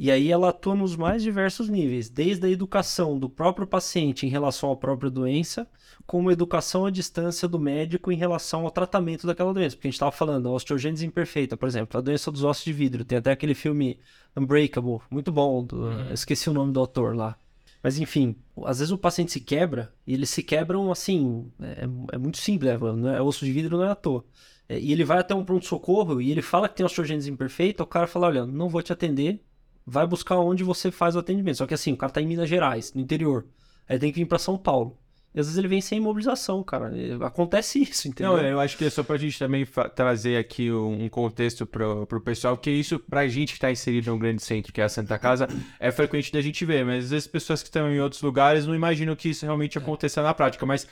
E 0.00 0.12
aí 0.12 0.30
ela 0.30 0.50
atua 0.50 0.76
nos 0.76 0.94
mais 0.94 1.24
diversos 1.24 1.68
níveis, 1.68 2.08
desde 2.08 2.46
a 2.46 2.50
educação 2.50 3.18
do 3.18 3.28
próprio 3.28 3.66
paciente 3.66 4.24
em 4.24 4.28
relação 4.28 4.70
à 4.70 4.76
própria 4.76 5.10
doença, 5.10 5.68
como 6.06 6.28
a 6.30 6.32
educação 6.32 6.86
à 6.86 6.90
distância 6.90 7.48
do 7.48 7.58
médico 7.58 8.12
em 8.12 8.16
relação 8.16 8.64
ao 8.64 8.70
tratamento 8.70 9.26
daquela 9.26 9.52
doença. 9.52 9.74
Porque 9.74 9.88
a 9.88 9.90
gente 9.90 9.96
estava 9.96 10.12
falando, 10.12 10.48
a 10.48 10.52
osteogênese 10.52 11.04
imperfeita, 11.04 11.56
por 11.56 11.68
exemplo, 11.68 11.98
a 11.98 12.00
doença 12.00 12.30
dos 12.30 12.44
ossos 12.44 12.64
de 12.64 12.72
vidro. 12.72 13.04
Tem 13.04 13.18
até 13.18 13.32
aquele 13.32 13.54
filme 13.54 13.98
Unbreakable, 14.36 15.00
muito 15.10 15.32
bom, 15.32 15.64
do, 15.64 15.86
uhum. 15.86 16.12
esqueci 16.12 16.48
o 16.48 16.52
nome 16.52 16.72
do 16.72 16.78
autor 16.78 17.16
lá. 17.16 17.36
Mas 17.82 17.98
enfim, 17.98 18.36
às 18.64 18.78
vezes 18.78 18.92
o 18.92 18.98
paciente 18.98 19.32
se 19.32 19.40
quebra 19.40 19.92
e 20.06 20.14
eles 20.14 20.30
se 20.30 20.42
quebram 20.42 20.90
assim, 20.90 21.50
é, 21.60 21.88
é 22.12 22.18
muito 22.18 22.38
simples, 22.38 22.70
é, 22.70 23.16
é 23.16 23.22
osso 23.22 23.44
de 23.44 23.52
vidro 23.52 23.76
não 23.78 23.84
é 23.84 23.90
à 23.90 23.94
toa. 23.94 24.24
É, 24.68 24.78
e 24.78 24.92
ele 24.92 25.04
vai 25.04 25.18
até 25.18 25.34
um 25.34 25.44
pronto-socorro 25.44 26.20
e 26.20 26.30
ele 26.30 26.42
fala 26.42 26.68
que 26.68 26.76
tem 26.76 26.86
osteogênese 26.86 27.30
imperfeita, 27.30 27.82
o 27.82 27.86
cara 27.86 28.06
fala, 28.06 28.26
olha, 28.26 28.46
não 28.46 28.68
vou 28.68 28.82
te 28.82 28.92
atender, 28.92 29.40
vai 29.88 30.06
buscar 30.06 30.36
onde 30.38 30.62
você 30.62 30.90
faz 30.90 31.16
o 31.16 31.18
atendimento. 31.18 31.56
Só 31.56 31.66
que 31.66 31.74
assim, 31.74 31.92
o 31.92 31.96
cara 31.96 32.12
tá 32.12 32.20
em 32.20 32.26
Minas 32.26 32.48
Gerais, 32.48 32.92
no 32.92 33.00
interior. 33.00 33.46
Aí 33.88 33.98
tem 33.98 34.12
que 34.12 34.20
vir 34.20 34.26
para 34.26 34.38
São 34.38 34.58
Paulo. 34.58 34.98
E 35.34 35.40
às 35.40 35.46
vezes 35.46 35.58
ele 35.58 35.68
vem 35.68 35.80
sem 35.80 35.98
imobilização, 35.98 36.62
cara. 36.62 36.90
Acontece 37.24 37.80
isso, 37.82 38.08
entendeu? 38.08 38.36
Não, 38.36 38.44
eu 38.44 38.60
acho 38.60 38.76
que 38.76 38.84
é 38.84 38.90
só 38.90 39.02
pra 39.02 39.16
gente 39.16 39.38
também 39.38 39.66
trazer 39.94 40.36
aqui 40.36 40.70
um 40.70 41.08
contexto 41.08 41.66
pro, 41.66 42.06
pro 42.06 42.20
pessoal, 42.20 42.56
que 42.56 42.70
isso, 42.70 42.98
pra 42.98 43.26
gente 43.28 43.54
que 43.54 43.60
tá 43.60 43.70
inserido 43.70 44.10
num 44.10 44.18
grande 44.18 44.42
centro, 44.42 44.72
que 44.72 44.80
é 44.80 44.84
a 44.84 44.88
Santa 44.88 45.18
Casa, 45.18 45.48
é 45.80 45.90
frequente 45.90 46.32
da 46.32 46.40
gente 46.40 46.64
ver, 46.64 46.84
mas 46.84 47.04
às 47.04 47.10
vezes 47.10 47.26
pessoas 47.26 47.62
que 47.62 47.68
estão 47.68 47.90
em 47.90 48.00
outros 48.00 48.20
lugares 48.20 48.66
não 48.66 48.74
imaginam 48.74 49.16
que 49.16 49.30
isso 49.30 49.44
realmente 49.44 49.78
é. 49.78 49.80
aconteça 49.80 50.22
na 50.22 50.34
prática. 50.34 50.66
Mas 50.66 50.86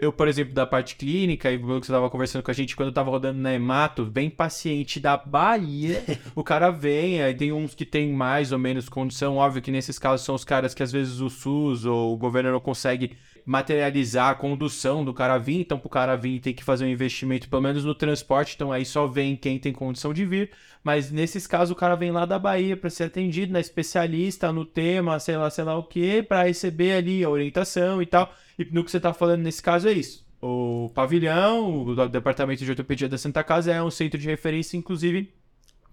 eu, 0.00 0.12
por 0.12 0.28
exemplo, 0.28 0.54
da 0.54 0.64
parte 0.64 0.94
clínica, 0.94 1.50
e 1.50 1.56
você 1.56 1.90
estava 1.90 2.08
conversando 2.08 2.42
com 2.42 2.50
a 2.52 2.54
gente 2.54 2.76
quando 2.76 2.88
eu 2.88 2.92
estava 2.92 3.10
rodando 3.10 3.40
na 3.40 3.52
Emato, 3.52 4.04
vem 4.04 4.30
paciente 4.30 5.00
da 5.00 5.16
Bahia, 5.16 6.04
o 6.36 6.44
cara 6.44 6.70
vem, 6.70 7.20
aí 7.20 7.34
tem 7.34 7.52
uns 7.52 7.74
que 7.74 7.84
tem 7.84 8.12
mais 8.12 8.52
ou 8.52 8.58
menos 8.58 8.88
condição, 8.88 9.38
óbvio 9.38 9.60
que 9.60 9.72
nesses 9.72 9.98
casos 9.98 10.24
são 10.24 10.36
os 10.36 10.44
caras 10.44 10.72
que 10.72 10.84
às 10.84 10.92
vezes 10.92 11.20
o 11.20 11.28
SUS 11.28 11.84
ou 11.84 12.14
o 12.14 12.16
governo 12.16 12.52
não 12.52 12.60
consegue 12.60 13.16
materializar 13.44 14.30
a 14.30 14.34
condução 14.36 15.04
do 15.04 15.12
cara 15.12 15.36
vir, 15.36 15.60
então 15.60 15.78
pro 15.78 15.88
cara 15.88 16.14
vir 16.14 16.38
tem 16.38 16.54
que 16.54 16.62
fazer 16.62 16.84
um 16.84 16.88
investimento 16.88 17.48
pelo 17.48 17.62
menos 17.62 17.84
no 17.84 17.94
transporte, 17.94 18.54
então 18.54 18.70
aí 18.70 18.84
só 18.84 19.06
vem 19.08 19.34
quem 19.34 19.58
tem 19.58 19.72
condição 19.72 20.14
de 20.14 20.24
vir, 20.24 20.50
mas 20.84 21.10
nesses 21.10 21.46
casos 21.46 21.72
o 21.72 21.76
cara 21.76 21.96
vem 21.96 22.12
lá 22.12 22.24
da 22.24 22.38
Bahia 22.38 22.76
para 22.76 22.88
ser 22.88 23.04
atendido 23.04 23.52
na 23.52 23.58
especialista 23.58 24.52
no 24.52 24.64
tema, 24.64 25.18
sei 25.18 25.36
lá, 25.36 25.50
sei 25.50 25.64
lá 25.64 25.76
o 25.76 25.82
que, 25.82 26.22
para 26.22 26.44
receber 26.44 26.92
ali 26.92 27.24
a 27.24 27.30
orientação 27.30 28.00
e 28.00 28.06
tal. 28.06 28.32
E 28.62 28.74
no 28.74 28.84
que 28.84 28.90
você 28.90 29.00
tá 29.00 29.12
falando 29.12 29.42
nesse 29.42 29.62
caso 29.62 29.88
é 29.88 29.92
isso. 29.92 30.26
O 30.40 30.90
pavilhão, 30.94 31.84
o 31.84 32.08
departamento 32.08 32.64
de 32.64 32.70
ortopedia 32.70 33.08
da 33.08 33.18
Santa 33.18 33.44
Casa 33.44 33.72
é 33.72 33.82
um 33.82 33.90
centro 33.90 34.18
de 34.18 34.26
referência, 34.26 34.76
inclusive, 34.76 35.32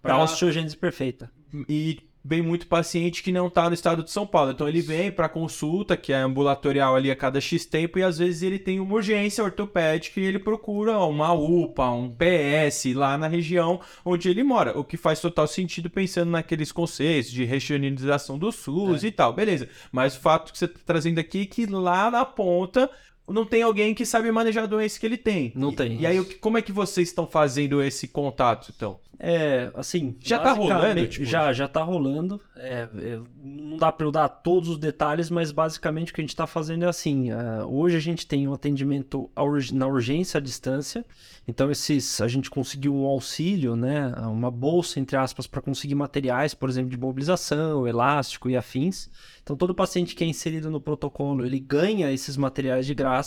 para 0.01 0.17
osteogênese 0.21 0.75
perfeita. 0.75 1.32
E 1.67 1.99
vem 2.30 2.44
muito 2.44 2.68
paciente 2.68 3.24
que 3.24 3.32
não 3.32 3.48
está 3.48 3.68
no 3.68 3.74
estado 3.74 4.04
de 4.04 4.12
São 4.12 4.28
Paulo. 4.28 4.52
Então 4.52 4.70
ele 4.70 4.82
vem 4.82 5.12
para 5.12 5.28
consulta, 5.28 5.98
que 5.98 6.13
é 6.13 6.18
ambulatorial 6.18 6.96
ali 6.96 7.10
a 7.10 7.15
cada 7.15 7.42
X 7.42 7.65
tempo, 7.65 7.98
e 7.98 8.04
às 8.04 8.20
vezes 8.20 8.44
ele 8.44 8.60
tem 8.60 8.80
uma 8.80 8.94
urgência 8.94 9.44
ortopédica 9.44 10.20
e 10.20 10.26
ele 10.26 10.38
procura 10.38 11.00
uma 11.00 11.34
UPA, 11.34 11.89
um 11.89 12.08
PS 12.08 12.94
lá 12.94 13.18
na 13.18 13.28
região 13.28 13.82
onde 14.06 14.30
ele 14.30 14.44
mora. 14.44 14.78
O 14.78 14.84
que 14.84 14.96
faz 14.96 15.20
total 15.20 15.48
sentido 15.48 15.89
pensando 15.89 16.30
naqueles 16.30 16.72
conceitos 16.72 17.32
de 17.32 17.44
regionalização 17.46 18.38
do 18.38 18.52
SUS 18.52 19.04
é. 19.04 19.08
e 19.08 19.12
tal, 19.12 19.34
beleza. 19.34 19.68
Mas 19.92 20.15
o 20.15 20.20
fato 20.20 20.52
que 20.52 20.60
você 20.60 20.65
está 20.65 20.80
trazendo 20.86 21.18
aqui 21.18 21.42
é 21.42 21.46
que 21.48 21.65
lá 21.65 22.12
na 22.12 22.24
ponta 22.24 22.92
não 23.30 23.46
tem 23.46 23.62
alguém 23.62 23.94
que 23.94 24.06
sabe 24.06 24.32
manejar 24.32 24.63
a 24.63 24.68
doença 24.68 25.00
que 25.00 25.06
ele 25.06 25.18
tem. 25.18 25.52
Não 25.56 25.74
tem. 25.74 26.00
E 26.00 26.06
aí, 26.06 26.24
como 26.36 26.58
é 26.58 26.62
que 26.62 26.72
vocês 26.72 27.10
estão 27.10 27.28
fazendo 27.28 27.82
esse 27.82 28.08
contato, 28.08 28.72
então? 28.76 29.00
É, 29.22 29.70
assim. 29.76 30.15
Já 30.22 30.39
tá 30.39 30.54
rolando? 30.54 31.06
Tipo... 31.06 31.26
Já, 31.26 31.52
já 31.52 31.68
tá 31.68 31.84
rolando. 31.84 32.39
É, 32.56 32.88
é, 32.98 33.20
não 33.44 33.76
dá 33.76 33.92
para 33.92 34.08
eu 34.08 34.12
dar 34.12 34.30
todos 34.30 34.70
os 34.70 34.78
detalhes, 34.78 35.30
mas 35.30 35.52
basicamente 35.52 36.12
o 36.12 36.15
que 36.15 36.22
a 36.22 36.24
gente 36.24 36.36
tá 36.36 36.48
fazendo 36.48 36.86
é 36.86 36.88
assim. 36.88 37.30
Uh, 37.34 37.68
hoje 37.68 37.98
a 37.98 38.00
gente 38.00 38.26
tem 38.26 38.48
um 38.48 38.54
atendimento 38.54 39.30
na 39.74 39.88
urgência 39.88 40.38
à 40.38 40.42
distância. 40.42 41.06
Então, 41.46 41.70
esses, 41.70 42.22
a 42.22 42.28
gente 42.30 42.50
conseguiu 42.50 42.96
um 42.96 43.06
auxílio, 43.06 43.76
né? 43.76 44.13
Uma 44.28 44.50
bolsa, 44.50 45.00
entre 45.00 45.18
aspas, 45.18 45.48
para 45.48 45.62
conseguir 45.62 45.96
materiais, 45.96 46.54
por 46.54 46.70
exemplo, 46.70 46.89
de 46.89 46.98
mobilização, 46.98 47.86
elástico 47.86 48.50
e 48.50 48.56
afins. 48.56 49.10
Então, 49.44 49.58
todo 49.58 49.76
paciente 49.76 50.15
que 50.15 50.24
é 50.24 50.28
inserido 50.28 50.70
no 50.70 50.80
protocolo, 50.80 51.46
ele 51.46 51.60
ganha 51.60 52.12
esses 52.12 52.38
materiais 52.38 52.86
de 52.86 52.94
graça 52.94 53.18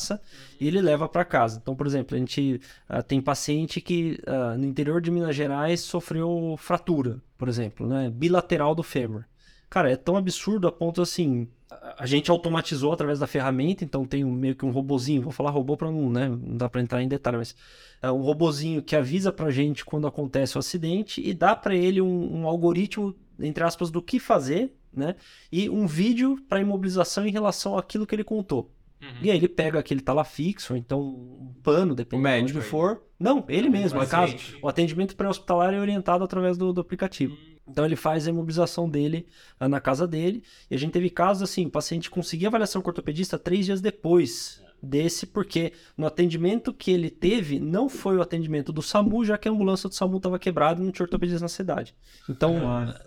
e 0.60 0.66
ele 0.66 0.80
leva 0.80 1.08
para 1.08 1.24
casa. 1.24 1.58
Então, 1.60 1.74
por 1.74 1.86
exemplo, 1.86 2.16
a 2.16 2.18
gente 2.18 2.60
uh, 2.88 3.02
tem 3.02 3.20
paciente 3.20 3.80
que 3.80 4.18
uh, 4.26 4.58
no 4.58 4.64
interior 4.64 5.00
de 5.00 5.10
Minas 5.10 5.36
Gerais 5.36 5.80
sofreu 5.80 6.56
fratura, 6.58 7.20
por 7.36 7.48
exemplo, 7.48 7.86
né? 7.86 8.10
Bilateral 8.10 8.74
do 8.74 8.82
fêmur. 8.82 9.24
Cara, 9.72 9.90
é 9.90 9.96
tão 9.96 10.18
absurdo 10.18 10.68
a 10.68 10.72
ponto 10.72 11.00
assim. 11.00 11.48
A 11.96 12.04
gente 12.04 12.30
automatizou 12.30 12.92
através 12.92 13.18
da 13.18 13.26
ferramenta, 13.26 13.82
então 13.82 14.04
tem 14.04 14.22
meio 14.22 14.54
que 14.54 14.66
um 14.66 14.70
robozinho. 14.70 15.22
Vou 15.22 15.32
falar 15.32 15.50
robô 15.50 15.78
para 15.78 15.90
não, 15.90 16.10
né? 16.10 16.28
Não 16.28 16.58
dá 16.58 16.68
para 16.68 16.82
entrar 16.82 17.02
em 17.02 17.08
detalhe, 17.08 17.38
mas 17.38 17.56
é 18.02 18.12
um 18.12 18.20
robozinho 18.20 18.82
que 18.82 18.94
avisa 18.94 19.32
pra 19.32 19.50
gente 19.50 19.82
quando 19.82 20.06
acontece 20.06 20.56
o 20.56 20.58
acidente 20.58 21.26
e 21.26 21.32
dá 21.32 21.56
para 21.56 21.74
ele 21.74 22.02
um, 22.02 22.40
um 22.40 22.46
algoritmo, 22.46 23.14
entre 23.40 23.64
aspas, 23.64 23.90
do 23.90 24.02
que 24.02 24.20
fazer, 24.20 24.76
né? 24.92 25.16
E 25.50 25.70
um 25.70 25.86
vídeo 25.86 26.36
para 26.50 26.60
imobilização 26.60 27.26
em 27.26 27.32
relação 27.32 27.78
àquilo 27.78 28.06
que 28.06 28.14
ele 28.14 28.24
contou. 28.24 28.70
Uhum. 29.02 29.08
E 29.20 29.30
aí 29.30 29.36
ele 29.36 29.48
pega 29.48 29.78
aquele 29.78 30.00
tala 30.00 30.24
fixo, 30.24 30.72
ou 30.72 30.78
então 30.78 31.00
um 31.00 31.54
pano, 31.62 31.94
dependendo 31.94 32.46
de 32.46 32.56
onde 32.56 32.66
for. 32.66 33.02
Não, 33.18 33.44
ele 33.48 33.68
mesmo, 33.68 34.00
no 34.00 34.06
caso. 34.06 34.36
O 34.62 34.68
atendimento 34.68 35.16
pré-hospitalar 35.16 35.74
é 35.74 35.80
orientado 35.80 36.22
através 36.22 36.56
do, 36.56 36.72
do 36.72 36.80
aplicativo. 36.80 37.34
Uhum. 37.34 37.52
Então 37.68 37.84
ele 37.84 37.96
faz 37.96 38.26
a 38.26 38.30
imobilização 38.30 38.88
dele 38.88 39.26
uh, 39.60 39.68
na 39.68 39.80
casa 39.80 40.06
dele. 40.06 40.42
E 40.70 40.74
a 40.74 40.78
gente 40.78 40.92
teve 40.92 41.10
casos 41.10 41.42
assim, 41.42 41.66
o 41.66 41.70
paciente 41.70 42.10
conseguia 42.10 42.48
avaliação 42.48 42.80
com 42.80 42.88
o 42.88 42.90
ortopedista 42.90 43.38
três 43.38 43.66
dias 43.66 43.80
depois 43.80 44.62
desse, 44.82 45.26
porque 45.26 45.72
no 45.96 46.06
atendimento 46.06 46.72
que 46.72 46.90
ele 46.90 47.08
teve, 47.08 47.60
não 47.60 47.88
foi 47.88 48.16
o 48.16 48.22
atendimento 48.22 48.72
do 48.72 48.82
SAMU, 48.82 49.24
já 49.24 49.38
que 49.38 49.48
a 49.48 49.52
ambulância 49.52 49.88
do 49.88 49.94
SAMU 49.94 50.16
estava 50.16 50.38
quebrada 50.38 50.80
e 50.80 50.84
não 50.84 50.90
tinha 50.90 51.04
ortopedista 51.04 51.40
na 51.40 51.48
cidade. 51.48 51.94
Então, 52.28 52.56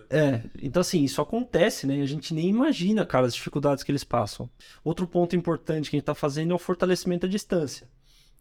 é, 0.09 0.43
então 0.61 0.79
assim, 0.79 1.03
isso 1.03 1.21
acontece, 1.21 1.85
né? 1.85 1.97
E 1.97 2.01
a 2.01 2.05
gente 2.05 2.33
nem 2.33 2.47
imagina, 2.47 3.05
cara, 3.05 3.25
as 3.25 3.35
dificuldades 3.35 3.83
que 3.83 3.91
eles 3.91 4.03
passam. 4.03 4.49
Outro 4.83 5.07
ponto 5.07 5.35
importante 5.35 5.89
que 5.89 5.95
a 5.95 5.97
gente 5.97 6.03
está 6.03 6.15
fazendo 6.15 6.51
é 6.51 6.55
o 6.55 6.59
fortalecimento 6.59 7.25
à 7.25 7.29
distância. 7.29 7.87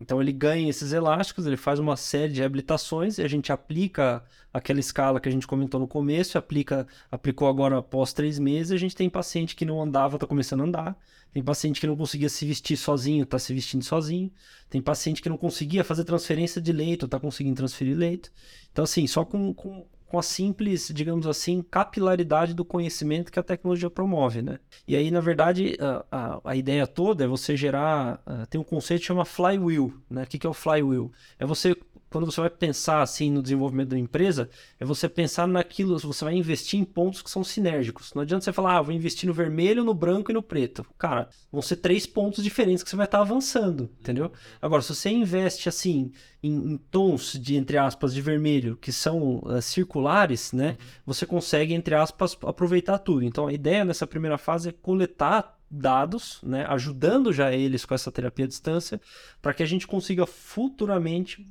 Então 0.01 0.21
ele 0.21 0.33
ganha 0.33 0.69
esses 0.69 0.93
elásticos, 0.93 1.47
ele 1.47 1.57
faz 1.57 1.79
uma 1.79 1.97
série 1.97 2.33
de 2.33 2.41
reabilitações 2.41 3.19
e 3.19 3.23
a 3.23 3.29
gente 3.29 3.53
aplica 3.53 4.25
aquela 4.53 4.81
escala 4.81 5.21
que 5.21 5.29
a 5.29 5.33
gente 5.33 5.47
comentou 5.47 5.79
no 5.79 5.87
começo, 5.87 6.37
aplica, 6.37 6.87
aplicou 7.11 7.49
agora 7.49 7.79
após 7.79 8.13
três 8.13 8.39
meses, 8.39 8.73
a 8.73 8.77
gente 8.77 8.97
tem 8.97 9.09
paciente 9.09 9.55
que 9.55 9.65
não 9.65 9.81
andava, 9.81 10.17
está 10.17 10.27
começando 10.27 10.63
a 10.63 10.65
andar, 10.65 10.99
tem 11.33 11.43
paciente 11.43 11.81
que 11.81 11.87
não 11.87 11.97
conseguia 11.97 12.29
se 12.29 12.45
vestir 12.45 12.77
sozinho, 12.77 13.23
está 13.23 13.39
se 13.39 13.55
vestindo 13.55 13.85
sozinho, 13.85 14.31
tem 14.69 14.83
paciente 14.83 15.23
que 15.23 15.29
não 15.29 15.37
conseguia 15.37 15.85
fazer 15.85 16.05
transferência 16.05 16.61
de 16.61 16.73
leito, 16.73 17.07
está 17.07 17.19
conseguindo 17.19 17.57
transferir 17.57 17.97
leito. 17.97 18.33
Então 18.73 18.85
assim, 18.85 19.07
só 19.07 19.25
com, 19.25 19.55
com, 19.55 19.87
com 20.15 20.19
a 20.21 20.23
simples, 20.23 20.93
digamos 20.95 21.27
assim, 21.27 21.61
capilaridade 21.61 22.55
do 22.55 22.65
conhecimento 22.65 23.33
que 23.33 23.41
a 23.41 23.43
tecnologia 23.43 23.91
promove, 23.91 24.43
né? 24.43 24.61
E 24.87 24.95
aí, 24.95 25.11
na 25.11 25.19
verdade, 25.21 25.77
a, 25.81 26.05
a, 26.09 26.41
a 26.53 26.55
ideia 26.57 26.87
toda 26.87 27.25
é 27.25 27.27
você 27.27 27.57
gerar, 27.57 28.23
uh, 28.25 28.47
tem 28.47 28.61
um 28.61 28.65
conceito 28.65 29.01
que 29.01 29.09
chama 29.09 29.25
flywheel, 29.25 29.93
né? 30.09 30.23
O 30.23 30.27
que, 30.29 30.39
que 30.39 30.47
é 30.47 30.51
o 30.51 30.55
flywheel? 30.55 31.11
É 31.37 31.45
você 31.45 31.75
quando 32.15 32.31
você 32.31 32.41
vai 32.41 32.51
pensar 32.51 33.03
assim 33.03 33.29
no 33.29 33.43
desenvolvimento 33.43 33.89
da 33.89 33.99
empresa, 33.99 34.49
é 34.79 34.85
você 34.85 35.09
pensar 35.09 35.49
naquilo, 35.49 35.99
você 35.99 36.25
vai 36.25 36.35
investir 36.37 36.79
em 36.79 36.85
pontos 36.85 37.21
que 37.21 37.29
são 37.29 37.43
sinérgicos. 37.43 38.15
Não 38.15 38.23
adianta 38.23 38.45
você 38.45 38.53
falar, 38.53 38.77
ah, 38.77 38.83
vou 38.83 38.95
investir 38.95 39.27
no 39.27 39.35
vermelho, 39.35 39.83
no 39.83 39.93
branco 39.93 40.31
e 40.31 40.35
no 40.35 40.41
preto. 40.41 40.87
Cara, 40.97 41.29
vão 41.51 41.61
ser 41.61 41.75
três 41.75 42.07
pontos 42.07 42.45
diferentes 42.45 42.85
que 42.85 42.91
você 42.91 42.95
vai 42.95 43.07
estar 43.07 43.21
avançando, 43.21 43.91
entendeu? 43.99 44.31
Agora, 44.63 44.81
se 44.81 44.95
você 44.95 45.11
investe 45.11 45.69
assim 45.69 46.13
em, 46.41 46.75
em 46.75 46.77
tons 46.77 47.33
de 47.33 47.57
entre 47.57 47.77
aspas 47.79 48.15
de 48.15 48.23
vermelho 48.23 48.77
que 48.77 48.93
são 48.93 49.39
uh, 49.39 49.61
circulares, 49.61 50.53
né? 50.53 50.77
Você 51.05 51.27
consegue 51.27 51.75
entre 51.75 51.97
aspas 51.97 52.39
aproveitar 52.45 52.99
tudo. 52.99 53.25
Então, 53.25 53.49
a 53.49 53.53
ideia 53.53 53.85
nessa 53.85 54.07
primeira 54.07 54.39
fase 54.39 54.69
é 54.69 54.73
coletar 54.73 55.54
dados, 55.71 56.41
né, 56.43 56.65
ajudando 56.69 57.33
já 57.33 57.53
eles 57.53 57.85
com 57.85 57.95
essa 57.95 58.13
terapia 58.13 58.45
à 58.45 58.49
distância, 58.49 59.01
para 59.43 59.53
que 59.53 59.63
a 59.63 59.67
gente 59.67 59.87
consiga 59.87 60.27
futuramente 60.27 61.47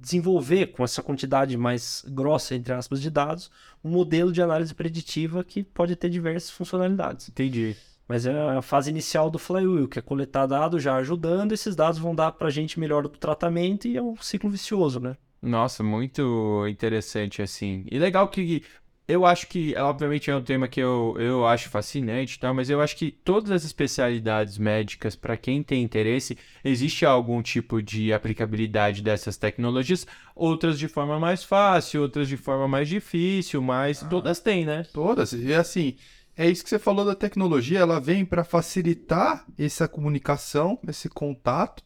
desenvolver 0.00 0.68
com 0.68 0.82
essa 0.82 1.02
quantidade 1.02 1.56
mais 1.56 2.04
grossa, 2.08 2.54
entre 2.54 2.72
aspas, 2.72 3.00
de 3.00 3.10
dados, 3.10 3.50
um 3.82 3.90
modelo 3.90 4.32
de 4.32 4.42
análise 4.42 4.74
preditiva 4.74 5.44
que 5.44 5.62
pode 5.62 5.94
ter 5.96 6.08
diversas 6.08 6.50
funcionalidades. 6.50 7.28
Entendi. 7.28 7.76
Mas 8.08 8.26
é 8.26 8.38
a 8.56 8.62
fase 8.62 8.90
inicial 8.90 9.30
do 9.30 9.38
Flywheel, 9.38 9.88
que 9.88 9.98
é 9.98 10.02
coletar 10.02 10.46
dados 10.46 10.82
já 10.82 10.96
ajudando, 10.96 11.52
esses 11.52 11.74
dados 11.74 11.98
vão 11.98 12.14
dar 12.14 12.32
para 12.32 12.48
a 12.48 12.50
gente 12.50 12.78
melhor 12.78 13.04
do 13.04 13.08
tratamento 13.08 13.88
e 13.88 13.96
é 13.96 14.02
um 14.02 14.16
ciclo 14.16 14.50
vicioso, 14.50 15.00
né? 15.00 15.16
Nossa, 15.40 15.82
muito 15.82 16.66
interessante 16.68 17.42
assim. 17.42 17.84
E 17.90 17.98
legal 17.98 18.28
que 18.28 18.62
eu 19.06 19.26
acho 19.26 19.46
que, 19.48 19.76
obviamente, 19.76 20.30
é 20.30 20.36
um 20.36 20.42
tema 20.42 20.66
que 20.66 20.80
eu, 20.80 21.14
eu 21.18 21.46
acho 21.46 21.68
fascinante, 21.68 22.38
tá? 22.38 22.54
mas 22.54 22.70
eu 22.70 22.80
acho 22.80 22.96
que 22.96 23.10
todas 23.10 23.50
as 23.50 23.64
especialidades 23.64 24.56
médicas, 24.56 25.14
para 25.14 25.36
quem 25.36 25.62
tem 25.62 25.82
interesse, 25.82 26.38
existe 26.64 27.04
algum 27.04 27.42
tipo 27.42 27.82
de 27.82 28.12
aplicabilidade 28.12 29.02
dessas 29.02 29.36
tecnologias, 29.36 30.06
outras 30.34 30.78
de 30.78 30.88
forma 30.88 31.20
mais 31.20 31.44
fácil, 31.44 32.00
outras 32.02 32.28
de 32.28 32.36
forma 32.38 32.66
mais 32.66 32.88
difícil, 32.88 33.60
mas 33.60 34.02
Ah. 34.02 34.06
todas 34.08 34.40
têm, 34.40 34.64
né? 34.64 34.86
Todas. 34.92 35.32
E 35.34 35.52
assim, 35.52 35.96
é 36.36 36.48
isso 36.48 36.64
que 36.64 36.70
você 36.70 36.78
falou 36.78 37.04
da 37.04 37.14
tecnologia, 37.14 37.80
ela 37.80 38.00
vem 38.00 38.24
para 38.24 38.42
facilitar 38.42 39.44
essa 39.58 39.86
comunicação, 39.86 40.78
esse 40.88 41.08
contato 41.10 41.82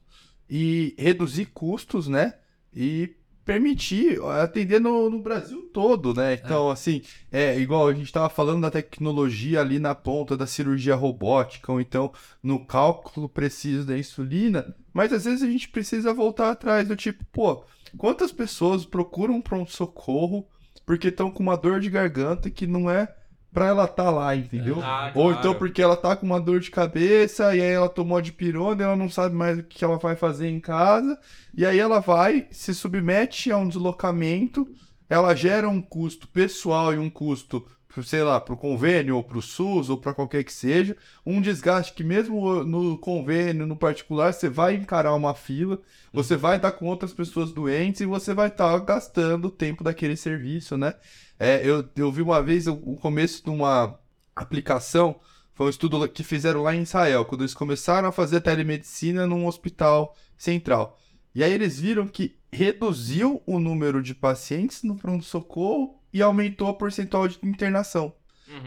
e 0.49 0.95
reduzir 0.97 1.47
custos, 1.47 2.07
né? 2.09 2.35
E 2.73 3.16
permitir 3.49 4.22
atender 4.42 4.78
no, 4.78 5.09
no 5.09 5.22
Brasil 5.22 5.70
todo, 5.72 6.12
né? 6.12 6.34
Então, 6.34 6.68
assim, 6.68 7.01
é 7.32 7.59
igual 7.59 7.88
a 7.88 7.94
gente 7.94 8.05
estava 8.05 8.28
falando 8.28 8.61
da 8.61 8.70
tecnologia 8.70 9.62
ali 9.62 9.78
na 9.78 9.94
ponta 9.94 10.36
da 10.36 10.46
cirurgia 10.46 10.94
robótica, 10.94 11.72
ou 11.72 11.80
então 11.80 12.12
no 12.42 12.66
cálculo 12.66 13.26
preciso 13.26 13.86
da 13.86 13.96
insulina, 13.96 14.76
mas 14.92 15.14
às 15.14 15.24
vezes 15.24 15.42
a 15.42 15.51
gente 15.51 15.70
precisa 15.70 16.12
voltar 16.12 16.51
atrás 16.51 16.86
do 16.86 16.94
tipo, 16.94 17.24
pô, 17.32 17.64
quantas 17.96 18.30
pessoas 18.32 18.84
procuram 18.84 19.36
um 19.36 19.40
pronto-socorro 19.40 20.46
porque 20.84 21.09
estão 21.09 21.30
com 21.30 21.42
uma 21.42 21.57
dor 21.57 21.80
de 21.80 21.88
garganta 21.88 22.51
que 22.51 22.66
não 22.66 22.90
é 22.90 23.09
pra 23.53 23.66
ela 23.66 23.84
estar 23.84 24.11
lá, 24.11 24.34
entendeu? 24.36 24.82
Ah, 24.82 25.11
Ou 25.14 25.32
claro. 25.32 25.38
então 25.38 25.55
porque 25.55 25.82
ela 25.82 25.96
tá 25.96 26.16
com 26.16 26.26
uma 26.26 26.40
dor 26.40 26.61
de 26.61 26.70
cabeça 26.70 27.55
e 27.57 27.61
aí 27.61 27.70
ela 27.72 27.88
tomou 27.88 28.20
de 28.20 28.32
pirona 28.32 28.82
e 28.82 28.84
ela 28.84 28.96
não 28.96 29.09
sabe 29.11 29.34
mais 29.34 29.59
o 29.59 29.62
que 29.62 29.84
ela 29.84 29.99
vai 29.99 30.14
fazer 30.16 30.49
em 30.49 30.61
casa. 30.61 31.18
E 31.57 31.64
aí 31.66 31.78
ela 31.78 32.01
vai, 32.01 32.46
se 32.51 32.74
submete 32.74 33.51
a 33.51 33.57
um 33.59 33.66
deslocamento, 33.68 34.68
ela 35.09 35.34
gera 35.34 35.68
um 35.68 35.80
custo 35.80 36.28
pessoal 36.28 36.92
e 36.94 36.99
um 36.99 37.11
custo, 37.11 37.66
sei 38.03 38.22
lá, 38.22 38.40
pro 38.40 38.57
convênio 38.57 39.16
ou 39.16 39.22
pro 39.22 39.42
SUS 39.42 39.90
ou 39.90 39.96
pra 39.96 40.14
qualquer 40.14 40.44
que 40.44 40.53
seja, 40.53 40.96
um 41.24 41.40
desgaste 41.40 41.92
que 41.92 42.05
mesmo 42.05 42.64
no 42.64 42.99
convênio, 42.99 43.66
no 43.66 43.76
particular, 43.76 44.32
você 44.32 44.49
vai 44.49 44.74
encarar 44.74 45.14
uma 45.14 45.34
fila, 45.34 45.80
você 46.12 46.36
vai 46.36 46.57
estar 46.57 46.72
com 46.72 46.86
outras 46.86 47.12
pessoas 47.12 47.53
doentes 47.53 48.01
e 48.01 48.07
você 48.07 48.34
vai 48.34 48.49
estar 48.49 48.78
gastando 48.80 49.46
o 49.46 49.51
tempo 49.51 49.84
daquele 49.84 50.16
serviço, 50.16 50.76
né? 50.76 50.94
É, 51.38 51.61
eu, 51.64 51.88
eu 51.96 52.11
vi 52.11 52.22
uma 52.22 52.42
vez 52.42 52.66
o, 52.66 52.74
o 52.74 52.96
começo 52.96 53.44
de 53.44 53.51
uma 53.51 53.99
aplicação, 54.34 55.20
foi 55.55 55.66
um 55.66 55.70
estudo 55.70 56.09
que 56.09 56.22
fizeram 56.22 56.62
lá 56.62 56.74
em 56.74 56.82
Israel, 56.82 57.24
quando 57.24 57.42
eles 57.42 57.55
começaram 57.55 58.09
a 58.09 58.12
fazer 58.12 58.40
telemedicina 58.40 59.26
num 59.26 59.46
hospital 59.46 60.14
central. 60.36 60.99
E 61.34 61.44
aí 61.44 61.53
eles 61.53 61.78
viram 61.78 62.07
que 62.07 62.36
reduziu 62.51 63.42
o 63.46 63.59
número 63.59 64.03
de 64.03 64.14
pacientes 64.14 64.82
no 64.82 64.96
pronto-socorro 64.96 65.97
e 66.13 66.23
aumentou 66.23 66.69
a 66.69 66.75
percentual 66.75 67.29
de 67.29 67.39
internação. 67.43 68.13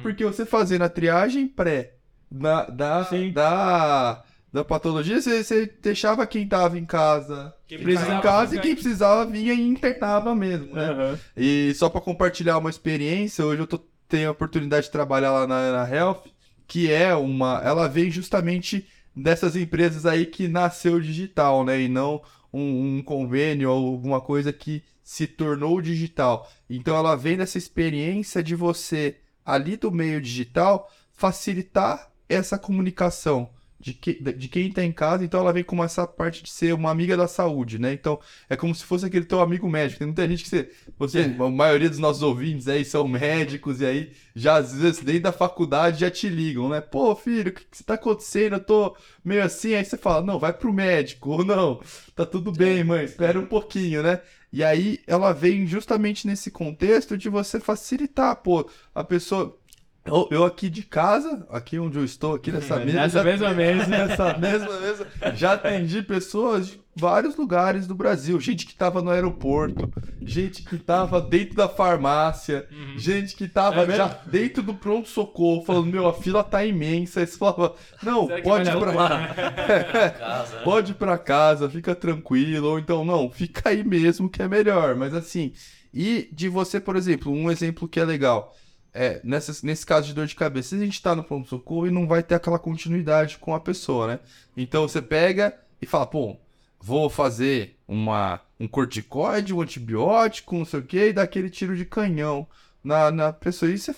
Porque 0.02 0.24
você 0.24 0.46
fazendo 0.46 0.84
a 0.84 0.89
triagem 0.89 1.48
pré 1.48 1.96
da, 2.30 2.66
da, 2.66 3.04
Sim. 3.06 3.32
da, 3.32 4.24
da 4.54 4.64
patologia, 4.64 5.20
você, 5.20 5.44
você 5.44 5.66
deixava 5.82 6.26
quem 6.26 6.48
tava 6.48 6.78
em 6.78 6.86
casa 6.86 7.54
Quem 7.68 7.80
ficar 7.80 7.92
em 7.92 7.96
precisava 7.96 8.22
casa 8.22 8.56
e 8.56 8.60
quem 8.60 8.74
precisava 8.74 9.26
vinha 9.26 9.54
e 9.54 9.62
internava 9.62 10.34
mesmo, 10.36 10.74
né? 10.74 10.89
Aham. 10.92 11.20
E 11.36 11.74
só 11.76 11.89
para 11.89 12.00
compartilhar 12.00 12.58
uma 12.58 12.70
experiência, 12.70 13.46
hoje 13.46 13.62
eu 13.62 13.68
tô, 13.68 13.80
tenho 14.08 14.30
a 14.30 14.32
oportunidade 14.32 14.86
de 14.86 14.92
trabalhar 14.92 15.32
lá 15.32 15.48
na, 15.48 15.72
na 15.72 15.89
Health, 15.89 16.24
que 16.68 16.92
é 16.92 17.14
uma. 17.16 17.62
Ela 17.64 17.88
vem 17.88 18.10
justamente 18.10 18.88
dessas 19.16 19.56
empresas 19.56 20.06
aí 20.06 20.26
que 20.26 20.48
nasceu 20.48 21.02
digital, 21.02 21.66
né? 21.66 21.82
E 21.82 21.89
não 21.89 22.22
um, 22.54 22.98
um 22.98 23.04
convênio 23.04 23.70
ou 23.70 23.94
alguma 23.94 24.22
coisa 24.22 24.54
que 24.54 24.84
se 25.12 25.28
tornou 25.28 25.82
digital. 25.82 26.49
Então 26.70 26.95
ela 26.95 27.18
vem 27.18 27.36
dessa 27.36 27.57
experiência 27.57 28.41
de 28.41 28.55
você, 28.55 29.18
ali 29.45 29.76
do 29.76 29.91
meio 29.91 30.22
digital, 30.22 30.89
facilitar 31.12 32.09
essa 32.30 32.57
comunicação. 32.57 33.49
De, 33.78 33.93
que, 33.93 34.14
de 34.14 34.47
quem 34.47 34.68
está 34.68 34.86
em 34.86 34.91
casa, 34.91 35.26
então 35.26 35.39
ela 35.39 35.51
vem 35.51 35.64
com 35.64 35.84
essa 35.84 36.05
parte 36.05 36.43
de 36.43 36.51
ser 36.51 36.72
uma 36.74 36.91
amiga 36.91 37.18
da 37.18 37.28
saúde, 37.28 37.80
né? 37.80 37.91
Então 37.91 38.20
é 38.47 38.55
como 38.55 38.76
se 38.76 38.86
fosse 38.86 39.05
aquele 39.07 39.26
teu 39.26 39.41
amigo 39.41 39.68
médico. 39.68 39.97
Tem 39.97 40.07
muita 40.07 40.28
gente 40.30 40.43
que 40.43 40.49
você, 40.49 40.72
você 41.08 41.36
a 41.39 41.49
maioria 41.49 41.89
dos 41.89 41.99
nossos 41.99 42.22
ouvintes 42.22 42.68
aí 42.68 42.86
são 42.86 43.08
médicos 43.08 43.82
e 43.82 43.86
aí 43.86 44.12
já 44.36 44.56
às 44.58 44.74
vezes 44.74 45.02
desde 45.04 45.28
a 45.28 45.32
faculdade 45.32 45.99
já 46.02 46.12
te 46.12 46.30
ligam, 46.30 46.70
né? 46.70 46.80
Pô, 46.82 47.16
filho, 47.16 47.49
o 47.52 47.54
que, 47.54 47.66
que 47.66 47.84
tá 47.84 47.95
acontecendo? 47.95 48.54
Eu 48.54 48.60
tô 48.64 48.95
meio 49.24 49.43
assim. 49.43 49.74
Aí 49.76 49.84
você 49.84 49.97
fala, 49.97 50.22
não, 50.26 50.38
vai 50.39 50.54
pro 50.54 50.72
médico. 50.74 51.30
Ou 51.32 51.45
não, 51.45 51.82
tá 52.16 52.26
tudo 52.26 52.52
bem, 52.52 52.84
mãe, 52.84 53.04
espera 53.06 53.39
um 53.39 53.45
pouquinho, 53.45 54.04
né? 54.04 54.22
E 54.54 54.64
aí 54.64 54.99
ela 55.08 55.32
vem 55.34 55.66
justamente 55.66 56.28
nesse 56.28 56.52
contexto 56.52 57.18
de 57.18 57.30
você 57.30 57.60
facilitar, 57.60 58.36
pô, 58.38 58.70
a 58.93 59.04
pessoa. 59.04 59.58
Eu, 60.04 60.28
eu 60.32 60.43
aqui 60.43 60.68
de 60.70 60.82
casa, 60.84 61.45
aqui 61.52 61.78
onde 61.78 61.97
eu 61.97 62.04
estou, 62.04 62.34
aqui 62.36 62.52
nessa 62.52 62.78
mesa. 62.84 62.97
Nessa 62.97 63.18
já- 63.20 63.24
mesma 63.24 63.54
mesa. 63.54 63.88
Nessa 63.88 64.38
mesma 64.38 64.80
mesa, 64.80 65.08
já 65.36 65.54
atendi 65.54 66.02
pessoas 66.02 66.78
vários 66.96 67.36
lugares 67.36 67.88
do 67.88 67.96
Brasil. 67.96 68.39
Gente 68.39 68.66
que 68.66 68.76
tava 68.76 69.02
no 69.02 69.10
aeroporto, 69.10 69.92
gente 70.22 70.64
que 70.64 70.78
tava 70.78 71.22
dentro 71.22 71.56
da 71.56 71.70
farmácia, 71.70 72.68
gente 72.98 73.36
que 73.36 73.48
tava 73.48 73.84
É 73.84 73.96
já 73.96 74.08
dentro 74.26 74.62
do 74.64 74.74
pronto-socorro, 74.74 75.64
falando: 75.64 75.88
Meu, 75.88 76.08
a 76.08 76.14
fila 76.14 76.44
tá 76.44 76.66
imensa. 76.66 77.20
Aí 77.22 77.28
você 77.28 77.38
falava: 77.38 77.76
Não, 78.04 78.28
Será 78.28 78.42
pode 78.44 78.70
ir 78.70 78.80
pra 78.80 78.92
Casa. 80.18 80.58
pode 80.64 80.92
ir 80.92 80.96
pra 80.96 81.18
casa, 81.18 81.70
fica 81.70 81.96
tranquilo, 81.96 82.68
ou 82.70 82.80
então 82.80 83.06
não, 83.06 83.30
fica 83.30 83.70
aí 83.70 83.84
mesmo 83.84 84.30
que 84.30 84.42
é 84.42 84.48
melhor. 84.48 84.96
Mas 84.96 85.14
assim, 85.14 85.54
e 85.94 86.30
de 86.32 86.48
você, 86.50 86.80
por 86.80 86.96
exemplo, 86.96 87.32
um 87.32 87.50
exemplo 87.52 87.88
que 87.88 88.00
é 88.00 88.06
legal, 88.06 88.56
é 88.94 89.22
nessa, 89.24 89.66
nesse 89.66 89.86
caso 89.86 90.08
de 90.08 90.14
dor 90.14 90.26
de 90.28 90.36
cabeça, 90.36 90.76
a 90.76 90.80
gente 90.80 91.02
tá 91.02 91.16
no 91.16 91.24
pronto-socorro 91.24 91.88
e 91.88 91.92
não 91.92 92.08
vai 92.08 92.22
ter 92.22 92.36
aquela 92.36 92.60
continuidade 92.60 93.38
com 93.38 93.56
a 93.56 93.60
pessoa, 93.60 94.08
né? 94.08 94.20
Então 94.56 94.88
você 94.88 95.02
pega 95.02 95.58
e 95.82 95.86
fala, 95.86 96.06
pô, 96.06 96.38
vou 96.82 97.09
fazer 97.09 97.77
uma, 97.88 98.41
um 98.59 98.67
corticoide, 98.67 99.53
um 99.53 99.61
antibiótico, 99.61 100.57
não 100.57 100.65
sei 100.65 100.79
o 100.79 100.84
que, 100.84 101.07
e 101.07 101.13
dar 101.13 101.23
aquele 101.23 101.49
tiro 101.49 101.75
de 101.75 101.86
canhão 101.86 102.47
na, 102.84 103.11
na 103.11 103.32
pessoa. 103.32 103.71
E 103.71 103.77
você 103.77 103.93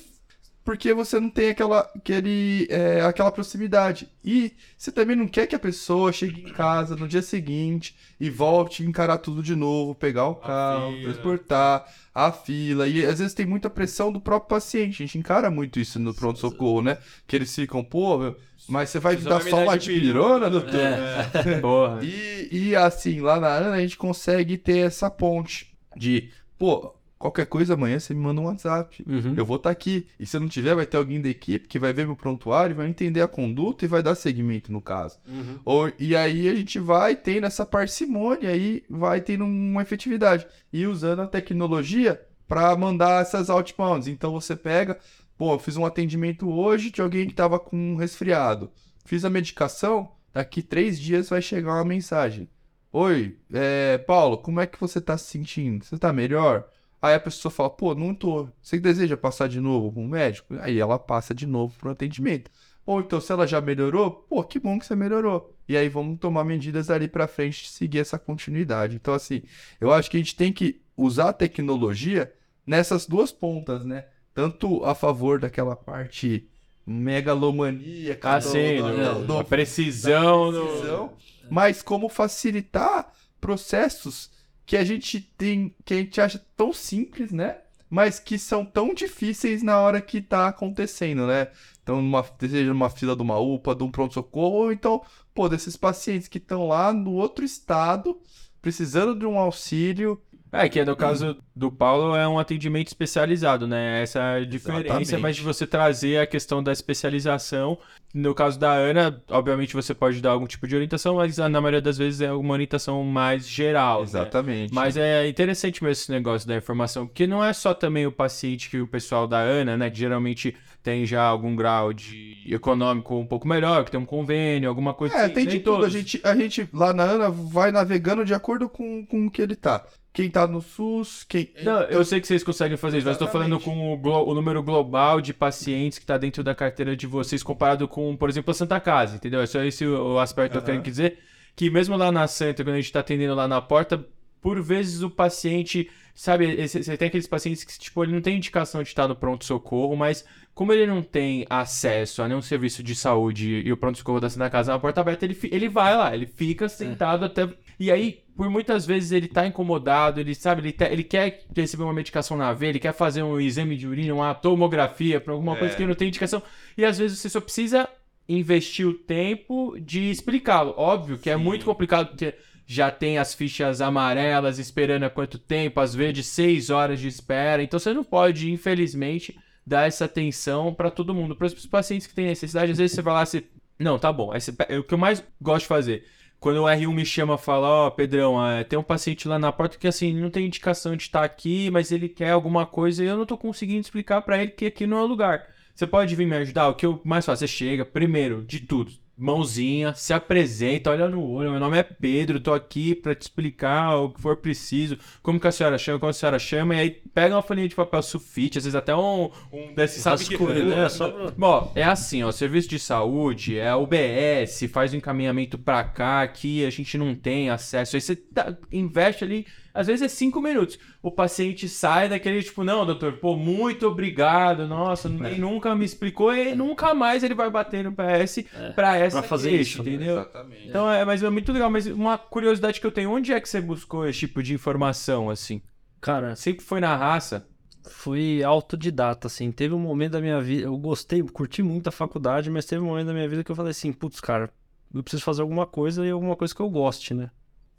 porque 0.64 0.94
você 0.94 1.20
não 1.20 1.30
tem 1.30 1.50
aquela, 1.50 1.80
aquele, 1.94 2.68
é, 2.70 3.02
aquela 3.02 3.32
proximidade. 3.32 4.08
E 4.24 4.54
você 4.78 4.92
também 4.92 5.16
não 5.16 5.28
quer 5.28 5.46
que 5.46 5.56
a 5.56 5.60
pessoa 5.60 6.12
chegue 6.14 6.42
em 6.42 6.54
casa 6.54 6.96
no 6.96 7.08
dia 7.08 7.22
seguinte 7.22 7.96
e 8.18 8.30
volte 8.30 8.84
encarar 8.84 9.18
tudo 9.18 9.44
de 9.44 9.56
novo, 9.56 9.94
pegar 9.94 10.28
o 10.28 10.36
carro, 10.36 11.02
transportar, 11.02 11.86
a 12.16 12.32
fila. 12.32 12.88
E 12.88 13.06
às 13.06 13.20
vezes 13.20 13.34
tem 13.34 13.46
muita 13.46 13.70
pressão 13.70 14.12
do 14.12 14.22
próprio 14.22 14.50
paciente. 14.50 15.04
A 15.04 15.06
gente 15.06 15.18
encara 15.18 15.52
muito 15.52 15.82
isso 15.82 16.00
no 16.00 16.14
pronto-socorro, 16.14 16.82
né? 16.82 16.98
Que 17.28 17.36
eles 17.36 17.54
ficam, 17.54 17.84
pô, 17.84 18.18
meu, 18.18 18.38
mas 18.68 18.90
você 18.90 19.00
vai 19.00 19.16
Você 19.18 19.30
dar 19.30 19.36
vai 19.36 19.44
me 19.46 19.50
só 19.50 19.64
uma 19.64 19.78
de 19.78 19.94
dipirona, 19.94 20.50
doutor? 20.50 20.80
É. 20.80 21.60
Porra. 21.62 22.00
E, 22.04 22.50
e 22.52 22.76
assim, 22.76 23.20
lá 23.22 23.40
na 23.40 23.48
Ana 23.48 23.76
a 23.76 23.80
gente 23.80 23.98
consegue 23.98 24.58
ter 24.58 24.80
essa 24.80 25.10
ponte 25.10 25.76
de, 25.96 26.30
pô, 26.58 26.96
qualquer 27.24 27.46
coisa 27.46 27.76
amanhã 27.76 27.98
você 27.98 28.14
me 28.14 28.20
manda 28.20 28.42
um 28.42 28.46
WhatsApp. 28.46 29.02
Uhum. 29.08 29.34
Eu 29.38 29.46
vou 29.46 29.56
estar 29.56 29.70
aqui. 29.70 30.08
E 30.20 30.26
se 30.26 30.36
eu 30.36 30.42
não 30.42 30.50
tiver, 30.50 30.76
vai 30.76 30.86
ter 30.86 30.98
alguém 30.98 31.22
da 31.22 31.30
equipe 31.30 31.68
que 31.68 31.80
vai 31.80 31.94
ver 31.94 32.06
meu 32.06 32.18
prontuário, 32.18 32.76
vai 32.76 32.88
entender 32.88 33.22
a 33.22 33.28
conduta 33.30 33.86
e 33.86 33.88
vai 33.88 34.04
dar 34.04 34.14
seguimento 34.14 34.72
no 34.72 34.82
caso. 34.82 35.18
Uhum. 35.28 35.60
Ou, 35.64 35.92
e 35.98 36.16
aí 36.16 36.50
a 36.50 36.56
gente 36.56 36.80
vai 36.80 37.16
tendo 37.16 37.46
essa 37.46 37.66
parcimônia 37.66 38.50
aí, 38.50 38.84
vai 38.90 39.22
tendo 39.22 39.46
uma 39.46 39.82
efetividade. 39.82 40.46
E 40.72 40.86
usando 40.86 41.22
a 41.22 41.28
tecnologia 41.28 42.20
para 42.46 42.76
mandar 42.76 43.22
essas 43.22 43.50
outbounds. 43.50 44.08
Então 44.08 44.32
você 44.34 44.56
pega, 44.56 45.00
pô, 45.38 45.54
eu 45.54 45.60
fiz 45.60 45.78
um 45.78 45.86
atendimento 45.86 46.50
hoje 46.50 46.92
de 46.92 47.02
alguém 47.02 47.26
que 47.26 47.34
estava 47.34 47.60
com 47.60 47.76
um 47.76 47.96
resfriado. 47.96 48.72
Fiz 49.06 49.26
a 49.26 49.30
medicação, 49.30 50.12
daqui 50.34 50.62
três 50.62 51.00
dias 51.00 51.30
vai 51.30 51.42
chegar 51.42 51.74
uma 51.74 51.86
mensagem. 51.86 52.50
Oi, 52.92 53.38
é, 53.52 53.98
Paulo, 53.98 54.38
como 54.38 54.60
é 54.62 54.68
que 54.68 54.80
você 54.80 55.02
tá 55.02 55.18
se 55.18 55.26
sentindo? 55.26 55.84
Você 55.84 55.98
tá 55.98 56.14
melhor? 56.14 56.70
Aí 57.02 57.16
a 57.16 57.20
pessoa 57.20 57.52
fala, 57.52 57.70
pô, 57.70 57.94
não 57.94 58.14
tô. 58.14 58.48
Você 58.62 58.80
deseja 58.80 59.18
passar 59.18 59.50
de 59.50 59.60
novo 59.60 59.92
com 59.92 60.06
o 60.06 60.08
médico? 60.08 60.56
Aí 60.60 60.80
ela 60.80 60.98
passa 60.98 61.34
de 61.34 61.46
novo 61.46 61.76
pro 61.78 61.90
atendimento. 61.90 62.50
Ou 62.86 63.00
então, 63.00 63.20
se 63.20 63.32
ela 63.32 63.48
já 63.48 63.60
melhorou, 63.60 64.12
pô, 64.12 64.44
que 64.44 64.60
bom 64.60 64.78
que 64.78 64.86
você 64.86 64.96
melhorou. 64.96 65.54
E 65.68 65.76
aí 65.76 65.90
vamos 65.90 66.20
tomar 66.20 66.44
medidas 66.44 66.90
ali 66.90 67.08
pra 67.08 67.28
frente 67.28 67.70
seguir 67.70 68.00
essa 68.00 68.20
continuidade. 68.20 68.96
Então, 68.96 69.14
assim, 69.14 69.42
eu 69.82 69.92
acho 69.92 70.10
que 70.10 70.18
a 70.18 70.20
gente 70.20 70.36
tem 70.36 70.54
que 70.54 70.82
usar 70.96 71.30
a 71.30 71.34
tecnologia 71.34 72.34
nessas 72.66 73.06
duas 73.06 73.32
pontas, 73.32 73.84
né? 73.84 74.06
Tanto 74.34 74.84
a 74.84 74.96
favor 74.96 75.40
daquela 75.40 75.76
parte 75.76 76.48
megalomaníaca 76.86 78.34
Ah, 78.36 78.42
sim, 78.42 78.78
do- 78.78 78.84
do- 78.84 79.20
do- 79.22 79.28
do- 79.28 79.38
a 79.38 79.44
precisão, 79.44 80.52
precisão, 80.52 81.14
mas 81.50 81.82
como 81.82 82.10
facilitar 82.10 83.12
processos 83.40 84.32
que 84.66 84.78
a 84.78 84.84
gente 84.84 85.20
tem, 85.38 85.76
que 85.86 85.94
a 85.94 85.98
gente 85.98 86.20
acha 86.22 86.44
tão 86.56 86.72
simples, 86.74 87.32
né? 87.32 87.58
Mas 87.90 88.20
que 88.20 88.40
são 88.40 88.66
tão 88.66 88.94
difíceis 88.94 89.62
na 89.62 89.80
hora 89.80 90.02
que 90.02 90.20
tá 90.22 90.48
acontecendo, 90.48 91.28
né? 91.28 91.50
Então, 91.84 92.02
numa, 92.02 92.26
seja 92.40 92.64
numa 92.64 92.90
fila 92.90 93.16
de 93.16 93.22
uma 93.22 93.38
UPA, 93.38 93.76
de 93.76 93.84
um 93.84 93.92
pronto-socorro, 93.92 94.56
ou 94.56 94.72
então, 94.72 95.04
pô, 95.34 95.48
desses 95.48 95.76
pacientes 95.78 96.28
que 96.28 96.38
estão 96.40 96.68
lá 96.68 96.92
no 96.92 97.12
outro 97.12 97.46
estado, 97.46 98.20
precisando 98.62 99.14
de 99.14 99.26
um 99.26 99.38
auxílio, 99.38 100.20
É, 100.54 100.70
que 100.70 100.86
no 100.86 100.96
caso 100.96 101.36
do 101.56 101.72
Paulo 101.72 102.16
é 102.16 102.28
um 102.28 102.38
atendimento 102.38 102.88
especializado, 102.88 103.68
né? 103.68 104.04
Essa 104.04 104.20
é 104.20 104.36
a 104.42 104.46
diferença, 104.46 104.86
Exatamente. 104.88 105.18
mas 105.22 105.36
de 105.36 105.42
você 105.42 105.66
trazer 105.66 106.20
a 106.20 106.28
questão 106.28 106.62
da 106.62 106.72
especialização. 106.72 107.78
No 108.14 108.36
caso 108.36 108.60
da 108.60 108.72
Ana, 108.72 109.20
obviamente 109.32 109.74
você 109.74 109.96
pode 109.96 110.22
dar 110.22 110.30
algum 110.30 110.46
tipo 110.46 110.68
de 110.68 110.76
orientação, 110.76 111.16
mas 111.16 111.38
na 111.38 111.50
maioria 111.50 111.82
das 111.82 111.98
vezes 111.98 112.22
é 112.22 112.32
uma 112.32 112.54
orientação 112.54 113.04
mais 113.04 113.48
geral. 113.50 114.02
né? 114.02 114.04
Exatamente. 114.04 114.72
Mas 114.74 114.96
é 114.96 115.28
interessante 115.28 115.84
mesmo 115.84 115.92
esse 116.04 116.12
negócio 116.12 116.48
da 116.48 116.56
informação, 116.56 117.08
porque 117.08 117.26
não 117.26 117.44
é 117.44 117.52
só 117.52 117.74
também 117.74 118.06
o 118.06 118.12
paciente 118.12 118.70
que 118.70 118.80
o 118.80 118.86
pessoal 118.88 119.28
da 119.28 119.40
ANA, 119.40 119.76
né, 119.76 119.90
que 119.90 119.98
geralmente 119.98 120.56
tem 120.84 121.06
já 121.06 121.24
algum 121.24 121.56
grau 121.56 121.92
de 121.94 122.38
econômico 122.46 123.16
um 123.16 123.26
pouco 123.26 123.48
melhor, 123.48 123.84
que 123.86 123.90
tem 123.92 124.00
um 124.00 124.06
convênio, 124.06 124.70
alguma 124.70 124.94
coisa 124.94 125.16
É, 125.16 125.26
assim. 125.26 125.34
tem 125.34 125.46
de 125.48 125.54
nem 125.56 125.64
tudo. 125.64 125.84
A 125.86 125.90
gente, 125.90 126.22
a 126.24 126.36
gente 126.36 126.70
lá 126.72 126.94
na 126.94 127.04
Ana 127.04 127.30
vai 127.32 127.72
navegando 127.72 128.24
de 128.24 128.34
acordo 128.36 128.70
com, 128.70 129.04
com 129.06 129.26
o 129.26 129.32
que 129.32 129.42
ele 129.42 129.56
tá. 129.56 129.84
Quem 130.14 130.30
tá 130.30 130.46
no 130.46 130.62
SUS, 130.62 131.26
quem. 131.28 131.52
Não, 131.64 131.82
eu 131.84 132.06
sei 132.06 132.22
que 132.22 132.28
vocês 132.28 132.44
conseguem 132.44 132.78
fazer 132.78 133.00
isso, 133.00 133.08
mas 133.08 133.16
eu 133.20 133.26
tô 133.26 133.32
falando 133.32 133.60
com 133.60 133.94
o, 133.94 133.98
glo- 133.98 134.30
o 134.30 134.36
número 134.36 134.62
global 134.62 135.20
de 135.20 135.34
pacientes 135.34 135.98
que 135.98 136.06
tá 136.06 136.20
dentro 136.20 136.44
da 136.44 136.54
carteira 136.54 136.96
de 136.96 137.08
vocês 137.08 137.42
comparado 137.42 137.88
com, 137.88 138.16
por 138.16 138.30
exemplo, 138.30 138.52
a 138.52 138.54
Santa 138.54 138.80
Casa, 138.80 139.16
entendeu? 139.16 139.42
É 139.42 139.48
só 139.48 139.64
esse 139.64 139.86
o, 139.88 140.20
aspecto 140.20 140.52
que 140.52 140.58
eu 140.58 140.62
quero 140.62 140.82
dizer. 140.84 141.18
Que 141.56 141.68
mesmo 141.70 141.98
lá 141.98 142.12
na 142.12 142.28
Santa, 142.28 142.64
quando 142.64 142.76
a 142.76 142.80
gente 142.80 142.92
tá 142.92 143.00
atendendo 143.00 143.34
lá 143.34 143.48
na 143.48 143.60
porta, 143.60 144.06
por 144.40 144.62
vezes 144.62 145.02
o 145.02 145.10
paciente, 145.10 145.90
sabe, 146.14 146.68
você 146.68 146.96
tem 146.98 147.08
aqueles 147.08 147.28
pacientes 147.28 147.64
que, 147.64 147.80
tipo, 147.80 148.04
ele 148.04 148.14
não 148.14 148.22
tem 148.22 148.38
indicação 148.38 148.84
de 148.84 148.90
estar 148.90 149.08
no 149.08 149.16
pronto-socorro, 149.16 149.96
mas 149.96 150.24
como 150.54 150.74
ele 150.74 150.86
não 150.86 151.02
tem 151.02 151.44
acesso 151.50 152.22
a 152.22 152.28
nenhum 152.28 152.42
serviço 152.42 152.84
de 152.84 152.96
saúde 152.96 153.62
e 153.66 153.72
o 153.72 153.78
pronto-socorro 153.78 154.20
da 154.20 154.30
Santa 154.30 154.50
Casa 154.50 154.72
é 154.72 154.74
uma 154.76 154.80
porta 154.80 155.02
aberta, 155.02 155.26
ele, 155.26 155.38
ele 155.52 155.70
vai 155.70 155.96
lá, 155.98 156.14
ele 156.14 156.28
fica 156.28 156.70
sentado 156.70 157.26
até. 157.26 157.48
E 157.80 157.92
aí, 157.92 158.24
por 158.36 158.50
muitas 158.50 158.86
vezes, 158.86 159.12
ele 159.12 159.28
tá 159.28 159.46
incomodado, 159.46 160.20
ele 160.20 160.34
sabe, 160.36 160.62
ele, 160.62 160.72
te- 160.72 160.86
ele 160.86 161.04
quer 161.04 161.44
receber 161.56 161.84
uma 161.84 161.94
medicação 161.94 162.36
na 162.38 162.54
veia, 162.54 162.70
ele 162.72 162.80
quer 162.80 162.94
fazer 162.94 163.24
um 163.24 163.40
exame 163.40 163.76
de 163.76 163.88
urina, 163.88 164.14
uma 164.14 164.34
tomografia, 164.34 165.20
pra 165.22 165.34
alguma 165.34 165.56
coisa 165.56 165.76
que 165.76 165.86
não 165.86 165.96
tem 165.96 166.08
indicação. 166.08 166.42
E 166.78 166.84
às 166.86 166.98
vezes 166.98 167.20
você 167.20 167.30
só 167.30 167.42
precisa 167.42 167.88
investir 168.28 168.88
o 168.88 168.94
tempo 168.94 169.78
de 169.80 170.10
explicá-lo. 170.10 170.74
Óbvio 170.78 171.18
que 171.18 171.30
é 171.30 171.36
muito 171.36 171.66
complicado, 171.66 172.08
porque 172.10 172.34
já 172.66 172.90
tem 172.90 173.18
as 173.18 173.34
fichas 173.34 173.82
amarelas 173.82 174.58
esperando 174.60 175.04
há 175.04 175.10
quanto 175.10 175.38
tempo, 175.38 175.80
às 175.82 175.94
vezes 175.94 176.28
seis 176.28 176.70
horas 176.70 177.00
de 177.00 177.08
espera. 177.08 177.62
Então 177.62 177.78
você 177.80 177.94
não 177.94 178.04
pode, 178.04 178.50
infelizmente, 178.52 179.38
dar 179.66 179.88
essa 179.88 180.06
atenção 180.06 180.74
pra 180.74 180.90
todo 180.90 181.14
mundo. 181.14 181.36
Para 181.36 181.48
os 181.48 181.66
pacientes 181.66 182.08
que 182.08 182.14
têm 182.16 182.26
necessidade, 182.28 182.72
às 182.72 182.78
vezes 182.78 182.96
você 182.96 183.02
vai 183.02 183.14
lá 183.14 183.24
e 183.34 183.44
não, 183.78 184.00
tá 184.00 184.12
bom. 184.14 184.32
Você 184.32 184.54
é 184.70 184.78
o 184.78 184.84
que 184.84 184.94
eu 184.94 184.98
mais 184.98 185.24
gosto 185.42 185.64
de 185.64 185.68
fazer. 185.68 186.06
Quando 186.44 186.58
o 186.58 186.66
R1 186.66 186.94
me 186.94 187.06
chama 187.06 187.38
fala, 187.38 187.70
ó, 187.70 187.90
Pedrão, 187.90 188.46
é, 188.46 188.66
tem 188.66 188.78
um 188.78 188.84
paciente 188.84 189.30
lá 189.30 189.40
na 189.40 189.50
porta 189.50 189.78
que 189.78 189.88
assim, 189.88 190.14
não 190.14 190.30
tem 190.30 190.46
indicação 190.46 190.94
de 190.94 191.04
estar 191.04 191.24
aqui, 191.24 191.72
mas 191.72 191.90
ele 191.90 192.10
quer 192.10 192.32
alguma 192.32 192.66
coisa 192.66 193.02
e 193.02 193.08
eu 193.08 193.16
não 193.16 193.26
tô 193.26 193.38
conseguindo 193.38 193.80
explicar 193.80 194.22
pra 194.22 194.38
ele 194.42 194.52
que 194.52 194.66
aqui 194.66 194.86
não 194.86 194.98
é 194.98 195.04
o 195.04 195.06
lugar. 195.06 195.48
Você 195.74 195.88
pode 195.88 196.14
vir 196.18 196.28
me 196.28 196.36
ajudar? 196.36 196.68
O 196.68 196.76
que 196.76 196.86
eu 196.86 197.00
mais 197.06 197.26
faço? 197.26 197.40
Você 197.40 197.48
chega, 197.48 197.86
primeiro 197.86 198.44
de 198.44 198.60
tudo, 198.60 198.92
mãozinha, 199.18 199.94
se 199.94 200.14
apresenta, 200.14 200.90
olha 200.90 201.08
no 201.08 201.24
olho. 201.24 201.52
Meu 201.52 201.60
nome 201.60 201.78
é 201.78 201.84
Pedro, 201.84 202.40
tô 202.40 202.54
aqui 202.54 202.96
pra 202.96 203.14
te 203.14 203.22
explicar 203.22 203.96
o 203.98 204.10
que 204.10 204.22
for 204.22 204.38
preciso. 204.38 204.98
Como 205.22 205.40
que 205.40 205.48
a 205.48 205.52
senhora 205.52 205.78
chama, 205.78 206.00
como 206.00 206.10
a 206.10 206.14
senhora 206.14 206.40
chama, 206.40 206.76
e 206.76 206.80
aí 206.80 206.90
pega 207.14 207.36
uma 207.36 207.42
folhinha 207.42 207.68
de 207.68 207.76
papel 207.76 208.02
sulfite, 208.02 208.58
às 208.58 208.64
vezes 208.64 208.76
até 208.76 208.96
um, 208.96 209.30
um 209.52 209.74
desses, 209.74 210.02
sabe 210.02 210.26
que... 210.26 210.38
Né? 210.38 210.90
Só 210.90 211.32
Bom, 211.38 211.72
é 211.76 211.84
assim, 211.84 212.24
ó, 212.24 212.32
serviço 212.32 212.68
de 212.70 212.80
saúde, 212.80 213.58
é 213.58 213.70
a 213.70 213.78
UBS, 213.78 214.66
faz 214.72 214.94
o 214.94 214.96
encaminhamento 214.96 215.58
pra 215.58 215.84
cá, 215.84 216.22
aqui 216.24 216.66
a 216.66 216.70
gente 216.70 216.98
não 216.98 217.14
tem 217.16 217.50
acesso. 217.50 217.96
Aí 217.96 218.02
você 218.02 218.16
tá- 218.16 218.58
investe 218.72 219.24
ali, 219.24 219.46
às 219.74 219.88
vezes 219.88 220.02
é 220.04 220.08
cinco 220.08 220.42
minutos. 220.42 220.78
O 221.02 221.10
paciente 221.12 221.68
sai 221.68 222.08
daquele 222.08 222.44
tipo, 222.44 222.64
não, 222.64 222.86
doutor, 222.86 223.14
pô, 223.14 223.36
muito 223.36 223.88
obrigado, 223.88 224.68
nossa, 224.68 225.10
ninguém 225.10 225.40
nunca 225.40 225.76
me 225.76 225.86
explicou 225.86 226.34
e 226.36 226.54
nunca 226.56 226.94
mais 226.94 227.24
ele 227.24 227.34
vai 227.34 227.50
bater 227.50 227.84
no 227.84 227.92
PS 227.94 228.46
pra 228.76 228.98
essa 228.98 229.20
pra 229.20 229.28
fazer 229.28 229.50
queixa, 229.50 229.62
isso, 229.62 229.84
né? 229.84 229.90
entendeu? 229.90 230.20
Exatamente. 230.20 230.68
Então 230.68 230.92
é, 230.92 231.04
mas 231.04 231.24
é 231.24 231.30
muito 231.30 231.52
legal, 231.52 231.70
mas 231.70 231.88
uma 231.88 232.18
curiosidade 232.18 232.80
que 232.80 232.86
eu 232.88 232.92
tenho, 232.92 233.12
onde 233.12 233.34
é 233.34 233.40
que 233.40 233.50
você 233.50 233.60
buscou 233.60 234.08
esse 234.08 234.20
tipo 234.20 234.44
de 234.44 234.54
informação, 234.54 235.30
assim? 235.30 235.62
Cara, 236.00 236.36
Sempre 236.36 236.64
foi 236.64 236.80
na 236.80 236.96
raça? 236.96 237.48
fui 237.90 238.44
autodidata, 238.44 239.28
assim. 239.28 239.52
Teve 239.52 239.74
um 239.74 239.80
momento 239.80 240.14
da 240.14 240.22
minha 240.22 240.40
vida, 240.42 240.64
eu 240.64 240.78
gostei, 240.78 241.22
curti 241.22 241.62
muito 241.62 241.88
a 241.88 241.92
faculdade, 241.92 242.50
mas 242.50 242.66
teve 242.66 242.82
um 242.82 242.88
momento 242.88 243.08
da 243.08 243.14
minha 243.14 243.28
vida 243.28 243.44
que 243.44 243.52
eu 243.52 243.56
falei 243.56 243.72
assim, 243.72 243.92
putz, 243.92 244.20
cara, 244.22 244.50
eu 244.94 245.04
preciso 245.04 245.24
fazer 245.24 245.42
alguma 245.42 245.66
coisa 245.66 246.06
e 246.06 246.10
alguma 246.10 246.36
coisa 246.36 246.54
que 246.54 246.62
eu 246.62 246.70
goste, 246.70 247.14
né? 247.14 247.30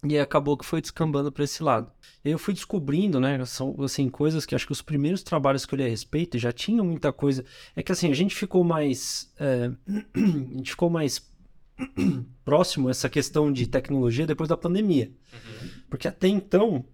E 0.05 0.19
acabou 0.19 0.57
que 0.57 0.67
foi 0.67 0.81
descambando 0.81 1.33
pra 1.33 1.45
esse 1.45 1.63
lado. 1.63 1.91
E 2.25 2.31
eu 2.31 2.39
fui 2.39 2.55
descobrindo, 2.55 3.21
né, 3.21 3.43
são, 3.45 3.75
assim, 3.83 4.09
coisas 4.09 4.45
que 4.45 4.55
acho 4.55 4.67
que 4.67 4.73
os 4.73 4.83
primeiros 4.83 5.23
trabalhos 5.23 5.65
que 5.65 5.75
eu 5.75 5.79
li 5.79 5.85
a 5.85 5.89
respeito 5.89 6.39
já 6.39 6.53
tinham 6.53 6.85
muita 6.85 7.13
coisa. 7.13 7.45
É 7.75 7.83
que, 7.83 7.93
assim, 7.93 8.11
a 8.11 8.15
gente 8.15 8.35
ficou 8.35 8.65
mais... 8.65 9.33
é, 9.39 9.71
a 10.15 10.57
gente 10.57 10.71
ficou 10.71 10.91
mais 10.91 11.31
próximo 12.45 12.89
a 12.89 12.91
essa 12.91 13.09
questão 13.09 13.53
de 13.53 13.67
tecnologia 13.67 14.27
depois 14.27 14.49
da 14.49 14.57
pandemia. 14.57 15.11
Porque 15.89 16.09
até 16.09 16.29
então, 16.29 16.85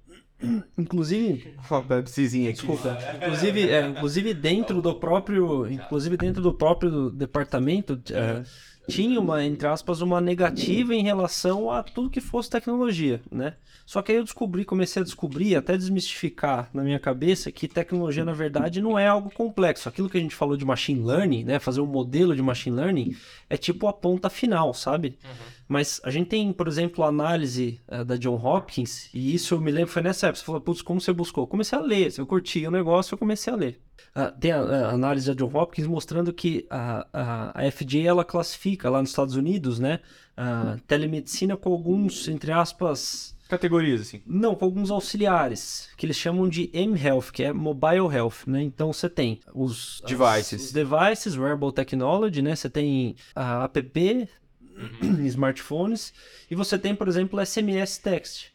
inclusive... 0.78 1.54
Uma 1.70 1.82
Pepsizinha 1.82 2.50
aqui. 2.50 2.58
Desculpa. 2.58 2.98
Inclusive, 3.16 3.70
é, 3.70 3.88
inclusive 3.88 4.34
dentro 4.34 4.82
do 4.82 4.94
próprio, 4.94 5.70
inclusive 5.70 6.16
dentro 6.16 6.42
do 6.42 6.54
próprio 6.54 7.10
departamento, 7.10 8.00
é, 8.10 8.42
tinha 8.88 9.20
uma, 9.20 9.44
entre 9.44 9.66
aspas, 9.66 10.00
uma 10.00 10.20
negativa 10.20 10.94
em 10.94 11.02
relação 11.02 11.70
a 11.70 11.82
tudo 11.82 12.10
que 12.10 12.20
fosse 12.20 12.50
tecnologia, 12.50 13.20
né? 13.30 13.54
Só 13.86 14.02
que 14.02 14.12
aí 14.12 14.18
eu 14.18 14.24
descobri, 14.24 14.64
comecei 14.64 15.02
a 15.02 15.04
descobrir, 15.04 15.56
até 15.56 15.76
desmistificar 15.76 16.70
na 16.72 16.82
minha 16.82 16.98
cabeça 16.98 17.50
que 17.50 17.66
tecnologia, 17.66 18.24
na 18.24 18.32
verdade, 18.32 18.80
não 18.80 18.98
é 18.98 19.06
algo 19.06 19.30
complexo. 19.30 19.88
Aquilo 19.88 20.08
que 20.08 20.16
a 20.16 20.20
gente 20.20 20.34
falou 20.34 20.56
de 20.56 20.64
machine 20.64 21.04
learning, 21.04 21.44
né? 21.44 21.58
Fazer 21.58 21.80
um 21.80 21.86
modelo 21.86 22.34
de 22.34 22.42
machine 22.42 22.76
learning 22.76 23.16
é 23.48 23.56
tipo 23.56 23.88
a 23.88 23.92
ponta 23.92 24.30
final, 24.30 24.72
sabe? 24.74 25.18
Mas 25.66 26.00
a 26.04 26.10
gente 26.10 26.28
tem, 26.28 26.52
por 26.52 26.66
exemplo, 26.66 27.04
a 27.04 27.08
análise 27.08 27.80
eh, 27.86 28.04
da 28.04 28.16
John 28.16 28.34
Hopkins, 28.34 29.08
e 29.14 29.34
isso 29.34 29.54
eu 29.54 29.60
me 29.60 29.70
lembro, 29.70 29.92
foi 29.92 30.02
nessa 30.02 30.26
época. 30.26 30.40
Você 30.40 30.44
falou, 30.44 30.60
putz, 30.60 30.82
como 30.82 31.00
você 31.00 31.12
buscou? 31.12 31.44
Eu 31.44 31.48
comecei 31.48 31.78
a 31.78 31.80
ler, 31.80 32.12
eu 32.18 32.26
curti 32.26 32.66
o 32.66 32.70
negócio, 32.72 33.14
eu 33.14 33.18
comecei 33.18 33.52
a 33.52 33.56
ler. 33.56 33.80
Ah, 34.14 34.30
tem 34.30 34.52
a, 34.52 34.60
a 34.60 34.90
análise 34.90 35.26
da 35.26 35.34
John 35.34 35.50
Hopkins 35.56 35.86
mostrando 35.86 36.32
que 36.32 36.66
a, 36.70 37.06
a, 37.12 37.60
a 37.66 37.70
FDA 37.70 38.02
ela 38.06 38.24
classifica 38.24 38.88
lá 38.90 39.00
nos 39.00 39.10
Estados 39.10 39.34
Unidos, 39.36 39.78
né, 39.78 40.00
a 40.36 40.76
telemedicina 40.86 41.56
com 41.56 41.70
alguns, 41.72 42.26
entre 42.28 42.50
aspas, 42.52 43.36
Categorias, 43.48 44.00
assim. 44.02 44.22
não, 44.26 44.54
com 44.54 44.64
alguns 44.64 44.90
auxiliares, 44.90 45.88
que 45.96 46.06
eles 46.06 46.16
chamam 46.16 46.48
de 46.48 46.70
M-Health, 46.72 47.32
que 47.32 47.42
é 47.42 47.52
Mobile 47.52 48.06
Health, 48.14 48.46
né? 48.46 48.62
Então 48.62 48.92
você 48.92 49.08
tem 49.08 49.40
os 49.54 50.00
Devices. 50.06 50.54
as- 50.60 50.66
os 50.66 50.72
devices, 50.72 51.36
wearable 51.36 51.72
technology, 51.72 52.42
né? 52.42 52.54
Você 52.54 52.70
tem 52.70 53.16
a 53.34 53.64
app, 53.64 54.28
smartphones, 55.26 56.12
e 56.50 56.54
você 56.54 56.78
tem, 56.78 56.94
por 56.94 57.08
exemplo, 57.08 57.40
SMS 57.44 57.98
text. 57.98 58.46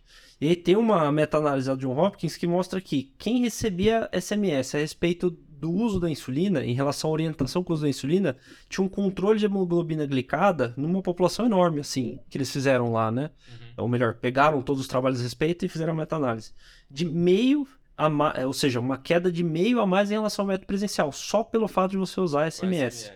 E 0.45 0.49
aí 0.49 0.55
tem 0.55 0.75
uma 0.75 1.11
meta-análise 1.11 1.67
da 1.67 1.75
John 1.75 1.97
Hopkins 1.97 2.37
que 2.37 2.45
mostra 2.45 2.79
que 2.79 3.11
quem 3.17 3.39
recebia 3.39 4.07
SMS 4.13 4.75
a 4.75 4.77
respeito 4.77 5.31
do 5.31 5.71
uso 5.71 5.99
da 5.99 6.07
insulina, 6.07 6.63
em 6.63 6.75
relação 6.75 7.09
à 7.09 7.13
orientação 7.13 7.63
com 7.63 7.73
o 7.73 7.73
uso 7.73 7.81
da 7.81 7.89
insulina, 7.89 8.37
tinha 8.69 8.85
um 8.85 8.87
controle 8.87 9.39
de 9.39 9.45
hemoglobina 9.45 10.05
glicada 10.05 10.71
numa 10.77 11.01
população 11.01 11.47
enorme, 11.47 11.79
assim, 11.79 12.19
que 12.29 12.37
eles 12.37 12.51
fizeram 12.51 12.91
lá, 12.91 13.11
né? 13.11 13.31
Ou 13.75 13.87
melhor, 13.87 14.13
pegaram 14.13 14.61
todos 14.61 14.81
os 14.81 14.87
trabalhos 14.87 15.19
a 15.19 15.23
respeito 15.23 15.65
e 15.65 15.67
fizeram 15.67 15.93
a 15.93 15.95
meta-análise. 15.95 16.53
De 16.91 17.05
meio 17.05 17.67
a 17.97 18.07
mais, 18.07 18.45
ou 18.45 18.53
seja, 18.53 18.79
uma 18.79 18.99
queda 18.99 19.31
de 19.31 19.43
meio 19.43 19.79
a 19.79 19.87
mais 19.87 20.11
em 20.11 20.13
relação 20.13 20.43
ao 20.43 20.47
método 20.49 20.67
presencial, 20.67 21.11
só 21.11 21.43
pelo 21.43 21.67
fato 21.67 21.89
de 21.89 21.97
você 21.97 22.21
usar 22.21 22.51
SMS. 22.51 23.11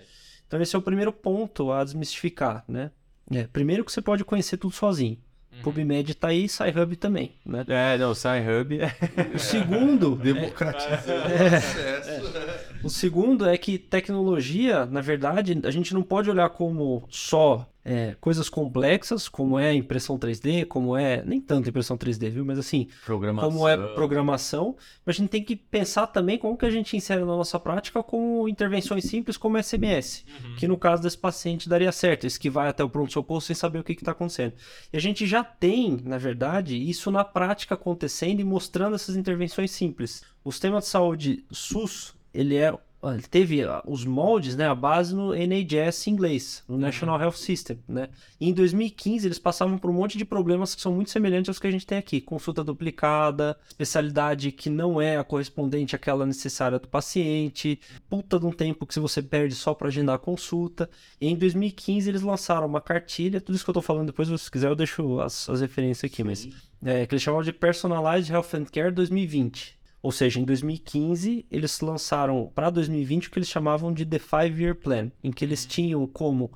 Então 0.48 0.60
esse 0.60 0.76
é 0.76 0.80
o 0.80 0.82
primeiro 0.82 1.14
ponto 1.14 1.72
a 1.72 1.84
desmistificar, 1.84 2.66
né? 2.68 2.90
É, 3.30 3.46
primeiro 3.46 3.86
que 3.86 3.92
você 3.92 4.02
pode 4.02 4.26
conhecer 4.26 4.58
tudo 4.58 4.74
sozinho. 4.74 5.20
PubMed 5.64 6.16
tá 6.16 6.30
aí, 6.30 6.48
SciHub 6.48 6.96
também, 6.96 7.34
né? 7.46 7.66
É, 7.68 7.98
não, 7.98 8.14
SciHub 8.16 8.80
é... 8.80 8.96
O 9.36 9.40
segundo, 9.40 10.16
Democratizando 10.24 11.34
É. 11.34 11.52
o 11.52 11.56
acesso. 11.56 12.80
o 12.84 12.90
segundo 12.90 13.48
é 13.48 13.58
que 13.58 13.78
tecnologia, 13.78 14.86
na 14.86 15.02
verdade, 15.02 15.60
a 15.64 15.72
gente 15.72 15.94
não 15.94 16.02
pode 16.02 16.30
olhar 16.30 16.50
como 16.50 17.04
só 17.10 17.68
é, 17.90 18.16
coisas 18.22 18.48
complexas, 18.50 19.28
como 19.28 19.58
é 19.58 19.74
impressão 19.74 20.16
3D, 20.16 20.64
como 20.68 20.96
é 20.96 21.24
nem 21.26 21.42
tanto 21.42 21.70
impressão 21.70 21.98
3D, 21.98 22.30
viu? 22.30 22.46
Mas 22.46 22.60
assim, 22.60 22.88
Programação. 23.04 23.52
como 23.52 23.68
é 23.68 23.76
programação, 23.96 24.76
mas 25.04 25.16
a 25.16 25.18
gente 25.18 25.30
tem 25.32 25.44
que 25.44 25.56
pensar 25.56 26.06
também 26.06 26.38
como 26.38 26.56
que 26.56 26.68
a 26.68 26.70
gente 26.70 26.96
insere 26.96 27.22
na 27.22 27.26
nossa 27.26 27.60
prática 27.60 28.04
com 28.04 28.48
intervenções 28.48 29.06
simples 29.06 29.38
como 29.38 29.58
SMS, 29.58 30.24
que 30.60 30.68
no 30.68 30.78
caso 30.78 31.02
desse 31.02 31.18
paciente 31.18 31.68
daria 31.68 31.92
certo, 31.92 32.28
esse 32.28 32.40
que 32.40 32.48
vai 32.48 32.70
até 32.70 32.84
o 32.84 32.90
pronto-socorro 32.90 33.42
sem 33.42 33.56
saber 33.56 33.80
o 33.80 33.84
que 33.84 33.94
está 33.94 34.12
acontecendo. 34.12 34.54
E 34.94 34.96
a 34.98 35.02
gente 35.02 35.26
já 35.26 35.44
tem, 35.44 36.00
na 36.06 36.20
verdade, 36.20 36.78
isso 36.78 37.10
na 37.10 37.26
prática 37.26 37.74
acontecendo 37.74 38.40
e 38.40 38.44
mostrando 38.44 38.94
essas 38.94 39.16
intervenções 39.16 39.72
simples. 39.72 40.24
O 40.44 40.52
sistema 40.52 40.78
de 40.78 40.86
saúde 40.86 41.44
SUS, 41.52 42.14
ele 42.32 42.56
é 42.56 42.72
ele 43.04 43.22
teve 43.22 43.64
ah, 43.64 43.82
os 43.88 44.04
moldes, 44.04 44.58
né, 44.58 44.68
a 44.68 44.76
base 44.76 45.16
no 45.16 45.34
NHS 45.34 46.08
inglês, 46.08 46.64
no 46.68 46.78
National 46.78 47.20
Health 47.20 47.38
System, 47.38 47.80
né? 47.88 48.10
E 48.40 48.50
em 48.50 48.54
2015 48.54 49.26
eles 49.26 49.40
passavam 49.40 49.78
por 49.78 49.90
um 49.90 49.94
monte 49.94 50.18
de 50.18 50.26
problemas 50.26 50.76
que 50.76 50.82
são 50.82 50.94
muito 50.94 51.10
semelhantes 51.10 51.48
aos 51.48 51.60
que 51.60 51.68
a 51.68 51.72
gente 51.72 51.88
tem 51.88 51.98
aqui, 51.98 52.20
consulta 52.20 52.62
duplicada, 52.62 53.58
especialidade 53.70 54.52
que 54.52 54.70
não 54.70 55.02
é 55.02 55.18
a 55.18 55.24
correspondente 55.24 55.96
àquela 55.96 56.26
necessária 56.26 56.78
do 56.78 56.90
paciente, 56.90 57.80
puta 58.10 58.38
de 58.38 58.46
um 58.46 58.52
tempo 58.52 58.86
que 58.86 58.94
se 58.94 59.00
você 59.00 59.22
perde 59.22 59.56
só 59.56 59.74
para 59.74 59.88
agendar 59.88 60.16
a 60.16 60.20
consulta. 60.20 60.90
E 61.22 61.28
em 61.28 61.38
2015 61.38 62.10
eles 62.10 62.22
lançaram 62.22 62.68
uma 62.68 62.82
cartilha, 62.82 63.40
tudo 63.40 63.56
isso 63.56 63.64
que 63.64 63.70
eu 63.70 63.76
tô 63.76 63.82
falando 63.82 64.08
depois, 64.08 64.28
se 64.28 64.38
você 64.38 64.52
quiser 64.52 64.70
eu 64.70 64.76
deixo 64.76 65.22
as, 65.22 65.50
as 65.50 65.62
referências 65.62 66.12
aqui, 66.12 66.22
mas 66.22 66.50
é, 66.84 67.06
que 67.06 67.14
eles 67.14 67.24
chamavam 67.24 67.44
de 67.44 67.54
Personalized 67.54 68.30
Health 68.30 68.50
and 68.56 68.66
Care 68.66 68.92
2020. 68.92 69.79
Ou 70.02 70.12
seja, 70.12 70.40
em 70.40 70.46
2015, 70.46 71.46
eles 71.52 71.80
lançaram 71.82 72.52
para 72.56 72.70
2020 72.70 73.28
o 73.28 73.32
que 73.32 73.40
eles 73.40 73.50
chamavam 73.50 73.94
de 73.94 74.06
The 74.06 74.20
Five 74.20 74.64
Year 74.64 74.76
Plan, 74.76 75.12
em 75.24 75.32
que 75.32 75.44
eles 75.44 75.66
tinham 75.66 76.06
como 76.08 76.52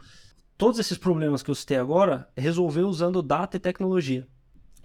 todos 0.58 0.80
esses 0.80 0.98
problemas 0.98 1.44
que 1.44 1.52
eu 1.52 1.56
citei 1.56 1.78
agora 1.78 2.28
resolver 2.38 2.84
usando 2.84 3.22
data 3.22 3.58
e 3.58 3.60
tecnologia. 3.60 4.28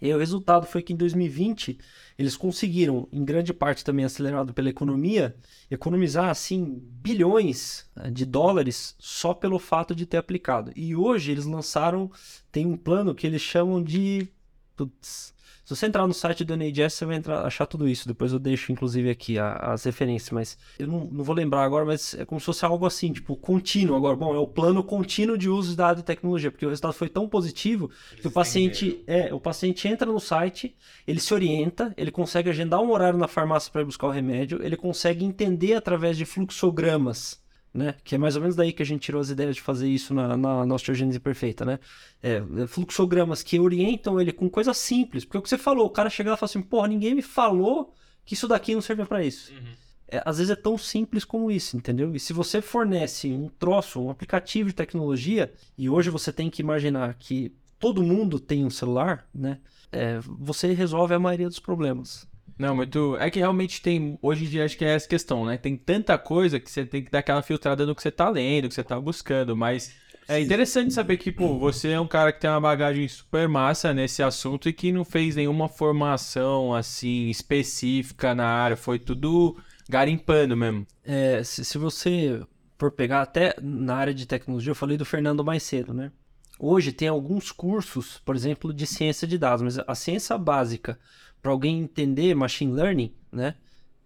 E 0.00 0.12
o 0.12 0.18
resultado 0.18 0.64
foi 0.64 0.80
que 0.80 0.92
em 0.92 0.96
2020 0.96 1.78
eles 2.16 2.36
conseguiram, 2.36 3.08
em 3.12 3.24
grande 3.24 3.52
parte 3.52 3.84
também 3.84 4.04
acelerado 4.04 4.54
pela 4.54 4.68
economia, 4.68 5.36
economizar 5.70 6.28
assim 6.28 6.80
bilhões 7.02 7.84
né, 7.96 8.10
de 8.10 8.24
dólares 8.24 8.94
só 8.98 9.34
pelo 9.34 9.58
fato 9.58 9.94
de 9.94 10.06
ter 10.06 10.16
aplicado. 10.16 10.72
E 10.76 10.94
hoje 10.94 11.32
eles 11.32 11.46
lançaram, 11.46 12.10
tem 12.52 12.64
um 12.64 12.76
plano 12.76 13.14
que 13.14 13.26
eles 13.26 13.42
chamam 13.42 13.82
de 13.82 14.28
putz, 14.76 15.34
se 15.68 15.76
você 15.76 15.84
entrar 15.84 16.06
no 16.06 16.14
site 16.14 16.44
do 16.44 16.54
NHS, 16.54 16.94
você 16.94 17.04
vai 17.04 17.16
entrar, 17.16 17.44
achar 17.44 17.66
tudo 17.66 17.86
isso. 17.86 18.08
Depois 18.08 18.32
eu 18.32 18.38
deixo, 18.38 18.72
inclusive, 18.72 19.10
aqui 19.10 19.38
a, 19.38 19.52
as 19.52 19.84
referências, 19.84 20.30
mas 20.30 20.56
eu 20.78 20.86
não, 20.86 21.04
não, 21.04 21.22
vou 21.22 21.36
lembrar 21.36 21.62
agora, 21.62 21.84
mas 21.84 22.14
é 22.14 22.24
como 22.24 22.40
se 22.40 22.46
fosse 22.46 22.64
algo 22.64 22.86
assim, 22.86 23.12
tipo, 23.12 23.36
contínuo 23.36 23.94
agora. 23.94 24.16
Bom, 24.16 24.34
é 24.34 24.38
o 24.38 24.46
plano 24.46 24.82
contínuo 24.82 25.36
de 25.36 25.50
uso 25.50 25.72
de 25.72 25.76
dados 25.76 26.00
e 26.00 26.04
tecnologia, 26.06 26.50
porque 26.50 26.64
o 26.64 26.70
resultado 26.70 26.94
foi 26.94 27.10
tão 27.10 27.28
positivo 27.28 27.90
que 28.18 28.26
o 28.26 28.30
paciente, 28.30 29.04
é, 29.06 29.34
o 29.34 29.38
paciente 29.38 29.86
entra 29.86 30.10
no 30.10 30.18
site, 30.18 30.74
ele 31.06 31.20
se 31.20 31.34
orienta, 31.34 31.92
ele 31.98 32.10
consegue 32.10 32.48
agendar 32.48 32.80
um 32.80 32.90
horário 32.90 33.18
na 33.18 33.28
farmácia 33.28 33.70
para 33.70 33.84
buscar 33.84 34.06
o 34.06 34.10
remédio, 34.10 34.62
ele 34.62 34.74
consegue 34.74 35.22
entender 35.22 35.74
através 35.74 36.16
de 36.16 36.24
fluxogramas 36.24 37.46
né? 37.72 37.94
Que 38.02 38.14
é 38.14 38.18
mais 38.18 38.36
ou 38.36 38.42
menos 38.42 38.56
daí 38.56 38.72
que 38.72 38.82
a 38.82 38.86
gente 38.86 39.02
tirou 39.02 39.20
as 39.20 39.30
ideias 39.30 39.56
de 39.56 39.62
fazer 39.62 39.88
isso 39.88 40.14
na, 40.14 40.36
na, 40.36 40.74
osteogênese 40.74 41.20
perfeita, 41.20 41.64
né? 41.64 41.78
É, 42.22 42.42
é, 42.62 42.66
fluxogramas 42.66 43.42
que 43.42 43.58
orientam 43.58 44.20
ele 44.20 44.32
com 44.32 44.48
coisas 44.48 44.76
simples. 44.76 45.24
Porque 45.24 45.36
é 45.36 45.40
o 45.40 45.42
que 45.42 45.48
você 45.48 45.58
falou, 45.58 45.86
o 45.86 45.90
cara 45.90 46.10
chega 46.10 46.30
lá 46.30 46.36
e 46.36 46.38
fala 46.38 46.50
assim, 46.50 46.62
porra, 46.62 46.88
ninguém 46.88 47.14
me 47.14 47.22
falou 47.22 47.94
que 48.24 48.34
isso 48.34 48.48
daqui 48.48 48.74
não 48.74 48.82
serve 48.82 49.04
para 49.04 49.24
isso. 49.24 49.52
Uhum. 49.52 49.72
É, 50.10 50.22
às 50.24 50.38
vezes 50.38 50.50
é 50.50 50.56
tão 50.56 50.78
simples 50.78 51.24
como 51.24 51.50
isso, 51.50 51.76
entendeu? 51.76 52.14
E 52.14 52.20
se 52.20 52.32
você 52.32 52.62
fornece 52.62 53.30
um 53.30 53.48
troço, 53.48 54.00
um 54.00 54.10
aplicativo 54.10 54.70
de 54.70 54.74
tecnologia, 54.74 55.52
e 55.76 55.88
hoje 55.88 56.08
você 56.08 56.32
tem 56.32 56.48
que 56.48 56.62
imaginar 56.62 57.14
que 57.14 57.54
todo 57.78 58.02
mundo 58.02 58.40
tem 58.40 58.64
um 58.64 58.70
celular, 58.70 59.28
né? 59.34 59.58
É, 59.92 60.18
você 60.20 60.72
resolve 60.72 61.14
a 61.14 61.18
maioria 61.18 61.48
dos 61.48 61.58
problemas. 61.58 62.26
Não, 62.58 62.74
muito. 62.74 63.16
É 63.20 63.30
que 63.30 63.38
realmente 63.38 63.80
tem. 63.80 64.18
Hoje 64.20 64.44
em 64.44 64.48
dia 64.48 64.64
acho 64.64 64.76
que 64.76 64.84
é 64.84 64.94
essa 64.94 65.08
questão, 65.08 65.46
né? 65.46 65.56
Tem 65.56 65.76
tanta 65.76 66.18
coisa 66.18 66.58
que 66.58 66.70
você 66.70 66.84
tem 66.84 67.04
que 67.04 67.10
dar 67.10 67.20
aquela 67.20 67.40
filtrada 67.40 67.86
no 67.86 67.94
que 67.94 68.02
você 68.02 68.10
tá 68.10 68.28
lendo, 68.28 68.68
que 68.68 68.74
você 68.74 68.82
tá 68.82 69.00
buscando, 69.00 69.56
mas. 69.56 69.94
É 70.26 70.38
interessante 70.38 70.92
saber 70.92 71.16
que, 71.16 71.32
pô, 71.32 71.58
você 71.58 71.92
é 71.92 72.00
um 72.00 72.06
cara 72.06 72.30
que 72.32 72.40
tem 72.40 72.50
uma 72.50 72.60
bagagem 72.60 73.08
super 73.08 73.48
massa 73.48 73.94
nesse 73.94 74.22
assunto 74.22 74.68
e 74.68 74.74
que 74.74 74.92
não 74.92 75.02
fez 75.02 75.36
nenhuma 75.36 75.70
formação, 75.70 76.74
assim, 76.74 77.30
específica 77.30 78.34
na 78.34 78.46
área. 78.46 78.76
Foi 78.76 78.98
tudo 78.98 79.56
garimpando 79.88 80.54
mesmo. 80.54 80.86
É, 81.02 81.42
se, 81.42 81.64
se 81.64 81.78
você 81.78 82.42
for 82.76 82.90
pegar 82.90 83.22
até 83.22 83.54
na 83.62 83.94
área 83.96 84.12
de 84.12 84.26
tecnologia, 84.26 84.72
eu 84.72 84.74
falei 84.74 84.98
do 84.98 85.04
Fernando 85.04 85.42
mais 85.42 85.62
cedo, 85.62 85.94
né? 85.94 86.12
Hoje 86.60 86.92
tem 86.92 87.08
alguns 87.08 87.50
cursos, 87.52 88.20
por 88.24 88.34
exemplo, 88.34 88.74
de 88.74 88.86
ciência 88.86 89.26
de 89.28 89.38
dados, 89.38 89.62
mas 89.62 89.78
a 89.78 89.94
ciência 89.94 90.36
básica 90.36 90.98
para 91.42 91.50
alguém 91.50 91.80
entender 91.80 92.34
machine 92.34 92.72
learning, 92.72 93.12
né, 93.30 93.54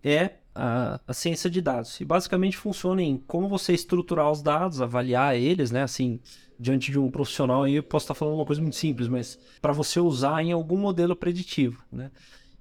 é 0.03 0.33
a, 0.55 1.01
a, 1.07 1.15
ciência 1.15 1.49
de 1.49 1.61
dados. 1.61 2.01
E 2.01 2.05
basicamente 2.05 2.57
funciona 2.57 3.03
em 3.03 3.17
como 3.17 3.49
você 3.49 3.73
estruturar 3.73 4.31
os 4.31 4.43
dados, 4.43 4.81
avaliar 4.81 5.37
eles, 5.37 5.71
né, 5.71 5.83
assim, 5.83 6.21
diante 6.59 6.91
de 6.91 6.99
um 6.99 7.11
profissional 7.11 7.65
aí 7.65 7.75
eu 7.75 7.83
posso 7.83 8.05
estar 8.05 8.15
falando 8.15 8.37
uma 8.37 8.47
coisa 8.47 8.63
muito 8.63 8.77
simples, 8.77 9.09
mas 9.09 9.39
para 9.61 9.73
você 9.73 9.99
usar 9.99 10.43
em 10.43 10.53
algum 10.53 10.77
modelo 10.77 11.17
preditivo, 11.17 11.83
né? 11.91 12.11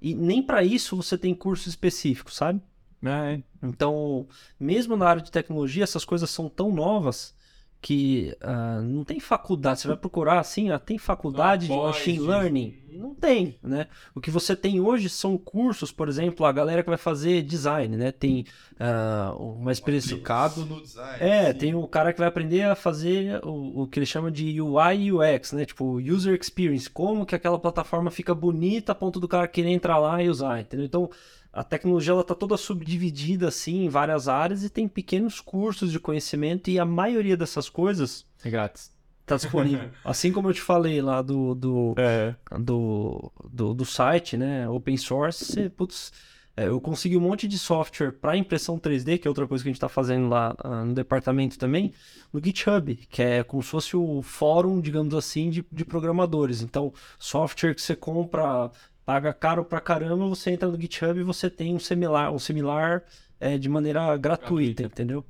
E 0.01 0.15
nem 0.15 0.41
para 0.41 0.63
isso 0.63 0.95
você 0.95 1.15
tem 1.15 1.35
curso 1.35 1.69
específico, 1.69 2.31
sabe? 2.31 2.59
É. 3.03 3.41
Então, 3.61 4.27
mesmo 4.59 4.95
na 4.95 5.07
área 5.07 5.21
de 5.21 5.31
tecnologia, 5.31 5.83
essas 5.83 6.03
coisas 6.03 6.29
são 6.29 6.49
tão 6.49 6.71
novas 6.71 7.35
que 7.81 8.37
uh, 8.43 8.81
não 8.81 9.03
tem 9.03 9.19
faculdade. 9.19 9.79
Você 9.79 9.87
vai 9.87 9.97
procurar 9.97 10.39
assim, 10.39 10.69
ah, 10.69 10.77
tem 10.77 10.99
faculdade 10.99 11.67
de 11.67 11.73
machine 11.73 12.19
learning? 12.19 12.77
Não 12.91 13.15
tem, 13.15 13.57
né? 13.63 13.87
O 14.13 14.19
que 14.19 14.29
você 14.29 14.55
tem 14.55 14.79
hoje 14.79 15.09
são 15.09 15.37
cursos, 15.37 15.91
por 15.91 16.07
exemplo, 16.07 16.45
a 16.45 16.51
galera 16.51 16.83
que 16.83 16.89
vai 16.89 16.97
fazer 16.97 17.41
design, 17.41 17.95
né? 17.97 18.11
Tem 18.11 18.45
uh, 18.73 19.35
uma 19.35 19.71
experiência. 19.71 20.13
Aplicado 20.13 20.65
no 20.65 20.81
design. 20.81 21.17
É, 21.19 21.51
sim. 21.51 21.57
tem 21.57 21.75
o 21.75 21.87
cara 21.87 22.13
que 22.13 22.19
vai 22.19 22.27
aprender 22.27 22.63
a 22.63 22.75
fazer 22.75 23.43
o, 23.43 23.83
o 23.83 23.87
que 23.87 23.97
ele 23.97 24.05
chama 24.05 24.29
de 24.29 24.61
UI 24.61 24.97
e 24.97 25.13
UX, 25.13 25.53
né? 25.53 25.65
Tipo, 25.65 25.99
user 25.99 26.37
experience. 26.39 26.89
Como 26.89 27.25
que 27.25 27.33
aquela 27.33 27.57
plataforma 27.57 28.11
fica 28.11 28.35
bonita 28.35 28.91
a 28.91 28.95
ponto 28.95 29.19
do 29.19 29.27
cara 29.27 29.47
querer 29.47 29.69
entrar 29.69 29.97
lá 29.97 30.21
e 30.21 30.29
usar, 30.29 30.59
entendeu? 30.59 30.85
Então 30.85 31.09
a 31.53 31.63
tecnologia 31.63 32.13
ela 32.13 32.21
está 32.21 32.33
toda 32.33 32.55
subdividida 32.55 33.47
assim 33.49 33.85
em 33.85 33.89
várias 33.89 34.27
áreas 34.27 34.63
e 34.63 34.69
tem 34.69 34.87
pequenos 34.87 35.39
cursos 35.39 35.91
de 35.91 35.99
conhecimento 35.99 36.69
e 36.69 36.79
a 36.79 36.85
maioria 36.85 37.35
dessas 37.35 37.69
coisas 37.69 38.25
é 38.43 38.49
grátis. 38.49 38.91
Está 39.21 39.35
disponível. 39.35 39.89
assim 40.03 40.31
como 40.31 40.49
eu 40.49 40.53
te 40.53 40.61
falei 40.61 41.01
lá 41.01 41.21
do 41.21 41.53
do, 41.53 41.93
é. 41.97 42.35
do, 42.59 43.31
do, 43.49 43.73
do, 43.73 43.85
site, 43.85 44.37
né, 44.37 44.67
open 44.69 44.97
source, 44.97 45.45
você, 45.45 45.69
putz, 45.69 46.11
é, 46.55 46.67
eu 46.67 46.81
consegui 46.81 47.15
um 47.15 47.21
monte 47.21 47.47
de 47.47 47.57
software 47.57 48.11
para 48.11 48.35
impressão 48.35 48.77
3D, 48.77 49.17
que 49.17 49.27
é 49.27 49.29
outra 49.31 49.47
coisa 49.47 49.63
que 49.63 49.69
a 49.69 49.71
gente 49.71 49.77
está 49.77 49.87
fazendo 49.87 50.27
lá 50.27 50.55
uh, 50.63 50.85
no 50.85 50.93
departamento 50.93 51.57
também, 51.57 51.93
no 52.31 52.43
GitHub, 52.43 52.95
que 53.09 53.21
é 53.21 53.43
como 53.43 53.63
se 53.63 53.69
fosse 53.69 53.95
o 53.95 54.21
fórum, 54.21 54.81
digamos 54.81 55.15
assim, 55.15 55.49
de, 55.49 55.65
de 55.71 55.85
programadores. 55.85 56.61
Então, 56.61 56.93
software 57.17 57.73
que 57.73 57.81
você 57.81 57.95
compra 57.95 58.69
paga 59.05 59.33
caro 59.33 59.65
pra 59.65 59.81
caramba, 59.81 60.27
você 60.27 60.51
entra 60.51 60.69
no 60.69 60.79
GitHub 60.79 61.19
e 61.19 61.23
você 61.23 61.49
tem 61.49 61.75
um 61.75 61.79
similar, 61.79 62.31
um 62.31 62.39
similar 62.39 63.03
é, 63.39 63.57
de 63.57 63.67
maneira 63.67 63.99
gratuita, 64.17 64.47
gratuita, 64.47 64.83
entendeu? 64.83 65.25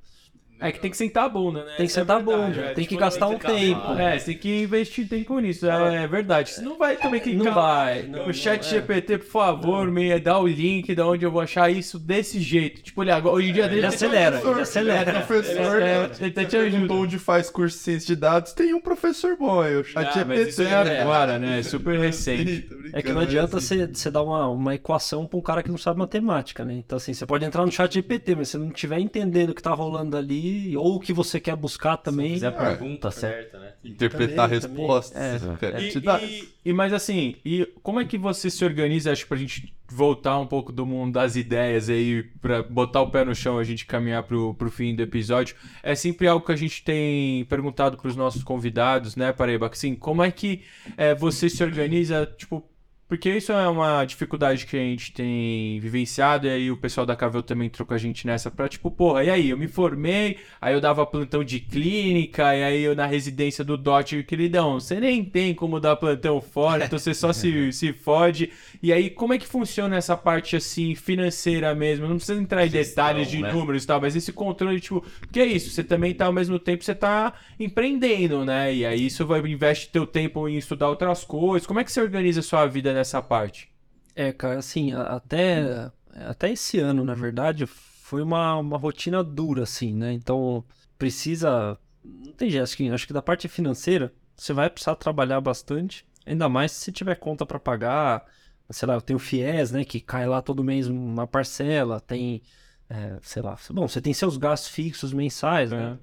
É 0.61 0.71
que 0.71 0.79
tem 0.79 0.91
que 0.91 0.97
sentar 0.97 1.25
a 1.25 1.29
bunda, 1.29 1.65
né? 1.65 1.73
Tem 1.75 1.87
que 1.87 1.91
sentar 1.91 2.17
é 2.17 2.19
a 2.19 2.23
bunda, 2.23 2.61
é, 2.61 2.73
tem 2.75 2.83
tipo, 2.83 2.89
que 2.89 2.97
gastar 2.97 3.27
um 3.27 3.37
tempo. 3.39 3.93
É, 3.93 4.19
você 4.19 4.25
tem 4.25 4.37
que 4.37 4.61
investir 4.61 5.07
tempo 5.07 5.39
nisso, 5.39 5.67
é, 5.67 6.03
é 6.03 6.07
verdade. 6.07 6.51
Você 6.51 6.61
não 6.61 6.77
vai 6.77 6.95
também 6.95 7.19
clicar. 7.19 7.43
Não 7.43 7.51
vai. 7.51 8.03
Não, 8.03 8.27
o 8.27 8.33
chat. 8.33 8.61
GPT, 8.61 9.17
por 9.17 9.27
favor, 9.27 9.87
não. 9.87 9.93
me 9.93 10.19
dá 10.19 10.37
o 10.37 10.45
link 10.45 10.93
de 10.93 11.01
onde 11.01 11.25
eu 11.25 11.31
vou 11.31 11.41
achar 11.41 11.71
isso 11.71 11.97
desse 11.97 12.39
jeito. 12.39 12.83
Tipo, 12.83 13.01
agora, 13.01 13.35
hoje 13.35 13.49
em 13.49 13.53
dia 13.53 13.67
dele. 13.67 13.79
Ele 13.79 13.87
acelera, 13.87 14.39
ele 14.39 14.61
acelera. 14.61 15.11
Professor, 15.21 15.81
ele, 15.81 16.13
ele 16.19 16.31
tá 16.31 16.45
te 16.45 16.57
ajudando. 16.57 16.91
onde 16.91 17.17
faz 17.17 17.49
curso 17.49 17.75
de 17.75 17.83
ciência 17.83 18.15
de 18.15 18.21
dados, 18.21 18.53
tem 18.53 18.71
um 18.75 18.79
professor 18.79 19.35
bom 19.35 19.61
aí, 19.61 19.75
o 19.75 19.83
chat 19.83 20.07
ah, 20.07 20.11
GPT. 20.11 20.63
É 20.63 21.01
agora, 21.01 21.39
né? 21.39 21.59
É 21.59 21.63
super 21.63 21.97
recente. 21.99 22.69
É 22.93 23.01
que 23.01 23.11
não 23.11 23.21
adianta 23.21 23.59
você, 23.59 23.87
você 23.87 24.11
dar 24.11 24.21
uma, 24.21 24.47
uma 24.47 24.75
equação 24.75 25.25
pra 25.25 25.39
um 25.39 25.41
cara 25.41 25.63
que 25.63 25.71
não 25.71 25.77
sabe 25.77 25.97
matemática, 25.97 26.63
né? 26.63 26.75
Então, 26.75 26.97
assim, 26.97 27.13
você 27.13 27.25
pode 27.25 27.43
entrar 27.43 27.65
no 27.65 27.71
chat 27.71 27.91
GPT, 27.91 28.35
mas 28.35 28.49
se 28.49 28.57
não 28.57 28.67
estiver 28.67 28.99
entendendo 28.99 29.49
o 29.49 29.55
que 29.55 29.63
tá 29.63 29.71
rolando 29.71 30.15
ali 30.15 30.50
ou 30.77 30.95
o 30.95 30.99
que 30.99 31.13
você 31.13 31.39
quer 31.39 31.55
buscar 31.55 31.97
também. 31.97 32.29
Se 32.29 32.33
fizer 32.35 32.47
a 32.47 32.51
pergunta 32.51 33.07
é. 33.07 33.11
certa, 33.11 33.59
né? 33.59 33.73
Interpretar 33.83 34.49
também, 34.49 34.77
respostas. 34.77 35.41
Também. 35.41 35.75
É. 35.75 36.27
E, 36.27 36.39
e, 36.39 36.49
e, 36.65 36.73
mas 36.73 36.93
assim, 36.93 37.35
e 37.43 37.65
como 37.83 37.99
é 37.99 38.05
que 38.05 38.17
você 38.17 38.49
se 38.49 38.63
organiza, 38.63 39.11
acho, 39.11 39.27
pra 39.27 39.37
gente 39.37 39.73
voltar 39.91 40.39
um 40.39 40.47
pouco 40.47 40.71
do 40.71 40.85
mundo 40.85 41.13
das 41.13 41.35
ideias 41.35 41.89
aí, 41.89 42.23
pra 42.41 42.63
botar 42.63 43.01
o 43.01 43.11
pé 43.11 43.25
no 43.25 43.35
chão 43.35 43.57
e 43.57 43.61
a 43.61 43.65
gente 43.65 43.85
caminhar 43.85 44.23
pro, 44.23 44.53
pro 44.53 44.71
fim 44.71 44.95
do 44.95 45.03
episódio? 45.03 45.55
É 45.83 45.93
sempre 45.95 46.27
algo 46.27 46.45
que 46.45 46.51
a 46.51 46.55
gente 46.55 46.83
tem 46.83 47.45
perguntado 47.45 47.97
pros 47.97 48.15
nossos 48.15 48.43
convidados, 48.43 49.15
né, 49.15 49.33
Pareba? 49.33 49.67
Assim, 49.67 49.95
como 49.95 50.23
é 50.23 50.31
que 50.31 50.61
é, 50.97 51.13
você 51.13 51.49
se 51.49 51.63
organiza, 51.63 52.25
tipo, 52.37 52.63
porque 53.11 53.29
isso 53.29 53.51
é 53.51 53.67
uma 53.67 54.05
dificuldade 54.05 54.65
que 54.65 54.77
a 54.77 54.79
gente 54.79 55.11
tem 55.11 55.77
vivenciado, 55.81 56.47
e 56.47 56.49
aí 56.49 56.71
o 56.71 56.77
pessoal 56.77 57.05
da 57.05 57.13
Cavel 57.13 57.43
também 57.43 57.69
trocou 57.69 57.93
a 57.93 57.97
gente 57.97 58.25
nessa 58.25 58.49
pra, 58.49 58.69
tipo, 58.69 58.89
porra, 58.89 59.25
e 59.25 59.29
aí, 59.29 59.49
eu 59.49 59.57
me 59.57 59.67
formei, 59.67 60.37
aí 60.61 60.73
eu 60.73 60.79
dava 60.79 61.05
plantão 61.05 61.43
de 61.43 61.59
clínica, 61.59 62.55
e 62.55 62.63
aí 62.63 62.81
eu 62.81 62.95
na 62.95 63.05
residência 63.05 63.65
do 63.65 63.75
DOT, 63.75 64.23
queridão, 64.23 64.79
você 64.79 64.97
nem 64.97 65.25
tem 65.25 65.53
como 65.53 65.77
dar 65.77 65.97
plantão 65.97 66.39
fora, 66.39 66.85
então 66.85 66.97
você 66.97 67.13
só 67.13 67.33
se, 67.33 67.69
se 67.73 67.91
fode. 67.91 68.49
E 68.81 68.93
aí, 68.93 69.09
como 69.09 69.33
é 69.33 69.37
que 69.37 69.45
funciona 69.45 69.97
essa 69.97 70.15
parte, 70.15 70.55
assim, 70.55 70.95
financeira 70.95 71.75
mesmo? 71.75 72.07
Não 72.07 72.15
precisa 72.15 72.41
entrar 72.41 72.65
em 72.65 72.69
Gestão, 72.69 73.07
detalhes 73.07 73.29
de 73.29 73.41
né? 73.41 73.51
números 73.51 73.83
e 73.83 73.87
tal, 73.87 73.99
mas 73.99 74.15
esse 74.15 74.31
controle, 74.31 74.79
tipo, 74.79 75.03
porque 75.19 75.41
é 75.41 75.45
isso, 75.45 75.69
você 75.69 75.83
também 75.83 76.13
tá, 76.13 76.27
ao 76.27 76.33
mesmo 76.33 76.57
tempo, 76.57 76.81
você 76.81 76.95
tá 76.95 77.33
empreendendo, 77.59 78.45
né? 78.45 78.73
E 78.73 78.85
aí 78.85 79.07
isso 79.07 79.25
vai, 79.25 79.41
investe 79.41 79.89
teu 79.89 80.07
tempo 80.07 80.47
em 80.47 80.55
estudar 80.55 80.87
outras 80.87 81.25
coisas. 81.25 81.67
Como 81.67 81.77
é 81.77 81.83
que 81.83 81.91
você 81.91 81.99
organiza 81.99 82.39
a 82.39 82.43
sua 82.43 82.65
vida 82.65 82.93
nessa 82.93 83.00
parte? 83.21 83.71
É, 84.15 84.31
cara, 84.31 84.59
assim, 84.59 84.91
até, 84.93 85.91
até 86.13 86.51
esse 86.51 86.79
ano, 86.79 87.03
na 87.03 87.13
verdade, 87.13 87.65
foi 87.65 88.21
uma, 88.21 88.57
uma 88.57 88.77
rotina 88.77 89.23
dura, 89.23 89.63
assim, 89.63 89.93
né? 89.95 90.11
Então, 90.13 90.63
precisa. 90.97 91.77
Não 92.03 92.33
tem 92.33 92.49
jeito, 92.49 92.63
acho 92.63 92.77
que, 92.77 92.89
acho 92.89 93.07
que 93.07 93.13
da 93.13 93.21
parte 93.21 93.47
financeira, 93.47 94.13
você 94.35 94.53
vai 94.53 94.69
precisar 94.69 94.95
trabalhar 94.95 95.39
bastante, 95.39 96.05
ainda 96.25 96.49
mais 96.49 96.71
se 96.71 96.91
tiver 96.91 97.15
conta 97.15 97.45
para 97.45 97.59
pagar. 97.59 98.25
Sei 98.69 98.87
lá, 98.87 98.93
eu 98.95 99.01
tenho 99.01 99.19
FIES, 99.19 99.71
né? 99.71 99.83
Que 99.83 99.99
cai 99.99 100.25
lá 100.27 100.41
todo 100.41 100.63
mês 100.63 100.87
uma 100.87 101.27
parcela, 101.27 101.99
tem. 101.99 102.41
é, 102.89 103.17
sei 103.21 103.41
lá. 103.41 103.57
Bom, 103.71 103.87
você 103.87 104.01
tem 104.01 104.13
seus 104.13 104.37
gastos 104.37 104.69
fixos 104.71 105.13
mensais, 105.13 105.71
né? 105.71 105.97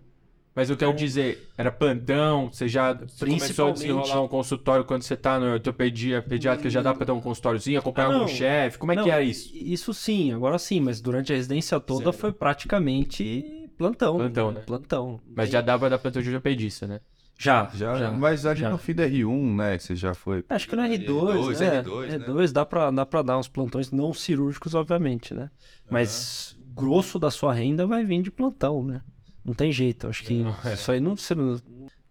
Mas 0.59 0.69
eu 0.69 0.77
quero 0.77 0.93
dizer, 0.93 1.49
era 1.57 1.71
plantão, 1.71 2.51
você 2.53 2.67
já 2.67 2.93
começou 2.93 3.07
a 3.29 3.31
Principalmente- 3.37 3.77
desenrolar 3.77 4.23
um 4.23 4.27
consultório 4.27 4.85
quando 4.85 5.03
você 5.03 5.17
tá 5.17 5.39
no 5.39 5.53
ortopedia 5.53 6.21
pediátrica, 6.21 6.69
já 6.69 6.83
dá 6.83 6.93
pra 6.93 7.05
dar 7.07 7.15
um 7.15 7.21
consultóriozinho, 7.21 7.79
acompanhar 7.79 8.09
Ah, 8.09 8.13
algum 8.15 8.19
não. 8.23 8.27
chefe, 8.29 8.77
como 8.77 8.91
é 8.91 8.97
Não, 8.97 9.05
que 9.05 9.11
era 9.13 9.23
isso? 9.23 9.53
Isso 9.55 9.95
sim, 9.95 10.33
agora 10.33 10.59
sim, 10.59 10.81
mas 10.81 11.01
durante 11.01 11.33
a 11.33 11.37
residência 11.37 11.79
toda 11.79 12.13
foi 12.13 12.33
praticamente 12.33 13.71
plantão. 13.79 14.17
Plantão, 14.17 14.51
né? 14.51 14.61
Plantão. 14.67 15.21
Mas 15.33 15.49
já 15.49 15.61
dá 15.61 15.79
pra 15.79 15.91
dar 15.91 15.99
plantão 16.01 16.21
de 16.21 16.29
ortopedista, 16.29 16.89
né? 16.89 16.99
Já, 17.39 17.71
Já, 17.73 17.95
já. 17.97 18.11
mas 18.11 18.41
já. 18.41 18.69
no 18.69 18.79
fim 18.79 18.95
da 18.95 19.07
R1, 19.07 19.55
né? 19.55 19.77
que 19.79 19.85
Você 19.85 19.95
já 19.95 20.13
foi. 20.13 20.45
Acho 20.49 20.67
que 20.69 20.75
no 20.75 20.83
R2, 20.83 21.07
R2, 21.07 21.61
né? 21.61 21.83
R2, 21.85 22.07
né? 22.09 22.19
R2 22.27 22.51
dá, 22.53 22.67
pra, 22.67 22.91
dá 22.91 23.07
pra 23.07 23.23
dar 23.23 23.39
uns 23.39 23.47
plantões 23.47 23.93
não 23.93 24.13
cirúrgicos, 24.13 24.75
obviamente, 24.75 25.33
né? 25.33 25.51
Mas 25.89 26.59
grosso 26.75 27.17
da 27.17 27.31
sua 27.31 27.55
renda 27.55 27.87
vai 27.87 28.05
vir 28.05 28.23
de 28.23 28.31
plantão, 28.33 28.83
né? 28.83 29.03
Não 29.49 29.55
tem 29.55 29.73
jeito. 29.73 30.07
Acho 30.07 30.25
que 30.25 30.45
é. 30.67 30.75
isso 30.75 30.93
aí 30.93 31.01
não, 31.01 31.15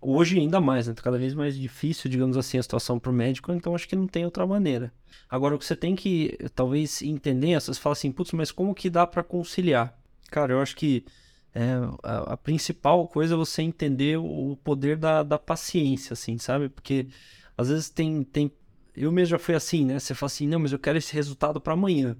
Hoje 0.02 0.40
ainda 0.40 0.60
mais, 0.60 0.88
né? 0.88 0.94
Tá 0.96 1.04
cada 1.04 1.20
vez 1.20 1.36
mais 1.36 1.56
difícil, 1.56 2.10
digamos 2.10 2.36
assim, 2.36 2.58
a 2.58 2.64
situação 2.64 3.00
pro 3.00 3.14
médico, 3.14 3.52
então 3.52 3.76
acho 3.76 3.88
que 3.88 3.96
não 3.96 4.08
tem 4.08 4.26
outra 4.26 4.46
maneira. 4.46 4.92
Agora, 5.30 5.54
o 5.54 5.60
que 5.60 5.66
você 5.66 5.76
tem 5.76 5.96
que 5.96 6.36
talvez 6.56 7.02
entender, 7.04 7.52
é, 7.52 7.60
você 7.60 7.74
fala 7.76 7.94
assim, 7.94 8.12
putz, 8.12 8.32
mas 8.32 8.52
como 8.52 8.74
que 8.74 8.90
dá 8.90 9.06
pra 9.06 9.24
conciliar? 9.24 9.96
Cara, 10.32 10.54
eu 10.54 10.62
acho 10.62 10.76
que 10.76 11.06
é, 11.54 11.74
a, 12.04 12.34
a 12.34 12.38
principal 12.38 13.08
coisa 13.08 13.36
é 13.36 13.38
você 13.38 13.62
entender 13.62 14.18
o 14.18 14.58
poder 14.64 14.98
da, 14.98 15.22
da 15.22 15.38
paciência, 15.38 16.14
assim, 16.14 16.40
sabe? 16.40 16.70
Porque 16.70 17.08
às 17.56 17.70
vezes 17.70 17.90
tem, 17.90 18.24
tem. 18.24 18.52
Eu 18.96 19.12
mesmo 19.12 19.32
já 19.32 19.40
fui 19.40 19.54
assim, 19.54 19.86
né? 19.86 20.00
Você 20.00 20.16
fala 20.16 20.28
assim, 20.28 20.48
não, 20.48 20.60
mas 20.60 20.72
eu 20.72 20.80
quero 20.80 20.98
esse 20.98 21.14
resultado 21.14 21.62
para 21.62 21.74
amanhã. 21.74 22.16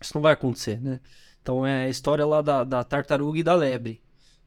Isso 0.00 0.12
não 0.14 0.22
vai 0.22 0.34
acontecer, 0.34 0.78
né? 0.80 1.00
Então 1.40 1.66
é 1.66 1.84
a 1.84 1.88
história 1.88 2.26
lá 2.26 2.42
da, 2.42 2.64
da 2.64 2.84
tartaruga 2.84 3.38
e 3.38 3.42
da 3.42 3.54
lebre. 3.54 4.02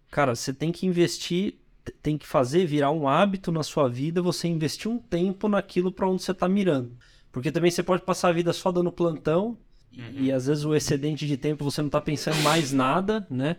Cara, 0.10 0.36
você 0.36 0.53
tem 0.53 0.72
que 0.72 0.86
investir, 0.86 1.55
tem 2.01 2.18
que 2.18 2.28
fazer 2.28 2.66
virar 2.66 2.91
um 2.91 3.07
hábito 3.07 3.51
na 3.51 3.64
sua 3.64 3.88
vida, 3.88 4.22
você 4.22 4.47
investir 4.47 4.89
um 4.89 4.97
tempo 4.97 5.47
naquilo 5.47 5.91
para 5.91 6.10
onde 6.10 6.24
você 6.24 6.34
tá 6.34 6.47
mirando. 6.47 6.97
Porque 7.32 7.51
também 7.51 7.70
você 7.70 7.84
pode 7.84 8.03
passar 8.03 8.30
a 8.30 8.34
vida 8.34 8.51
só 8.53 8.72
dando 8.72 8.91
plantão 8.91 9.57
e, 9.91 10.26
e 10.26 10.32
às 10.32 10.47
vezes 10.47 10.66
o 10.66 10.76
excedente 10.76 11.28
de 11.28 11.38
tempo 11.38 11.64
você 11.64 11.82
não 11.82 11.89
tá 11.89 12.01
pensando 12.01 12.41
mais 12.41 12.72
nada, 12.72 13.26
né? 13.30 13.57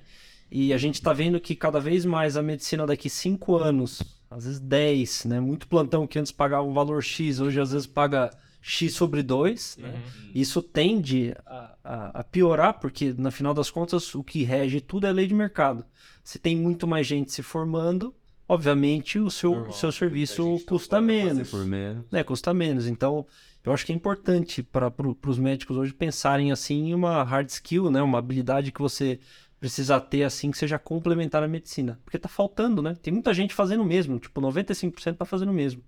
E 0.51 0.72
a 0.72 0.78
gente 0.78 1.01
tá 1.01 1.12
vendo 1.12 1.38
que 1.40 1.55
cada 1.55 1.78
vez 1.78 2.05
mais 2.05 2.36
a 2.36 2.42
medicina 2.42 2.84
daqui 2.84 3.09
cinco 3.09 3.57
anos, 3.57 4.03
às 4.28 4.44
vezes 4.44 4.59
10, 4.59 5.26
né? 5.26 5.40
Muito 5.40 5.68
plantão 5.68 6.07
que 6.07 6.18
antes 6.18 6.32
pagava 6.32 6.66
um 6.66 6.72
valor 6.72 7.03
X, 7.03 7.38
hoje 7.38 7.61
às 7.61 7.70
vezes 7.70 7.86
paga 7.86 8.30
X 8.61 8.92
sobre 8.94 9.22
2. 9.22 9.78
Né? 9.80 10.02
Isso 10.34 10.62
tende 10.62 11.34
a, 11.46 11.74
a- 11.82 12.20
a 12.20 12.24
piorar, 12.24 12.78
porque 12.80 13.14
no 13.16 13.30
final 13.30 13.54
das 13.54 13.70
contas 13.70 14.14
o 14.14 14.22
que 14.22 14.42
rege 14.42 14.80
tudo 14.80 15.06
é 15.06 15.12
lei 15.12 15.26
de 15.26 15.34
mercado. 15.34 15.84
Se 16.22 16.38
tem 16.38 16.56
muito 16.56 16.86
mais 16.86 17.06
gente 17.06 17.32
se 17.32 17.42
formando, 17.42 18.14
obviamente 18.48 19.18
o 19.18 19.30
seu, 19.30 19.52
o 19.68 19.72
seu 19.72 19.90
serviço 19.92 20.58
custa 20.66 21.00
menos 21.00 21.50
Por 21.50 21.64
menos. 21.64 22.04
né, 22.11 22.22
custa 22.22 22.52
menos. 22.52 22.86
Então, 22.86 23.26
eu 23.64 23.72
acho 23.72 23.86
que 23.86 23.92
é 23.92 23.94
importante 23.94 24.62
para 24.62 24.90
pro, 24.90 25.16
os 25.26 25.38
médicos 25.38 25.76
hoje 25.76 25.92
pensarem 25.94 26.50
assim 26.52 26.88
em 26.88 26.94
uma 26.94 27.22
hard 27.22 27.48
skill, 27.48 27.90
né, 27.90 28.02
uma 28.02 28.18
habilidade 28.18 28.72
que 28.72 28.80
você 28.80 29.18
precisa 29.58 30.00
ter 30.00 30.22
assim 30.24 30.50
que 30.50 30.56
seja 30.58 30.78
complementar 30.78 31.42
à 31.42 31.48
medicina, 31.48 32.00
porque 32.04 32.18
tá 32.18 32.28
faltando, 32.30 32.80
né? 32.80 32.96
Tem 33.02 33.12
muita 33.12 33.34
gente 33.34 33.52
fazendo 33.54 33.82
o 33.82 33.86
mesmo, 33.86 34.18
tipo 34.18 34.40
95% 34.40 35.16
tá 35.18 35.24
fazendo 35.26 35.50
o 35.50 35.54
mesmo. 35.54 35.82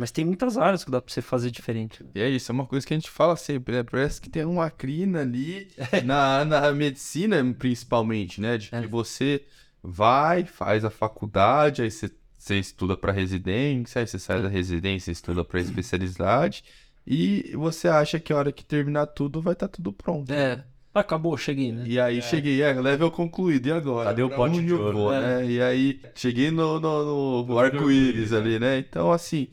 Mas 0.00 0.10
tem 0.10 0.24
muitas 0.24 0.56
áreas 0.56 0.82
que 0.82 0.90
dá 0.90 1.00
para 1.00 1.12
você 1.12 1.20
fazer 1.20 1.50
diferente. 1.50 2.04
E 2.14 2.20
é 2.20 2.28
isso, 2.28 2.50
é 2.50 2.54
uma 2.54 2.64
coisa 2.66 2.86
que 2.86 2.94
a 2.94 2.96
gente 2.96 3.10
fala 3.10 3.36
sempre, 3.36 3.74
né? 3.76 3.82
Parece 3.82 4.20
que 4.20 4.30
tem 4.30 4.44
uma 4.44 4.70
crina 4.70 5.20
ali 5.20 5.68
na, 6.04 6.44
na 6.44 6.72
medicina, 6.72 7.36
principalmente, 7.58 8.40
né? 8.40 8.56
De 8.56 8.70
que 8.70 8.76
É. 8.76 8.86
você 8.86 9.42
vai, 9.82 10.44
faz 10.44 10.84
a 10.84 10.90
faculdade, 10.90 11.82
aí 11.82 11.90
você, 11.90 12.10
você 12.36 12.58
estuda 12.58 12.96
para 12.96 13.12
residência, 13.12 14.00
aí 14.00 14.06
você 14.06 14.18
sai 14.18 14.40
da 14.42 14.48
residência, 14.48 15.10
estuda 15.12 15.44
para 15.44 15.60
especialidade, 15.60 16.64
e 17.06 17.52
você 17.54 17.88
acha 17.88 18.18
que 18.20 18.32
a 18.32 18.36
hora 18.36 18.52
que 18.52 18.64
terminar 18.64 19.06
tudo 19.06 19.40
vai 19.40 19.52
estar 19.54 19.68
tudo 19.68 19.92
pronto. 19.92 20.32
É, 20.32 20.64
acabou, 20.94 21.36
cheguei, 21.36 21.72
né? 21.72 21.84
E 21.86 21.98
aí 21.98 22.20
cheguei, 22.22 22.62
é, 22.62 22.72
level 22.74 23.10
concluído, 23.10 23.66
e 23.68 23.72
agora? 23.72 24.10
Cadê 24.10 24.22
o 24.22 24.28
Pra 24.28 24.36
pote 24.38 24.62
de 24.64 24.72
ouro? 24.74 24.96
vou, 24.96 25.10
né? 25.12 25.46
E 25.46 25.60
aí 25.60 26.00
cheguei 26.14 26.50
no, 26.50 26.78
no, 26.80 27.46
no 27.46 27.58
arco-íris 27.58 28.32
ali, 28.32 28.58
né? 28.58 28.78
Então, 28.78 29.10
assim, 29.10 29.48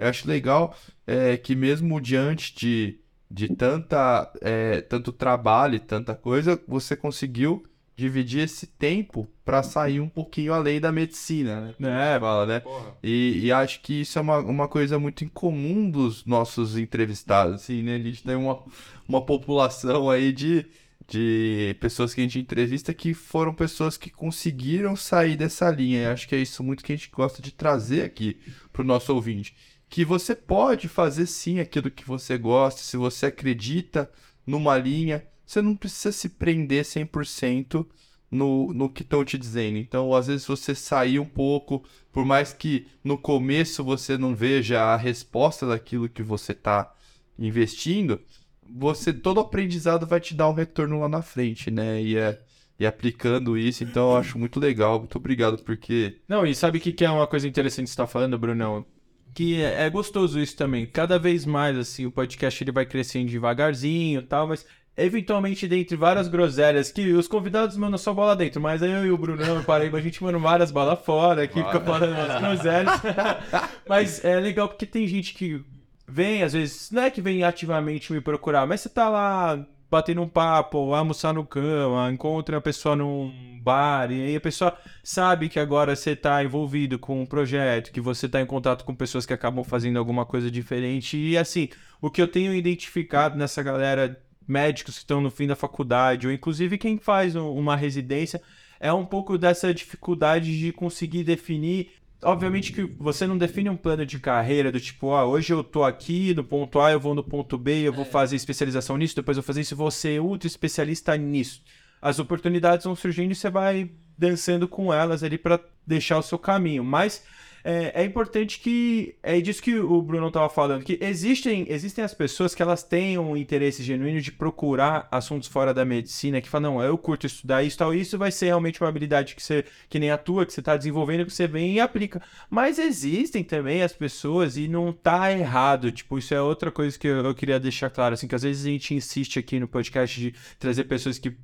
eu 0.00 0.08
acho 0.08 0.26
legal 0.26 0.74
é, 1.06 1.36
que 1.36 1.54
mesmo 1.54 2.00
diante 2.00 2.54
de, 2.54 2.98
de 3.30 3.54
tanta, 3.54 4.32
é, 4.40 4.80
tanto 4.80 5.12
trabalho 5.12 5.74
e 5.74 5.80
tanta 5.80 6.14
coisa, 6.14 6.60
você 6.66 6.96
conseguiu 6.96 7.64
dividir 8.00 8.40
esse 8.40 8.66
tempo 8.66 9.28
para 9.44 9.62
sair 9.62 10.00
um 10.00 10.08
pouquinho 10.08 10.54
além 10.54 10.80
da 10.80 10.90
medicina, 10.90 11.74
né? 11.78 12.16
É, 12.16 12.18
fala, 12.18 12.46
né? 12.46 12.62
E, 13.02 13.40
e 13.42 13.52
acho 13.52 13.82
que 13.82 14.00
isso 14.00 14.18
é 14.18 14.22
uma, 14.22 14.38
uma 14.38 14.68
coisa 14.68 14.98
muito 14.98 15.22
incomum 15.22 15.90
dos 15.90 16.24
nossos 16.24 16.78
entrevistados, 16.78 17.56
assim, 17.56 17.82
né? 17.82 17.96
A 17.96 17.98
gente 17.98 18.24
tem 18.24 18.36
uma, 18.36 18.58
uma 19.06 19.20
população 19.20 20.08
aí 20.08 20.32
de, 20.32 20.64
de 21.06 21.76
pessoas 21.78 22.14
que 22.14 22.22
a 22.22 22.24
gente 22.24 22.38
entrevista 22.38 22.94
que 22.94 23.12
foram 23.12 23.52
pessoas 23.52 23.98
que 23.98 24.08
conseguiram 24.08 24.96
sair 24.96 25.36
dessa 25.36 25.70
linha. 25.70 26.02
E 26.02 26.06
acho 26.06 26.26
que 26.26 26.34
é 26.34 26.38
isso 26.38 26.62
muito 26.62 26.82
que 26.82 26.92
a 26.92 26.96
gente 26.96 27.10
gosta 27.10 27.42
de 27.42 27.52
trazer 27.52 28.02
aqui 28.02 28.38
pro 28.72 28.82
nosso 28.82 29.12
ouvinte. 29.14 29.54
Que 29.90 30.04
você 30.04 30.34
pode 30.34 30.88
fazer 30.88 31.26
sim 31.26 31.60
aquilo 31.60 31.90
que 31.90 32.06
você 32.06 32.38
gosta, 32.38 32.80
se 32.80 32.96
você 32.96 33.26
acredita 33.26 34.10
numa 34.46 34.78
linha, 34.78 35.26
você 35.44 35.60
não 35.60 35.76
precisa 35.76 36.12
se 36.12 36.30
prender 36.30 36.84
100% 36.84 37.84
no, 38.30 38.72
no 38.72 38.88
que 38.88 39.02
estão 39.02 39.24
te 39.24 39.36
dizendo. 39.36 39.78
Então, 39.78 40.14
às 40.14 40.28
vezes, 40.28 40.46
você 40.46 40.74
sair 40.74 41.18
um 41.18 41.26
pouco, 41.26 41.82
por 42.12 42.24
mais 42.24 42.52
que 42.52 42.86
no 43.02 43.18
começo 43.18 43.82
você 43.82 44.16
não 44.16 44.34
veja 44.34 44.80
a 44.80 44.96
resposta 44.96 45.66
daquilo 45.66 46.08
que 46.08 46.22
você 46.22 46.52
está 46.52 46.94
investindo, 47.38 48.20
você 48.62 49.12
todo 49.12 49.40
aprendizado 49.40 50.06
vai 50.06 50.20
te 50.20 50.34
dar 50.34 50.48
um 50.48 50.54
retorno 50.54 51.00
lá 51.00 51.08
na 51.08 51.22
frente, 51.22 51.70
né? 51.70 52.00
E, 52.00 52.16
é, 52.16 52.40
e 52.78 52.86
aplicando 52.86 53.58
isso, 53.58 53.82
então 53.82 54.12
eu 54.12 54.16
acho 54.16 54.38
muito 54.38 54.60
legal. 54.60 55.00
Muito 55.00 55.16
obrigado, 55.16 55.58
porque 55.64 56.20
Não, 56.28 56.46
e 56.46 56.54
sabe 56.54 56.78
o 56.78 56.80
que, 56.80 56.92
que 56.92 57.04
é 57.04 57.10
uma 57.10 57.26
coisa 57.26 57.48
interessante 57.48 57.86
que 57.86 57.90
você 57.90 57.96
tá 57.96 58.06
falando, 58.06 58.38
Brunão? 58.38 58.86
Que 59.34 59.62
é, 59.62 59.86
é 59.86 59.90
gostoso 59.90 60.40
isso 60.40 60.56
também. 60.56 60.86
Cada 60.86 61.18
vez 61.18 61.46
mais, 61.46 61.76
assim, 61.76 62.06
o 62.06 62.10
podcast 62.10 62.62
ele 62.62 62.72
vai 62.72 62.84
crescendo 62.84 63.30
devagarzinho 63.30 64.20
e 64.20 64.24
tal, 64.24 64.48
mas 64.48 64.66
eventualmente, 64.96 65.66
dentre 65.66 65.96
várias 65.96 66.28
groselhas 66.28 66.90
que 66.90 67.12
os 67.12 67.26
convidados 67.26 67.76
mandam 67.76 67.98
só 67.98 68.12
bola 68.12 68.36
dentro, 68.36 68.60
mas 68.60 68.82
eu 68.82 69.06
e 69.06 69.10
o 69.10 69.18
Brunão 69.18 69.56
e 69.56 69.60
o 69.60 69.64
Paraíba, 69.64 69.98
a 69.98 70.00
gente 70.00 70.22
manda 70.22 70.38
várias 70.38 70.70
balas 70.70 71.00
fora 71.04 71.44
aqui, 71.44 71.62
fica 71.62 71.80
falando 71.80 72.12
umas 72.12 72.40
groselhas. 72.40 73.00
mas 73.88 74.24
é 74.24 74.38
legal 74.38 74.68
porque 74.68 74.86
tem 74.86 75.06
gente 75.06 75.34
que 75.34 75.64
vem, 76.06 76.42
às 76.42 76.52
vezes, 76.52 76.90
não 76.90 77.02
é 77.02 77.10
que 77.10 77.22
vem 77.22 77.44
ativamente 77.44 78.12
me 78.12 78.20
procurar, 78.20 78.66
mas 78.66 78.80
você 78.80 78.88
tá 78.88 79.08
lá 79.08 79.66
batendo 79.90 80.22
um 80.22 80.28
papo, 80.28 80.94
almoçar 80.94 81.34
no 81.34 81.44
cama, 81.44 82.10
encontra 82.12 82.58
a 82.58 82.60
pessoa 82.60 82.94
num 82.94 83.58
bar, 83.60 84.10
e 84.12 84.22
aí 84.22 84.36
a 84.36 84.40
pessoa 84.40 84.76
sabe 85.02 85.48
que 85.48 85.58
agora 85.58 85.96
você 85.96 86.14
tá 86.14 86.42
envolvido 86.44 86.98
com 86.98 87.20
um 87.20 87.26
projeto, 87.26 87.90
que 87.90 88.00
você 88.00 88.28
tá 88.28 88.40
em 88.40 88.46
contato 88.46 88.84
com 88.84 88.94
pessoas 88.94 89.26
que 89.26 89.32
acabam 89.32 89.64
fazendo 89.64 89.98
alguma 89.98 90.24
coisa 90.24 90.50
diferente. 90.50 91.16
E 91.16 91.36
assim, 91.36 91.68
o 92.00 92.10
que 92.10 92.22
eu 92.22 92.28
tenho 92.28 92.54
identificado 92.54 93.36
nessa 93.36 93.62
galera, 93.62 94.18
médicos 94.46 94.94
que 94.94 95.00
estão 95.00 95.20
no 95.20 95.30
fim 95.30 95.46
da 95.46 95.56
faculdade, 95.56 96.26
ou 96.26 96.32
inclusive 96.32 96.78
quem 96.78 96.96
faz 96.96 97.34
um- 97.34 97.50
uma 97.52 97.76
residência, 97.76 98.40
é 98.78 98.92
um 98.92 99.04
pouco 99.04 99.36
dessa 99.36 99.74
dificuldade 99.74 100.58
de 100.58 100.72
conseguir 100.72 101.22
definir. 101.22 101.90
Obviamente 102.22 102.72
que 102.72 102.82
você 102.82 103.26
não 103.26 103.38
define 103.38 103.70
um 103.70 103.76
plano 103.76 104.04
de 104.04 104.18
carreira 104.18 104.70
do 104.70 104.78
tipo, 104.78 105.12
ah, 105.12 105.24
hoje 105.24 105.52
eu 105.54 105.64
tô 105.64 105.84
aqui 105.84 106.34
no 106.34 106.44
ponto 106.44 106.78
A, 106.78 106.92
eu 106.92 107.00
vou 107.00 107.14
no 107.14 107.24
ponto 107.24 107.56
B, 107.56 107.80
eu 107.80 107.92
vou 107.92 108.04
fazer 108.04 108.36
especialização 108.36 108.98
nisso, 108.98 109.16
depois 109.16 109.38
eu 109.38 109.42
vou 109.42 109.46
fazer 109.46 109.62
isso, 109.62 109.74
vou 109.74 109.90
ser 109.90 110.20
ultra 110.20 110.46
especialista 110.46 111.16
nisso. 111.16 111.62
As 112.00 112.18
oportunidades 112.18 112.84
vão 112.84 112.94
surgindo 112.94 113.32
e 113.32 113.34
você 113.34 113.48
vai 113.48 113.90
dançando 114.18 114.68
com 114.68 114.92
elas 114.92 115.22
ali 115.22 115.38
para 115.38 115.60
deixar 115.86 116.18
o 116.18 116.22
seu 116.22 116.38
caminho. 116.38 116.84
Mas 116.84 117.24
é, 117.64 118.02
é 118.02 118.04
importante 118.04 118.58
que. 118.60 119.14
É 119.22 119.40
disso 119.40 119.62
que 119.62 119.78
o 119.78 120.00
Bruno 120.02 120.28
estava 120.28 120.48
falando, 120.48 120.84
que 120.84 120.98
existem, 121.00 121.66
existem 121.68 122.04
as 122.04 122.14
pessoas 122.14 122.54
que 122.54 122.62
elas 122.62 122.82
têm 122.82 123.18
um 123.18 123.36
interesse 123.36 123.82
genuíno 123.82 124.20
de 124.20 124.32
procurar 124.32 125.08
assuntos 125.10 125.48
fora 125.48 125.74
da 125.74 125.84
medicina, 125.84 126.40
que 126.40 126.48
falam, 126.48 126.74
não, 126.74 126.82
eu 126.82 126.96
curto 126.96 127.26
estudar 127.26 127.62
isso 127.62 127.78
tal, 127.78 127.94
isso 127.94 128.18
vai 128.18 128.30
ser 128.30 128.46
realmente 128.46 128.80
uma 128.80 128.88
habilidade 128.88 129.34
que 129.34 129.42
você, 129.42 129.64
que 129.88 129.98
nem 129.98 130.10
a 130.10 130.18
tua, 130.18 130.46
que 130.46 130.52
você 130.52 130.60
está 130.60 130.76
desenvolvendo, 130.76 131.26
que 131.26 131.32
você 131.32 131.46
vem 131.46 131.74
e 131.74 131.80
aplica. 131.80 132.22
Mas 132.48 132.78
existem 132.78 133.42
também 133.42 133.82
as 133.82 133.92
pessoas, 133.92 134.56
e 134.56 134.68
não 134.68 134.92
tá 134.92 135.32
errado, 135.32 135.92
tipo, 135.92 136.18
isso 136.18 136.34
é 136.34 136.40
outra 136.40 136.70
coisa 136.70 136.98
que 136.98 137.06
eu, 137.06 137.24
eu 137.24 137.34
queria 137.34 137.60
deixar 137.60 137.90
claro, 137.90 138.14
assim, 138.14 138.28
que 138.28 138.34
às 138.34 138.42
vezes 138.42 138.66
a 138.66 138.70
gente 138.70 138.94
insiste 138.94 139.38
aqui 139.38 139.58
no 139.58 139.68
podcast 139.68 140.18
de 140.20 140.34
trazer 140.58 140.84
pessoas 140.84 141.18
que 141.18 141.36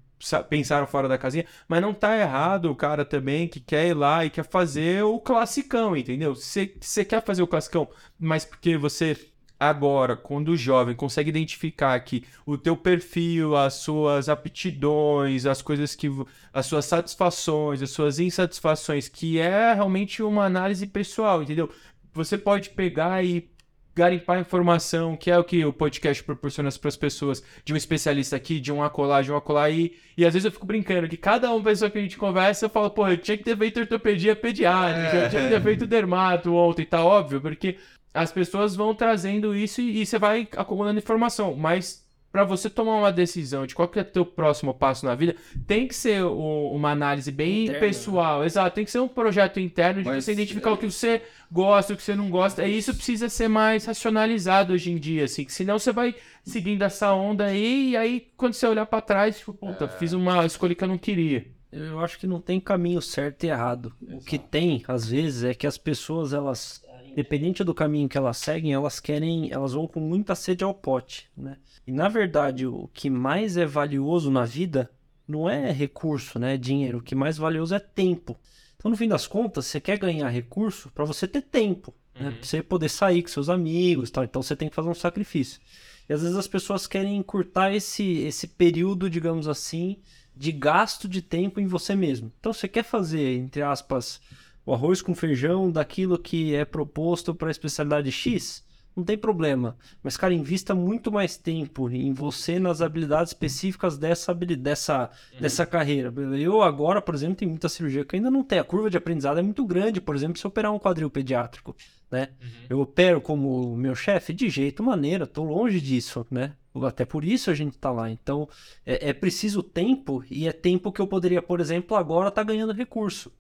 pensaram 0.49 0.87
fora 0.87 1.09
da 1.09 1.19
casinha, 1.19 1.45
mas 1.69 1.83
não 1.83 1.93
tá 1.93 2.19
errado 2.19 2.71
o 2.71 2.77
cara 2.77 3.05
também 3.05 3.49
que 3.49 3.61
quer 3.61 3.89
ir 3.89 3.95
lá 3.95 4.25
e 4.25 4.31
quer 4.31 4.45
fazer 4.45 5.03
o 5.05 5.19
classicão, 5.21 5.97
entendeu? 5.97 6.35
Você 6.35 7.05
quer 7.05 7.23
fazer 7.25 7.43
o 7.43 7.47
classicão, 7.47 7.89
mas 8.19 8.45
porque 8.45 8.77
você 8.77 9.17
agora, 9.59 10.17
quando 10.17 10.55
jovem, 10.57 10.95
consegue 10.95 11.31
identificar 11.31 11.99
que 12.01 12.25
o 12.45 12.59
teu 12.59 12.77
perfil, 12.77 13.57
as 13.57 13.75
suas 13.75 14.29
aptidões, 14.29 15.47
as 15.47 15.63
coisas 15.63 15.95
que 15.95 16.11
as 16.53 16.67
suas 16.67 16.85
satisfações, 16.85 17.83
as 17.83 17.91
suas 17.91 18.19
insatisfações, 18.19 19.09
que 19.09 19.39
é 19.39 19.73
realmente 19.73 20.23
uma 20.23 20.45
análise 20.45 20.87
pessoal, 20.87 21.43
entendeu? 21.43 21.71
Você 22.13 22.37
pode 22.37 22.71
pegar 22.71 23.25
e 23.25 23.49
garimpar 23.97 24.39
informação, 24.39 25.17
que 25.17 25.31
é 25.31 25.39
o 25.39 25.43
que 25.43 25.65
o 25.65 25.73
podcast 25.73 26.23
proporciona 26.23 26.69
para 26.71 26.89
as 26.89 26.97
pessoas, 26.97 27.43
de 27.65 27.73
um 27.73 27.77
especialista 27.77 28.37
aqui, 28.37 28.61
de 28.61 28.71
um 28.71 28.83
acolá, 28.83 29.23
de 29.23 29.33
um 29.33 29.37
acolá, 29.37 29.71
e, 29.71 29.97
e 30.19 30.27
às 30.27 30.35
vezes 30.35 30.45
eu 30.45 30.53
fico 30.53 30.67
brincando 30.67 31.09
que 31.09 31.17
cada 31.17 31.51
uma 31.51 31.65
pessoa 31.65 31.91
que 31.91 31.97
a 31.97 32.03
gente 32.03 32.19
conversa, 32.19 32.67
eu 32.67 32.71
falo, 32.71 32.91
pô, 32.91 33.09
eu 33.09 33.17
tinha 33.17 33.39
que 33.39 33.43
ter 33.43 33.57
feito 33.57 33.81
ortopedia 33.81 34.37
pediátrica, 34.37 35.17
eu 35.17 35.31
tinha 35.31 35.43
que 35.45 35.49
ter 35.49 35.63
feito 35.63 35.87
dermato 35.87 36.53
ontem, 36.55 36.85
tá 36.85 37.03
óbvio, 37.03 37.41
porque 37.41 37.79
as 38.13 38.31
pessoas 38.31 38.77
vão 38.77 38.95
trazendo 38.95 39.55
isso 39.55 39.81
e, 39.81 40.03
e 40.03 40.07
você 40.07 40.19
vai 40.19 40.47
acumulando 40.57 40.99
informação, 40.99 41.55
mas 41.55 42.06
para 42.37 42.45
você 42.45 42.69
tomar 42.69 42.97
uma 42.99 43.11
decisão 43.11 43.67
de 43.67 43.75
qual 43.75 43.89
que 43.89 43.99
é 43.99 44.03
o 44.03 44.05
teu 44.05 44.27
próximo 44.27 44.75
passo 44.75 45.07
na 45.07 45.15
vida, 45.15 45.35
tem 45.67 45.89
que 45.89 45.95
ser 45.95 46.23
o- 46.23 46.71
uma 46.71 46.91
análise 46.91 47.33
bem 47.33 47.63
Interna, 47.65 47.81
pessoal, 47.81 48.45
exato, 48.45 48.75
tem 48.75 48.85
que 48.85 48.91
ser 48.91 48.99
um 48.99 49.09
projeto 49.09 49.59
interno 49.59 50.03
de 50.03 50.09
Mas- 50.11 50.23
você 50.23 50.33
identificar 50.33 50.73
o 50.73 50.77
que 50.77 50.85
você 50.85 51.23
gosta, 51.51 51.95
o 51.95 51.97
que 51.97 52.03
você 52.03 52.15
não 52.15 52.29
gosta, 52.29 52.67
e 52.69 52.77
isso 52.77 52.95
precisa 52.95 53.31
ser 53.31 53.49
mais 53.49 53.87
racionalizado 53.87 54.75
hoje 54.75 54.93
em 54.93 54.99
dia, 54.99 55.25
assim, 55.25 55.47
que 55.47 55.53
senão 55.53 55.79
você 55.79 55.93
vai 55.93 56.15
seguindo 56.45 56.83
essa 56.83 57.11
onda 57.15 57.47
aí, 57.47 57.93
e 57.93 57.97
aí 57.97 58.29
quando 58.37 58.53
você 58.53 58.67
olhar 58.67 58.85
para 58.85 59.01
trás, 59.01 59.39
tipo, 59.39 59.55
puta, 59.55 59.89
fiz 59.89 60.13
uma 60.13 60.45
escolha 60.45 60.75
que 60.75 60.85
eu 60.85 60.89
não 60.89 60.99
queria. 60.99 61.47
Eu 61.73 62.01
acho 62.01 62.19
que 62.19 62.27
não 62.27 62.41
tem 62.41 62.61
caminho 62.61 63.01
certo 63.01 63.45
e 63.45 63.49
errado. 63.49 63.93
O 64.13 64.19
que 64.19 64.39
tem, 64.39 64.83
às 64.87 65.09
vezes, 65.09 65.43
é 65.43 65.53
que 65.55 65.67
as 65.67 65.77
pessoas, 65.79 66.33
elas, 66.35 66.83
independente 67.17 67.65
do 67.65 67.75
caminho 67.75 68.09
que 68.09 68.19
elas 68.19 68.37
seguem, 68.37 68.75
elas 68.75 69.01
querem, 69.01 69.51
elas 69.51 69.73
vão 69.73 69.87
com 69.87 70.01
muita 70.01 70.35
sede 70.35 70.63
ao 70.63 70.75
pote, 70.75 71.31
né? 71.35 71.57
E 71.87 71.91
na 71.91 72.09
verdade, 72.09 72.67
o 72.67 72.91
que 72.93 73.09
mais 73.09 73.57
é 73.57 73.65
valioso 73.65 74.31
na 74.31 74.45
vida 74.45 74.91
não 75.27 75.49
é 75.49 75.73
recurso, 75.73 76.39
né? 76.39 76.55
É 76.55 76.59
dinheiro. 76.59 76.99
O 76.99 77.03
que 77.03 77.15
mais 77.15 77.39
valioso 77.39 77.75
é 77.75 77.79
tempo. 77.79 78.39
Então, 78.77 78.91
no 78.91 78.97
fim 78.97 79.09
das 79.09 79.27
contas, 79.27 79.65
você 79.65 79.81
quer 79.81 79.99
ganhar 79.99 80.29
recurso 80.29 80.91
para 80.91 81.07
você 81.07 81.27
ter 81.27 81.41
tempo, 81.41 81.95
né? 82.15 82.33
Pra 82.33 82.47
você 82.47 82.63
poder 82.63 82.91
sair 82.91 83.23
com 83.23 83.29
seus 83.29 83.49
amigos, 83.49 84.11
tal. 84.11 84.23
Então, 84.23 84.43
você 84.43 84.55
tem 84.55 84.69
que 84.69 84.75
fazer 84.75 84.91
um 84.91 84.95
sacrifício. 84.95 85.61
E 86.09 86.13
às 86.13 86.23
vezes 86.23 86.37
as 86.37 86.47
pessoas 86.47 86.87
querem 86.87 87.17
encurtar 87.17 87.75
esse, 87.75 88.19
esse 88.19 88.47
período, 88.47 89.11
digamos 89.11 89.49
assim, 89.49 89.99
de 90.37 90.53
gasto 90.53 91.09
de 91.09 91.21
tempo 91.23 91.59
em 91.59 91.67
você 91.67 91.97
mesmo. 91.97 92.33
Então 92.39 92.53
você 92.53 92.69
quer 92.69 92.85
fazer, 92.85 93.39
entre 93.39 93.63
aspas, 93.63 94.21
o 94.67 94.75
arroz 94.75 95.01
com 95.01 95.15
feijão 95.15 95.71
daquilo 95.71 96.19
que 96.19 96.53
é 96.55 96.65
proposto 96.65 97.33
para 97.33 97.49
a 97.49 97.51
especialidade 97.53 98.11
X? 98.11 98.67
Não 98.97 99.05
tem 99.05 99.17
problema. 99.17 99.77
Mas, 100.03 100.17
cara, 100.17 100.33
invista 100.33 100.75
muito 100.75 101.13
mais 101.13 101.37
tempo 101.37 101.89
em 101.91 102.13
você 102.13 102.59
nas 102.59 102.81
habilidades 102.81 103.31
específicas 103.31 103.99
dessa, 103.99 104.35
dessa, 104.35 105.11
dessa 105.39 105.67
carreira. 105.67 106.13
Eu 106.39 106.63
agora, 106.63 107.03
por 107.03 107.15
exemplo, 107.15 107.37
tenho 107.37 107.51
muita 107.51 107.69
cirurgia 107.69 108.07
que 108.07 108.17
ainda 108.17 108.31
não 108.31 108.43
tem. 108.43 108.59
A 108.59 108.65
curva 108.65 108.89
de 108.89 108.97
aprendizado 108.97 109.39
é 109.39 109.43
muito 109.43 109.65
grande, 109.67 110.01
por 110.01 110.17
exemplo, 110.17 110.39
se 110.39 110.47
eu 110.47 110.49
operar 110.49 110.73
um 110.73 110.79
quadril 110.79 111.11
pediátrico. 111.11 111.77
Né? 112.11 112.29
Eu 112.69 112.81
opero 112.81 113.21
como 113.21 113.77
meu 113.77 113.95
chefe? 113.95 114.33
De 114.33 114.49
jeito 114.49 114.83
maneira, 114.83 115.27
tô 115.27 115.43
longe 115.45 115.81
disso, 115.81 116.27
né? 116.31 116.55
Até 116.85 117.05
por 117.05 117.25
isso 117.25 117.51
a 117.51 117.55
gente 117.55 117.79
tá 117.79 117.91
lá. 117.91 118.11
Então, 118.11 118.49
é, 118.85 119.11
é 119.11 119.13
preciso 119.13 119.63
tempo, 119.63 120.23
e 120.31 120.47
é 120.47 120.53
tempo 120.53 120.93
que 120.93 121.01
eu 121.01 121.07
poderia, 121.07 121.43
por 121.43 121.61
exemplo, 121.61 121.97
agora 121.97 122.31
tá 122.31 122.43
ganhando 122.43 122.73
recurso. 122.73 123.33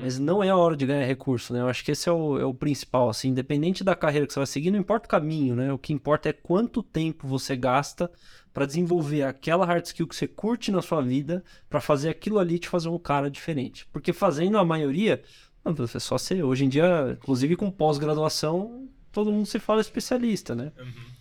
Mas 0.00 0.16
não 0.16 0.44
é 0.44 0.48
a 0.48 0.56
hora 0.56 0.76
de 0.76 0.86
ganhar 0.86 1.04
recurso, 1.04 1.52
né? 1.52 1.60
Eu 1.60 1.68
acho 1.68 1.84
que 1.84 1.90
esse 1.90 2.08
é 2.08 2.12
o, 2.12 2.38
é 2.38 2.44
o 2.44 2.54
principal, 2.54 3.08
assim, 3.08 3.30
independente 3.30 3.82
da 3.82 3.96
carreira 3.96 4.26
que 4.26 4.32
você 4.32 4.38
vai 4.38 4.46
seguir, 4.46 4.70
não 4.70 4.78
importa 4.78 5.06
o 5.06 5.10
caminho, 5.10 5.56
né? 5.56 5.72
O 5.72 5.78
que 5.78 5.92
importa 5.92 6.28
é 6.28 6.32
quanto 6.32 6.84
tempo 6.84 7.26
você 7.26 7.56
gasta 7.56 8.08
para 8.52 8.66
desenvolver 8.66 9.24
aquela 9.24 9.66
hard 9.66 9.84
skill 9.84 10.06
que 10.06 10.14
você 10.14 10.28
curte 10.28 10.70
na 10.70 10.82
sua 10.82 11.00
vida, 11.00 11.42
para 11.68 11.80
fazer 11.80 12.10
aquilo 12.10 12.38
ali 12.38 12.60
te 12.60 12.68
fazer 12.68 12.90
um 12.90 12.98
cara 12.98 13.28
diferente. 13.28 13.88
Porque 13.92 14.12
fazendo 14.12 14.56
a 14.56 14.64
maioria, 14.64 15.20
não, 15.64 15.74
é 15.84 15.98
só 15.98 16.18
ser. 16.18 16.42
Hoje 16.42 16.64
em 16.64 16.68
dia, 16.68 17.16
inclusive 17.20 17.56
com 17.56 17.70
pós-graduação, 17.70 18.88
todo 19.12 19.30
mundo 19.32 19.46
se 19.46 19.58
fala 19.58 19.80
especialista, 19.80 20.54
né? 20.54 20.72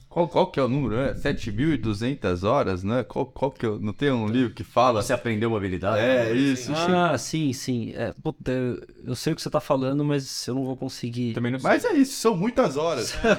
Qual, 0.10 0.28
qual 0.28 0.48
que 0.52 0.60
é 0.60 0.64
o 0.64 0.68
número? 0.68 0.98
É 0.98 1.14
7.200 1.14 2.44
horas, 2.44 2.84
né? 2.84 3.02
Qual, 3.04 3.26
qual 3.26 3.50
que 3.50 3.66
é? 3.66 3.70
o- 3.70 3.80
Não 3.80 3.94
tem 3.94 4.12
um 4.12 4.28
livro 4.28 4.54
que 4.54 4.62
fala? 4.62 5.02
Você 5.02 5.14
aprendeu 5.14 5.48
uma 5.48 5.58
habilidade? 5.58 6.02
É, 6.02 6.34
isso. 6.34 6.70
Ah, 6.76 7.18
sim, 7.18 7.54
sim. 7.54 7.94
É, 7.96 8.14
puta, 8.22 8.52
eu- 8.52 8.82
eu 9.06 9.16
sei 9.16 9.32
o 9.32 9.36
que 9.38 9.42
você 9.42 9.50
tá 9.50 9.62
falando, 9.62 10.04
mas 10.04 10.46
eu 10.48 10.56
não 10.56 10.66
vou 10.66 10.76
conseguir. 10.76 11.32
Também 11.34 11.54
não 11.54 11.60
sei. 11.60 11.70
Mas 11.70 11.86
é 11.86 11.94
isso, 11.94 12.14
são 12.20 12.36
muitas 12.36 12.76
horas. 12.76 13.14
É. 13.24 13.36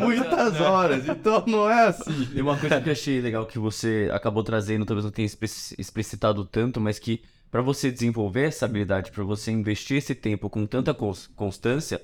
muitas 0.00 0.60
horas. 0.60 1.06
Então 1.08 1.44
não 1.46 1.68
é 1.68 1.88
assim. 1.88 2.28
E 2.34 2.40
uma 2.40 2.56
coisa 2.56 2.80
que 2.80 2.88
eu 2.88 2.92
achei 2.92 3.20
legal 3.20 3.44
que 3.44 3.58
você 3.58 4.08
acabou 4.12 4.42
trazendo, 4.42 4.86
talvez 4.86 5.04
não 5.04 5.10
tenha 5.12 5.26
explicitado 5.26 6.44
tanto, 6.46 6.80
mas 6.80 6.98
que 6.98 7.20
para 7.50 7.62
você 7.62 7.90
desenvolver 7.90 8.48
essa 8.48 8.64
habilidade, 8.66 9.10
para 9.10 9.24
você 9.24 9.50
investir 9.50 9.96
esse 9.96 10.14
tempo 10.14 10.48
com 10.50 10.66
tanta 10.66 10.92
cons- 10.94 11.28
constância, 11.34 12.00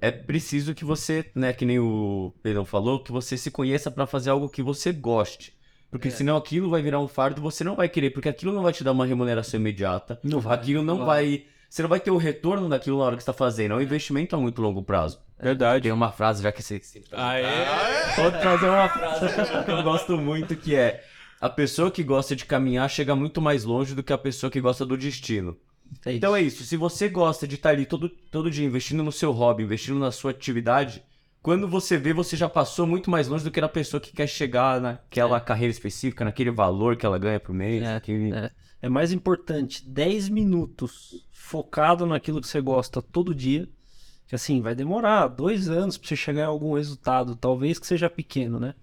é 0.00 0.10
preciso 0.10 0.74
que 0.74 0.84
você, 0.84 1.30
né, 1.34 1.52
que 1.52 1.64
nem 1.64 1.78
o 1.78 2.32
Pedrão 2.42 2.64
falou, 2.64 3.02
que 3.02 3.12
você 3.12 3.36
se 3.36 3.50
conheça 3.50 3.90
para 3.90 4.06
fazer 4.06 4.30
algo 4.30 4.48
que 4.48 4.62
você 4.62 4.92
goste. 4.92 5.54
Porque 5.90 6.10
senão 6.10 6.36
aquilo 6.36 6.68
vai 6.68 6.82
virar 6.82 7.00
um 7.00 7.08
fardo, 7.08 7.40
você 7.40 7.62
não 7.62 7.76
vai 7.76 7.88
querer, 7.88 8.10
porque 8.10 8.28
aquilo 8.28 8.52
não 8.52 8.62
vai 8.62 8.72
te 8.72 8.82
dar 8.84 8.92
uma 8.92 9.06
remuneração 9.06 9.58
imediata. 9.60 10.18
Não 10.22 10.40
vai. 10.40 10.54
Aquilo 10.54 10.82
não 10.82 10.96
Claro. 10.96 11.06
vai. 11.10 11.44
Você 11.70 11.82
não 11.82 11.88
vai 11.88 12.00
ter 12.00 12.10
o 12.10 12.16
retorno 12.16 12.68
daquilo 12.68 12.98
na 12.98 13.04
hora 13.04 13.16
que 13.16 13.22
você 13.22 13.30
está 13.30 13.32
fazendo. 13.38 13.72
É 13.72 13.76
um 13.76 13.80
investimento 13.80 14.34
a 14.34 14.38
muito 14.38 14.60
longo 14.60 14.82
prazo. 14.82 15.20
Verdade. 15.40 15.82
Tem 15.84 15.92
uma 15.92 16.10
frase, 16.12 16.42
já 16.42 16.50
que 16.52 16.62
você. 16.62 16.78
você- 16.80 17.02
Aê! 17.12 17.44
Vou 18.16 18.30
trazer 18.32 18.68
uma 18.68 18.88
frase 18.88 19.26
que 19.64 19.70
eu 19.70 19.82
gosto 19.82 20.16
muito, 20.18 20.56
que 20.56 20.74
é 20.74 21.02
a 21.40 21.48
pessoa 21.50 21.90
que 21.90 22.02
gosta 22.02 22.34
de 22.36 22.44
caminhar 22.44 22.88
chega 22.90 23.14
muito 23.14 23.40
mais 23.40 23.64
longe 23.64 23.94
do 23.94 24.02
que 24.02 24.12
a 24.12 24.18
pessoa 24.18 24.50
que 24.50 24.60
gosta 24.60 24.84
do 24.86 24.96
destino. 24.96 25.56
É. 26.04 26.14
Então 26.14 26.34
é 26.34 26.42
isso, 26.42 26.64
se 26.64 26.76
você 26.76 27.08
gosta 27.08 27.46
de 27.46 27.54
estar 27.54 27.70
ali 27.70 27.86
todo, 27.86 28.08
todo 28.08 28.50
dia 28.50 28.64
investindo 28.66 29.02
no 29.02 29.12
seu 29.12 29.30
hobby, 29.32 29.62
investindo 29.62 29.98
na 29.98 30.10
sua 30.10 30.32
atividade, 30.32 31.02
quando 31.42 31.68
você 31.68 31.96
vê, 31.96 32.12
você 32.12 32.36
já 32.36 32.48
passou 32.48 32.86
muito 32.88 33.08
mais 33.08 33.28
longe 33.28 33.44
do 33.44 33.52
que 33.52 33.60
a 33.60 33.68
pessoa 33.68 34.00
que 34.00 34.12
quer 34.12 34.26
chegar 34.26 34.80
naquela 34.80 35.40
carreira 35.40 35.70
específica, 35.70 36.24
naquele 36.24 36.50
valor 36.50 36.96
que 36.96 37.06
ela 37.06 37.18
ganha 37.18 37.38
por 37.38 37.54
mês. 37.54 37.82
É, 37.84 37.94
naquele- 37.94 38.32
é. 38.34 38.50
É 38.82 38.88
mais 38.88 39.12
importante 39.12 39.88
10 39.88 40.28
minutos 40.28 41.24
focado 41.32 42.04
naquilo 42.04 42.40
que 42.40 42.48
você 42.48 42.60
gosta 42.60 43.00
todo 43.00 43.34
dia. 43.34 43.68
Que 44.26 44.34
assim, 44.34 44.60
vai 44.60 44.74
demorar 44.74 45.28
dois 45.28 45.68
anos 45.68 45.96
pra 45.96 46.08
você 46.08 46.16
chegar 46.16 46.42
em 46.42 46.46
algum 46.46 46.74
resultado, 46.74 47.36
talvez 47.36 47.78
que 47.78 47.86
seja 47.86 48.10
pequeno, 48.10 48.58
né? 48.58 48.74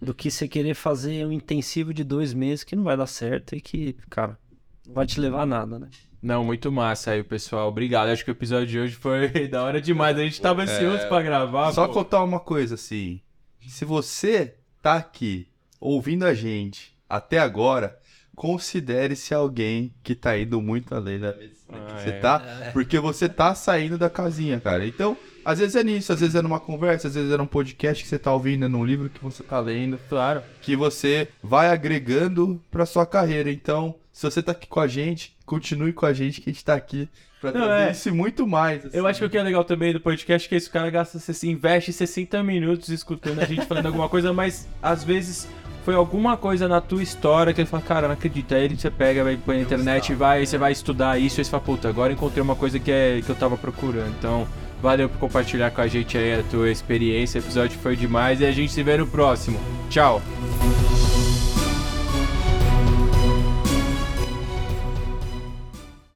Do 0.00 0.14
que 0.14 0.30
você 0.30 0.46
querer 0.46 0.74
fazer 0.74 1.26
um 1.26 1.32
intensivo 1.32 1.92
de 1.92 2.04
dois 2.04 2.32
meses 2.32 2.64
que 2.64 2.76
não 2.76 2.84
vai 2.84 2.96
dar 2.96 3.06
certo 3.06 3.56
e 3.56 3.60
que, 3.60 3.96
cara, 4.08 4.38
não 4.86 4.94
vai 4.94 5.06
te 5.06 5.20
levar 5.20 5.42
a 5.42 5.46
nada, 5.46 5.78
né? 5.78 5.88
Não, 6.20 6.44
muito 6.44 6.70
massa 6.72 7.12
aí, 7.12 7.22
pessoal. 7.22 7.68
Obrigado. 7.68 8.08
Acho 8.08 8.24
que 8.24 8.30
o 8.30 8.32
episódio 8.32 8.66
de 8.66 8.78
hoje 8.78 8.94
foi 8.94 9.28
da 9.48 9.62
hora 9.62 9.80
demais. 9.80 10.16
A 10.16 10.22
gente 10.22 10.40
tava 10.40 10.62
ansioso 10.62 11.06
pra 11.08 11.22
gravar. 11.22 11.72
Só 11.72 11.86
pô. 11.86 11.94
contar 11.94 12.22
uma 12.24 12.40
coisa 12.40 12.74
assim. 12.74 13.20
Se 13.66 13.84
você 13.84 14.56
tá 14.82 14.96
aqui 14.96 15.48
ouvindo 15.80 16.24
a 16.24 16.34
gente 16.34 16.96
até 17.08 17.38
agora, 17.38 17.98
considere-se 18.34 19.32
alguém 19.32 19.94
que 20.02 20.14
tá 20.14 20.38
indo 20.38 20.60
muito 20.60 20.94
além 20.94 21.20
da 21.20 21.34
medicina. 21.34 21.78
Ah, 21.88 21.98
você 21.98 22.08
é. 22.10 22.18
tá? 22.18 22.70
Porque 22.72 22.98
você 22.98 23.28
tá 23.28 23.54
saindo 23.54 23.96
da 23.96 24.10
casinha, 24.10 24.58
cara. 24.60 24.86
Então, 24.86 25.16
às 25.50 25.58
vezes 25.58 25.74
é 25.76 25.82
nisso, 25.82 26.12
às 26.12 26.20
vezes 26.20 26.34
é 26.34 26.42
numa 26.42 26.60
conversa, 26.60 27.08
às 27.08 27.14
vezes 27.14 27.32
é 27.32 27.36
num 27.36 27.46
podcast 27.46 28.02
que 28.02 28.08
você 28.08 28.18
tá 28.18 28.32
ouvindo, 28.32 28.64
é 28.64 28.68
num 28.68 28.84
livro 28.84 29.08
que 29.08 29.22
você 29.22 29.42
tá 29.42 29.58
lendo, 29.60 29.98
Claro. 30.08 30.42
que 30.60 30.76
você 30.76 31.28
vai 31.42 31.68
agregando 31.70 32.60
pra 32.70 32.84
sua 32.86 33.06
carreira. 33.06 33.50
Então, 33.50 33.94
se 34.12 34.22
você 34.28 34.42
tá 34.42 34.52
aqui 34.52 34.66
com 34.66 34.80
a 34.80 34.86
gente, 34.86 35.36
continue 35.46 35.92
com 35.92 36.06
a 36.06 36.12
gente 36.12 36.40
que 36.40 36.50
a 36.50 36.52
gente 36.52 36.64
tá 36.64 36.74
aqui 36.74 37.08
pra 37.40 37.52
Não, 37.52 37.60
trazer 37.62 37.88
é. 37.88 37.90
isso 37.92 38.08
e 38.08 38.12
muito 38.12 38.46
mais. 38.46 38.84
assim. 38.84 38.96
Eu 38.96 39.06
acho 39.06 39.20
que 39.20 39.24
o 39.26 39.30
que 39.30 39.38
é 39.38 39.42
legal 39.42 39.64
também 39.64 39.92
do 39.92 40.00
podcast 40.00 40.46
é 40.46 40.48
que 40.48 40.54
esse 40.54 40.68
cara 40.68 40.90
gasta, 40.90 41.18
se 41.18 41.48
investe 41.48 41.92
60 41.92 42.42
minutos 42.42 42.88
escutando 42.90 43.40
a 43.40 43.44
gente 43.44 43.64
falando 43.64 43.86
alguma 43.86 44.08
coisa, 44.08 44.32
mas 44.32 44.68
às 44.82 45.02
vezes 45.04 45.48
foi 45.84 45.94
alguma 45.94 46.36
coisa 46.36 46.68
na 46.68 46.80
tua 46.82 47.02
história 47.02 47.54
que 47.54 47.60
ele 47.62 47.68
fala, 47.68 47.82
cara, 47.82 48.06
não 48.08 48.14
acredito. 48.14 48.54
Aí 48.54 48.68
você 48.76 48.90
pega, 48.90 49.24
vai 49.24 49.36
põe 49.38 49.56
na 49.56 49.62
internet, 49.62 50.14
vai, 50.14 50.44
você 50.44 50.58
vai 50.58 50.72
estudar 50.72 51.18
isso, 51.18 51.40
e 51.40 51.44
você 51.44 51.50
fala, 51.50 51.62
puta, 51.62 51.88
agora 51.88 52.12
encontrei 52.12 52.42
uma 52.42 52.54
coisa 52.56 52.78
que, 52.78 52.90
é, 52.90 53.22
que 53.24 53.30
eu 53.30 53.34
tava 53.36 53.56
procurando. 53.56 54.12
Então, 54.18 54.46
valeu 54.82 55.08
por 55.08 55.18
compartilhar 55.18 55.70
com 55.70 55.80
a 55.80 55.86
gente 55.86 56.16
aí 56.16 56.40
a 56.40 56.42
tua 56.42 56.70
experiência. 56.70 57.40
O 57.40 57.44
episódio 57.44 57.78
foi 57.78 57.96
demais 57.96 58.40
e 58.40 58.46
a 58.46 58.52
gente 58.52 58.72
se 58.72 58.82
vê 58.82 58.96
no 58.96 59.06
próximo. 59.06 59.58
Tchau! 59.88 60.22